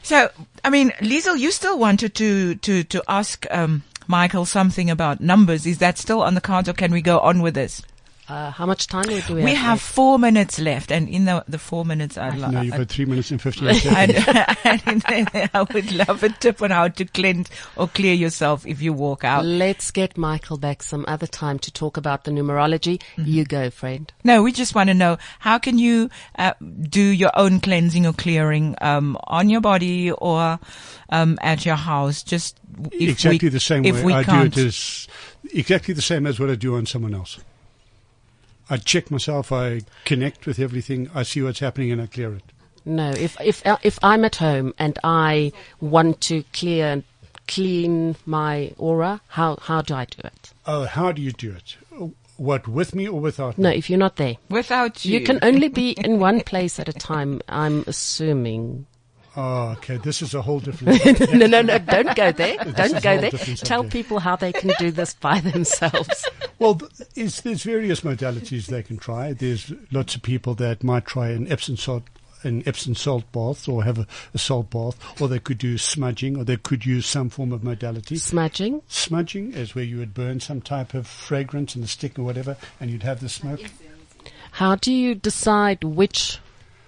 So 0.01 0.29
I 0.63 0.69
mean, 0.69 0.91
Liesel, 0.99 1.37
you 1.37 1.51
still 1.51 1.77
wanted 1.77 2.15
to 2.15 2.55
to 2.55 2.83
to 2.85 3.03
ask 3.07 3.45
um, 3.51 3.83
Michael 4.07 4.45
something 4.45 4.89
about 4.89 5.21
numbers. 5.21 5.65
Is 5.65 5.77
that 5.79 5.97
still 5.97 6.23
on 6.23 6.33
the 6.33 6.41
cards, 6.41 6.67
or 6.67 6.73
can 6.73 6.91
we 6.91 7.01
go 7.01 7.19
on 7.19 7.41
with 7.41 7.53
this? 7.53 7.83
Uh, 8.29 8.51
how 8.51 8.65
much 8.65 8.87
time 8.87 9.03
do 9.03 9.13
we, 9.13 9.19
have? 9.19 9.29
We 9.29 9.53
have? 9.53 9.57
have 9.57 9.81
four 9.81 10.19
minutes 10.19 10.59
left, 10.59 10.91
and 10.91 11.07
in 11.07 11.25
the 11.25 11.43
the 11.47 11.57
four 11.57 11.85
minutes, 11.85 12.17
I'd 12.17 12.37
no, 12.37 12.61
you've 12.61 12.71
like. 12.71 12.79
got 12.81 12.89
three 12.89 13.05
minutes 13.05 13.31
and 13.31 13.41
fifty-eight 13.41 13.75
seconds. 13.81 15.03
And, 15.07 15.29
and 15.33 15.49
I 15.53 15.61
would 15.61 15.91
love 15.93 16.23
a 16.23 16.29
tip 16.29 16.61
on 16.61 16.71
how 16.71 16.89
to 16.89 17.05
cleanse 17.05 17.49
or 17.77 17.87
clear 17.87 18.13
yourself 18.13 18.65
if 18.65 18.81
you 18.81 18.91
walk 18.91 19.23
out. 19.23 19.45
Let's 19.45 19.91
get 19.91 20.17
Michael 20.17 20.57
back 20.57 20.83
some 20.83 21.05
other 21.07 21.27
time 21.27 21.57
to 21.59 21.71
talk 21.71 21.95
about 21.95 22.25
the 22.25 22.31
numerology. 22.31 22.99
Mm-hmm. 23.15 23.23
You 23.25 23.45
go, 23.45 23.69
friend. 23.69 24.11
No, 24.23 24.43
we 24.43 24.51
just 24.51 24.75
want 24.75 24.89
to 24.89 24.93
know 24.93 25.17
how 25.39 25.57
can 25.57 25.77
you 25.77 26.09
uh, 26.37 26.53
do 26.81 27.01
your 27.01 27.31
own 27.35 27.61
cleansing 27.61 28.05
or 28.05 28.13
clearing 28.13 28.75
um, 28.81 29.17
on 29.25 29.49
your 29.49 29.61
body 29.61 30.11
or 30.11 30.59
um, 31.09 31.37
at 31.41 31.65
your 31.65 31.75
house. 31.75 32.23
Just 32.23 32.59
if 32.91 33.09
exactly 33.09 33.47
we, 33.47 33.49
the 33.49 33.59
same 33.59 33.85
if 33.85 33.95
way 33.95 34.03
we 34.03 34.13
I 34.13 34.23
can't. 34.23 34.53
do 34.53 34.61
it 34.61 34.65
is 34.67 35.07
exactly 35.53 35.93
the 35.93 36.01
same 36.01 36.27
as 36.27 36.39
what 36.39 36.49
I 36.49 36.55
do 36.55 36.75
on 36.75 36.85
someone 36.85 37.13
else. 37.13 37.39
I 38.69 38.77
check 38.77 39.09
myself, 39.11 39.51
I 39.51 39.81
connect 40.05 40.45
with 40.45 40.59
everything, 40.59 41.09
I 41.15 41.23
see 41.23 41.41
what's 41.41 41.59
happening, 41.59 41.91
and 41.91 42.01
I 42.01 42.07
clear 42.07 42.33
it. 42.33 42.43
No, 42.85 43.09
if 43.11 43.39
if 43.41 43.65
uh, 43.65 43.77
if 43.83 43.99
I'm 44.01 44.23
at 44.23 44.37
home 44.37 44.73
and 44.79 44.97
I 45.03 45.51
want 45.81 46.21
to 46.21 46.43
clear 46.53 47.03
clean 47.47 48.15
my 48.25 48.71
aura, 48.77 49.21
how 49.27 49.57
how 49.61 49.81
do 49.81 49.93
I 49.95 50.05
do 50.05 50.21
it? 50.23 50.53
Oh, 50.65 50.85
how 50.85 51.11
do 51.11 51.21
you 51.21 51.31
do 51.31 51.51
it? 51.51 51.77
What 52.37 52.67
with 52.67 52.93
me 52.93 53.07
or 53.07 53.19
without 53.19 53.57
No, 53.57 53.69
me? 53.71 53.77
if 53.77 53.89
you're 53.89 53.97
not 53.99 54.17
there, 54.17 54.35
Without 54.49 55.03
you, 55.03 55.19
you 55.19 55.25
can 55.25 55.39
only 55.41 55.69
be 55.69 55.91
in 56.05 56.19
one 56.19 56.41
place 56.41 56.79
at 56.79 56.87
a 56.87 56.93
time. 56.93 57.41
I'm 57.49 57.83
assuming. 57.87 58.85
Oh, 59.39 59.69
okay. 59.73 59.97
This 59.97 60.23
is 60.23 60.33
a 60.33 60.41
whole 60.41 60.59
different. 60.67 61.31
no, 61.31 61.45
no, 61.45 61.61
no! 61.61 61.77
Don't 61.77 62.15
go 62.15 62.31
there. 62.31 62.57
Don't 62.75 63.03
go 63.03 63.19
there. 63.21 63.29
Tell 63.29 63.55
subject. 63.83 63.93
people 63.93 64.17
how 64.19 64.35
they 64.35 64.51
can 64.51 64.71
do 64.79 64.89
this 64.89 65.13
by 65.13 65.39
themselves. 65.53 66.25
Well, 66.57 66.73
th- 66.75 67.41
there's 67.43 67.61
various 67.61 68.01
modalities 68.01 68.65
they 68.65 68.81
can 68.81 68.97
try. 68.97 69.33
There's 69.33 69.71
lots 69.91 70.15
of 70.15 70.23
people 70.23 70.55
that 70.55 70.83
might 70.83 71.05
try 71.05 71.29
an 71.29 71.49
Epsom 71.51 71.77
salt, 71.77 72.01
an 72.41 72.63
Epsom 72.65 72.95
salt 72.95 73.31
bath, 73.31 73.69
or 73.69 73.83
have 73.83 73.99
a, 73.99 74.07
a 74.33 74.39
salt 74.39 74.71
bath, 74.71 74.97
or 75.21 75.27
they 75.27 75.37
could 75.37 75.59
do 75.59 75.77
smudging, 75.77 76.35
or 76.35 76.43
they 76.43 76.57
could 76.57 76.83
use 76.83 77.05
some 77.05 77.29
form 77.29 77.51
of 77.51 77.63
modality. 77.63 78.15
Smudging. 78.17 78.81
Smudging 78.87 79.53
is 79.53 79.75
where 79.75 79.83
you 79.83 79.99
would 79.99 80.15
burn 80.15 80.39
some 80.39 80.61
type 80.61 80.95
of 80.95 81.05
fragrance 81.05 81.75
in 81.75 81.81
the 81.83 81.87
stick 81.87 82.17
or 82.17 82.23
whatever, 82.23 82.57
and 82.81 82.89
you'd 82.89 83.03
have 83.03 83.19
the 83.19 83.29
smoke. 83.29 83.61
How 84.53 84.73
do 84.73 84.91
you 84.91 85.13
decide 85.13 85.83
which 85.83 86.39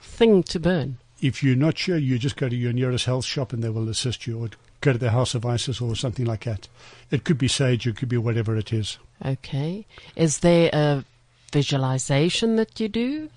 thing 0.02 0.42
to 0.44 0.60
burn? 0.60 0.98
If 1.22 1.44
you're 1.44 1.56
not 1.56 1.78
sure, 1.78 1.98
you 1.98 2.18
just 2.18 2.38
go 2.38 2.50
to 2.50 2.56
your 2.56 2.74
nearest 2.74 3.06
health 3.06 3.26
shop 3.26 3.54
and 3.54 3.64
they 3.64 3.70
will 3.70 3.90
assist 3.90 4.26
you, 4.26 4.40
or 4.40 4.50
go 4.82 4.94
to 4.94 5.00
the 5.00 5.12
House 5.12 5.36
of 5.36 5.46
Isis 5.46 5.82
or 5.82 5.96
something 5.96 6.26
like 6.26 6.46
that. 6.46 6.68
It 7.12 7.24
could 7.24 7.38
be 7.38 7.48
sage, 7.48 7.88
it 7.88 7.98
could 7.98 8.10
be 8.10 8.18
whatever 8.18 8.56
it 8.56 8.72
is. 8.72 8.98
Okay. 9.26 9.86
Is 10.16 10.40
there 10.40 10.70
a 10.72 11.04
visualization 11.52 12.56
that 12.56 12.80
you 12.80 12.88
do? 12.88 13.30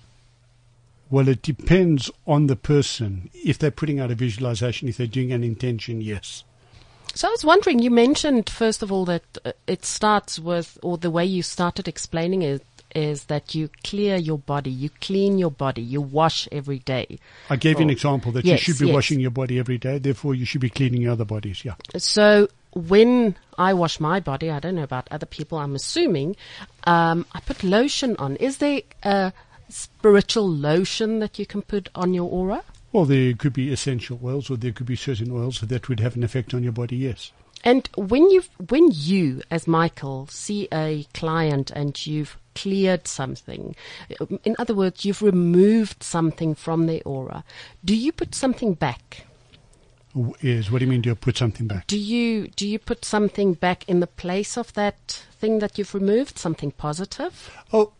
Well, 1.09 1.27
it 1.27 1.41
depends 1.41 2.09
on 2.25 2.47
the 2.47 2.55
person. 2.55 3.29
If 3.33 3.59
they're 3.59 3.71
putting 3.71 3.99
out 3.99 4.11
a 4.11 4.15
visualization, 4.15 4.87
if 4.87 4.97
they're 4.97 5.07
doing 5.07 5.31
an 5.31 5.43
intention, 5.43 6.01
yes. 6.01 6.43
So 7.13 7.27
I 7.27 7.31
was 7.31 7.45
wondering, 7.45 7.79
you 7.79 7.91
mentioned 7.91 8.49
first 8.49 8.81
of 8.81 8.91
all 8.91 9.05
that 9.05 9.23
uh, 9.45 9.51
it 9.67 9.85
starts 9.85 10.39
with, 10.39 10.79
or 10.81 10.97
the 10.97 11.11
way 11.11 11.25
you 11.25 11.43
started 11.43 11.87
explaining 11.87 12.41
it 12.41 12.65
is 12.95 13.25
that 13.25 13.53
you 13.55 13.69
clear 13.83 14.15
your 14.17 14.37
body, 14.37 14.69
you 14.71 14.89
clean 15.01 15.37
your 15.37 15.51
body, 15.51 15.81
you 15.81 16.01
wash 16.01 16.47
every 16.51 16.79
day. 16.79 17.19
I 17.49 17.55
gave 17.55 17.77
you 17.79 17.83
an 17.83 17.89
Oh. 17.89 17.93
example 17.93 18.31
that 18.33 18.45
Yes, 18.45 18.59
you 18.67 18.73
should 18.73 18.79
be 18.81 18.87
yes. 18.87 18.93
washing 18.93 19.19
your 19.19 19.31
body 19.31 19.59
every 19.59 19.77
day, 19.77 19.97
therefore 19.99 20.35
you 20.35 20.45
should 20.45 20.61
be 20.61 20.69
cleaning 20.69 21.01
your 21.01 21.11
other 21.13 21.25
bodies, 21.25 21.63
yeah. 21.65 21.75
So 21.97 22.47
when 22.73 23.35
I 23.57 23.73
wash 23.73 23.99
my 23.99 24.19
body, 24.19 24.49
I 24.49 24.59
don't 24.59 24.75
know 24.75 24.83
about 24.83 25.07
other 25.11 25.25
people, 25.27 25.57
I'm 25.59 25.75
assuming, 25.75 26.35
um, 26.85 27.25
I 27.33 27.39
put 27.41 27.63
lotion 27.63 28.15
on. 28.17 28.35
Is 28.37 28.57
there 28.57 28.81
a 29.03 29.31
spiritual 29.69 30.47
lotion 30.49 31.19
that 31.19 31.39
you 31.39 31.45
can 31.45 31.61
put 31.61 31.89
on 31.95 32.13
your 32.13 32.29
aura? 32.29 32.63
Well, 32.91 33.05
there 33.05 33.33
could 33.33 33.53
be 33.53 33.71
essential 33.71 34.19
oils 34.23 34.49
or 34.51 34.57
there 34.57 34.71
could 34.71 34.85
be 34.85 34.95
certain 34.95 35.31
oils 35.31 35.61
that 35.61 35.89
would 35.89 35.99
have 35.99 36.15
an 36.15 36.23
effect 36.23 36.53
on 36.53 36.63
your 36.63 36.73
body, 36.73 36.97
yes. 36.97 37.31
And 37.63 37.89
when 37.95 38.29
you 38.29 38.43
when 38.69 38.89
you 38.91 39.41
as 39.49 39.67
Michael 39.67 40.27
see 40.27 40.67
a 40.73 41.05
client 41.13 41.71
and 41.71 42.05
you've 42.05 42.37
cleared 42.55 43.07
something, 43.07 43.75
in 44.43 44.55
other 44.59 44.75
words, 44.75 45.05
you've 45.05 45.21
removed 45.21 46.03
something 46.03 46.55
from 46.55 46.87
their 46.87 47.01
aura, 47.05 47.43
do 47.83 47.95
you 47.95 48.11
put 48.11 48.35
something 48.35 48.73
back? 48.73 49.25
Is 50.41 50.69
what 50.69 50.79
do 50.79 50.85
you 50.85 50.91
mean? 50.91 51.01
Do 51.01 51.09
you 51.09 51.15
put 51.15 51.37
something 51.37 51.65
back? 51.65 51.87
Do 51.87 51.97
you 51.97 52.49
do 52.49 52.67
you 52.67 52.77
put 52.77 53.03
something 53.03 53.53
back 53.53 53.87
in 53.89 53.99
the 53.99 54.07
place 54.07 54.57
of 54.57 54.73
that 54.73 55.25
thing 55.31 55.59
that 55.59 55.77
you've 55.77 55.95
removed? 55.95 56.37
Something 56.37 56.71
positive? 56.71 57.49
Oh, 57.71 57.93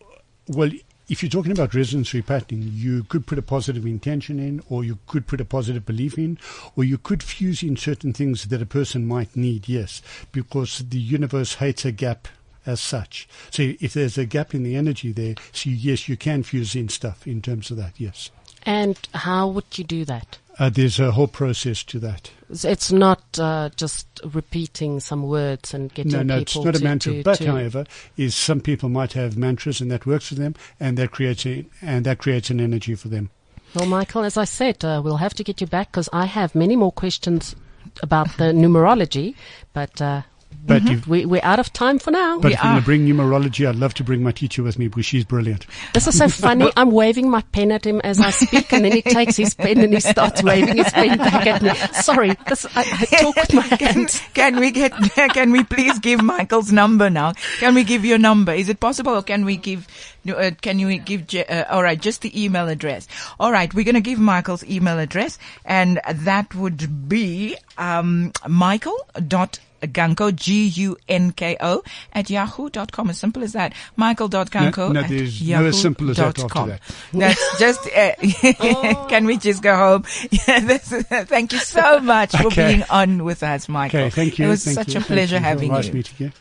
well, 0.47 0.69
if 1.09 1.21
you're 1.21 1.29
talking 1.29 1.51
about 1.51 1.73
resonance 1.73 2.11
repatterning, 2.11 2.69
you 2.73 3.03
could 3.03 3.27
put 3.27 3.37
a 3.37 3.43
positive 3.43 3.85
intention 3.85 4.39
in, 4.39 4.61
or 4.69 4.83
you 4.83 4.99
could 5.07 5.27
put 5.27 5.41
a 5.41 5.45
positive 5.45 5.85
belief 5.85 6.17
in, 6.17 6.37
or 6.75 6.83
you 6.83 6.97
could 6.97 7.21
fuse 7.21 7.61
in 7.61 7.75
certain 7.75 8.13
things 8.13 8.45
that 8.45 8.61
a 8.61 8.65
person 8.65 9.05
might 9.05 9.35
need, 9.35 9.67
yes, 9.67 10.01
because 10.31 10.79
the 10.79 10.99
universe 10.99 11.55
hates 11.55 11.85
a 11.85 11.91
gap 11.91 12.27
as 12.65 12.79
such. 12.79 13.27
So 13.51 13.73
if 13.81 13.93
there's 13.93 14.17
a 14.17 14.25
gap 14.25 14.55
in 14.55 14.63
the 14.63 14.75
energy 14.75 15.11
there, 15.11 15.35
so 15.51 15.69
yes, 15.69 16.07
you 16.07 16.15
can 16.15 16.43
fuse 16.43 16.75
in 16.75 16.89
stuff 16.89 17.27
in 17.27 17.41
terms 17.41 17.69
of 17.69 17.77
that, 17.77 17.93
yes. 17.97 18.31
And 18.65 18.97
how 19.13 19.49
would 19.49 19.77
you 19.77 19.83
do 19.83 20.05
that? 20.05 20.37
Uh, 20.59 20.69
there's 20.69 20.99
a 20.99 21.11
whole 21.11 21.27
process 21.27 21.83
to 21.83 21.97
that. 21.99 22.29
It's 22.63 22.91
not 22.91 23.23
uh, 23.39 23.69
just 23.75 24.07
repeating 24.23 24.99
some 24.99 25.23
words 25.23 25.73
and 25.73 25.91
getting 25.93 26.11
No, 26.11 26.21
no, 26.21 26.39
people 26.39 26.61
it's 26.61 26.65
not 26.65 26.75
a 26.81 26.83
mantra. 26.83 27.13
to- 27.13 27.23
but 27.23 27.37
to- 27.37 27.47
however, 27.47 27.85
is 28.17 28.35
some 28.35 28.59
people 28.61 28.89
might 28.89 29.13
have 29.13 29.35
mantras 29.35 29.81
and 29.81 29.89
that 29.91 30.05
works 30.05 30.27
for 30.27 30.35
them, 30.35 30.53
and 30.79 30.95
that 30.97 31.11
creates 31.11 31.45
a, 31.47 31.65
and 31.81 32.05
that 32.05 32.19
creates 32.19 32.49
an 32.51 32.59
energy 32.59 32.93
for 32.95 33.07
them. 33.07 33.29
Well, 33.73 33.87
Michael, 33.87 34.23
as 34.23 34.37
I 34.37 34.43
said, 34.45 34.85
uh, 34.85 35.01
we'll 35.03 35.17
have 35.17 35.33
to 35.33 35.43
get 35.43 35.59
you 35.59 35.65
back 35.65 35.91
because 35.91 36.07
I 36.13 36.25
have 36.25 36.53
many 36.53 36.75
more 36.75 36.91
questions 36.91 37.55
about 38.03 38.37
the 38.37 38.45
numerology, 38.53 39.33
but 39.73 39.99
uh, 39.99 40.21
But 40.65 40.89
if 40.89 41.07
we, 41.07 41.25
we're 41.25 41.43
out 41.43 41.59
of 41.59 41.71
time 41.73 41.99
for 41.99 42.11
now. 42.11 42.39
But 42.39 42.49
We 42.49 42.53
if 42.53 42.63
you're 42.63 42.71
going 42.71 42.81
to 42.81 42.85
bring 42.85 43.05
numerology, 43.07 43.67
I'd 43.67 43.75
love 43.75 43.93
to 43.95 44.03
bring 44.03 44.23
my 44.23 44.31
teacher 44.31 44.63
with 44.63 44.79
me 44.79 44.87
because 44.87 45.05
she's 45.05 45.25
brilliant. 45.25 45.65
This 45.93 46.07
is 46.07 46.17
so 46.17 46.27
funny. 46.29 46.71
I'm 46.77 46.91
waving 46.91 47.29
my 47.29 47.41
pen 47.51 47.71
at 47.71 47.85
him 47.85 47.99
as 48.01 48.19
I 48.19 48.29
speak, 48.29 48.71
and 48.73 48.85
then 48.85 48.91
he 48.93 49.01
takes 49.01 49.35
his 49.35 49.53
pen 49.53 49.79
and 49.79 49.93
he 49.93 49.99
starts 49.99 50.41
waving 50.43 50.77
his 50.77 50.91
pen 50.91 51.17
back 51.17 51.47
at 51.47 51.61
me. 51.61 51.73
Sorry, 52.01 52.35
this, 52.47 52.65
I, 52.75 52.81
I 52.81 53.05
talk 53.21 53.35
with 53.35 53.53
my 53.53 53.67
Can, 53.77 53.93
hands. 53.93 54.21
can 54.33 54.59
we 54.59 54.71
get? 54.71 54.93
Can 55.33 55.51
we 55.51 55.63
please 55.63 55.99
give 55.99 56.21
Michael's 56.21 56.71
number 56.71 57.09
now? 57.09 57.33
Can 57.59 57.75
we 57.75 57.83
give 57.83 58.05
your 58.05 58.17
number? 58.17 58.53
Is 58.53 58.69
it 58.69 58.79
possible, 58.79 59.13
or 59.15 59.21
can 59.23 59.45
we 59.45 59.57
give? 59.57 59.87
Uh, 60.27 60.51
can 60.61 60.79
you 60.79 60.97
give? 60.99 61.25
Uh, 61.49 61.65
all 61.69 61.83
right, 61.83 61.99
just 61.99 62.21
the 62.21 62.43
email 62.43 62.67
address. 62.67 63.07
All 63.39 63.51
right, 63.51 63.73
we're 63.73 63.83
going 63.85 63.95
to 63.95 64.01
give 64.01 64.19
Michael's 64.19 64.63
email 64.65 64.99
address, 64.99 65.37
and 65.65 65.99
that 66.13 66.53
would 66.55 67.09
be 67.09 67.57
um, 67.77 68.31
Michael 68.47 68.97
dot 69.27 69.59
Gunko, 69.87 70.35
G-U-N-K-O, 70.35 71.83
at 72.13 72.29
yahoo.com. 72.29 73.09
As 73.09 73.17
simple 73.17 73.43
as 73.43 73.53
that. 73.53 73.73
Michael.gunko 73.95 74.77
No, 74.77 74.91
no, 74.93 74.99
at 75.01 75.09
there's 75.09 75.49
no 75.49 75.65
as 75.65 75.81
simple 75.81 76.09
as 76.09 76.17
that 76.17 76.27
after 76.27 76.41
yahoo.com. 76.41 76.69
that. 76.69 76.81
That's 77.13 77.59
just, 77.59 77.87
uh, 77.95 79.07
can 79.09 79.25
we 79.25 79.37
just 79.37 79.61
go 79.61 79.75
home? 79.75 80.03
Yeah, 80.47 80.59
this, 80.61 80.89
thank 81.27 81.53
you 81.53 81.59
so 81.59 81.99
much 81.99 82.31
for 82.35 82.49
being 82.49 82.83
on 82.89 83.23
with 83.23 83.43
us, 83.43 83.69
Michael. 83.69 84.01
Okay, 84.01 84.09
thank 84.09 84.39
you. 84.39 84.45
It 84.45 84.49
was 84.49 84.63
thank 84.65 84.75
such 84.75 84.87
you, 84.93 84.99
a 84.99 85.03
thank 85.03 85.07
pleasure 85.07 85.35
you. 85.37 85.45
It 85.45 85.55
was 85.55 85.63
having 85.63 85.83
you. 85.83 85.93
meeting 85.93 86.15
you. 86.19 86.31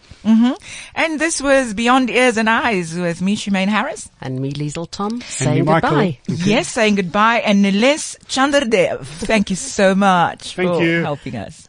And 0.95 1.18
this 1.20 1.40
was 1.43 1.74
Beyond 1.74 2.09
Ears 2.11 2.36
and 2.36 2.49
Eyes 2.49 2.95
with 2.97 3.20
me, 3.20 3.36
Shemaine 3.36 3.68
Harris. 3.68 4.09
And 4.20 4.40
me, 4.40 4.53
Liesel 4.53 4.88
Tom, 4.90 5.18
me, 5.18 5.20
saying 5.22 5.64
Michael. 5.64 5.90
goodbye. 5.90 6.18
Yes, 6.28 6.68
saying 6.68 6.95
goodbye. 6.95 7.38
And 7.45 7.64
Nilesh 7.64 8.16
Chandradev, 8.26 9.05
thank 9.05 9.51
you 9.51 9.57
so 9.57 9.95
much 9.95 10.55
Thank 10.55 10.70
for 10.70 10.82
you. 10.82 11.03
helping 11.03 11.36
us. 11.36 11.68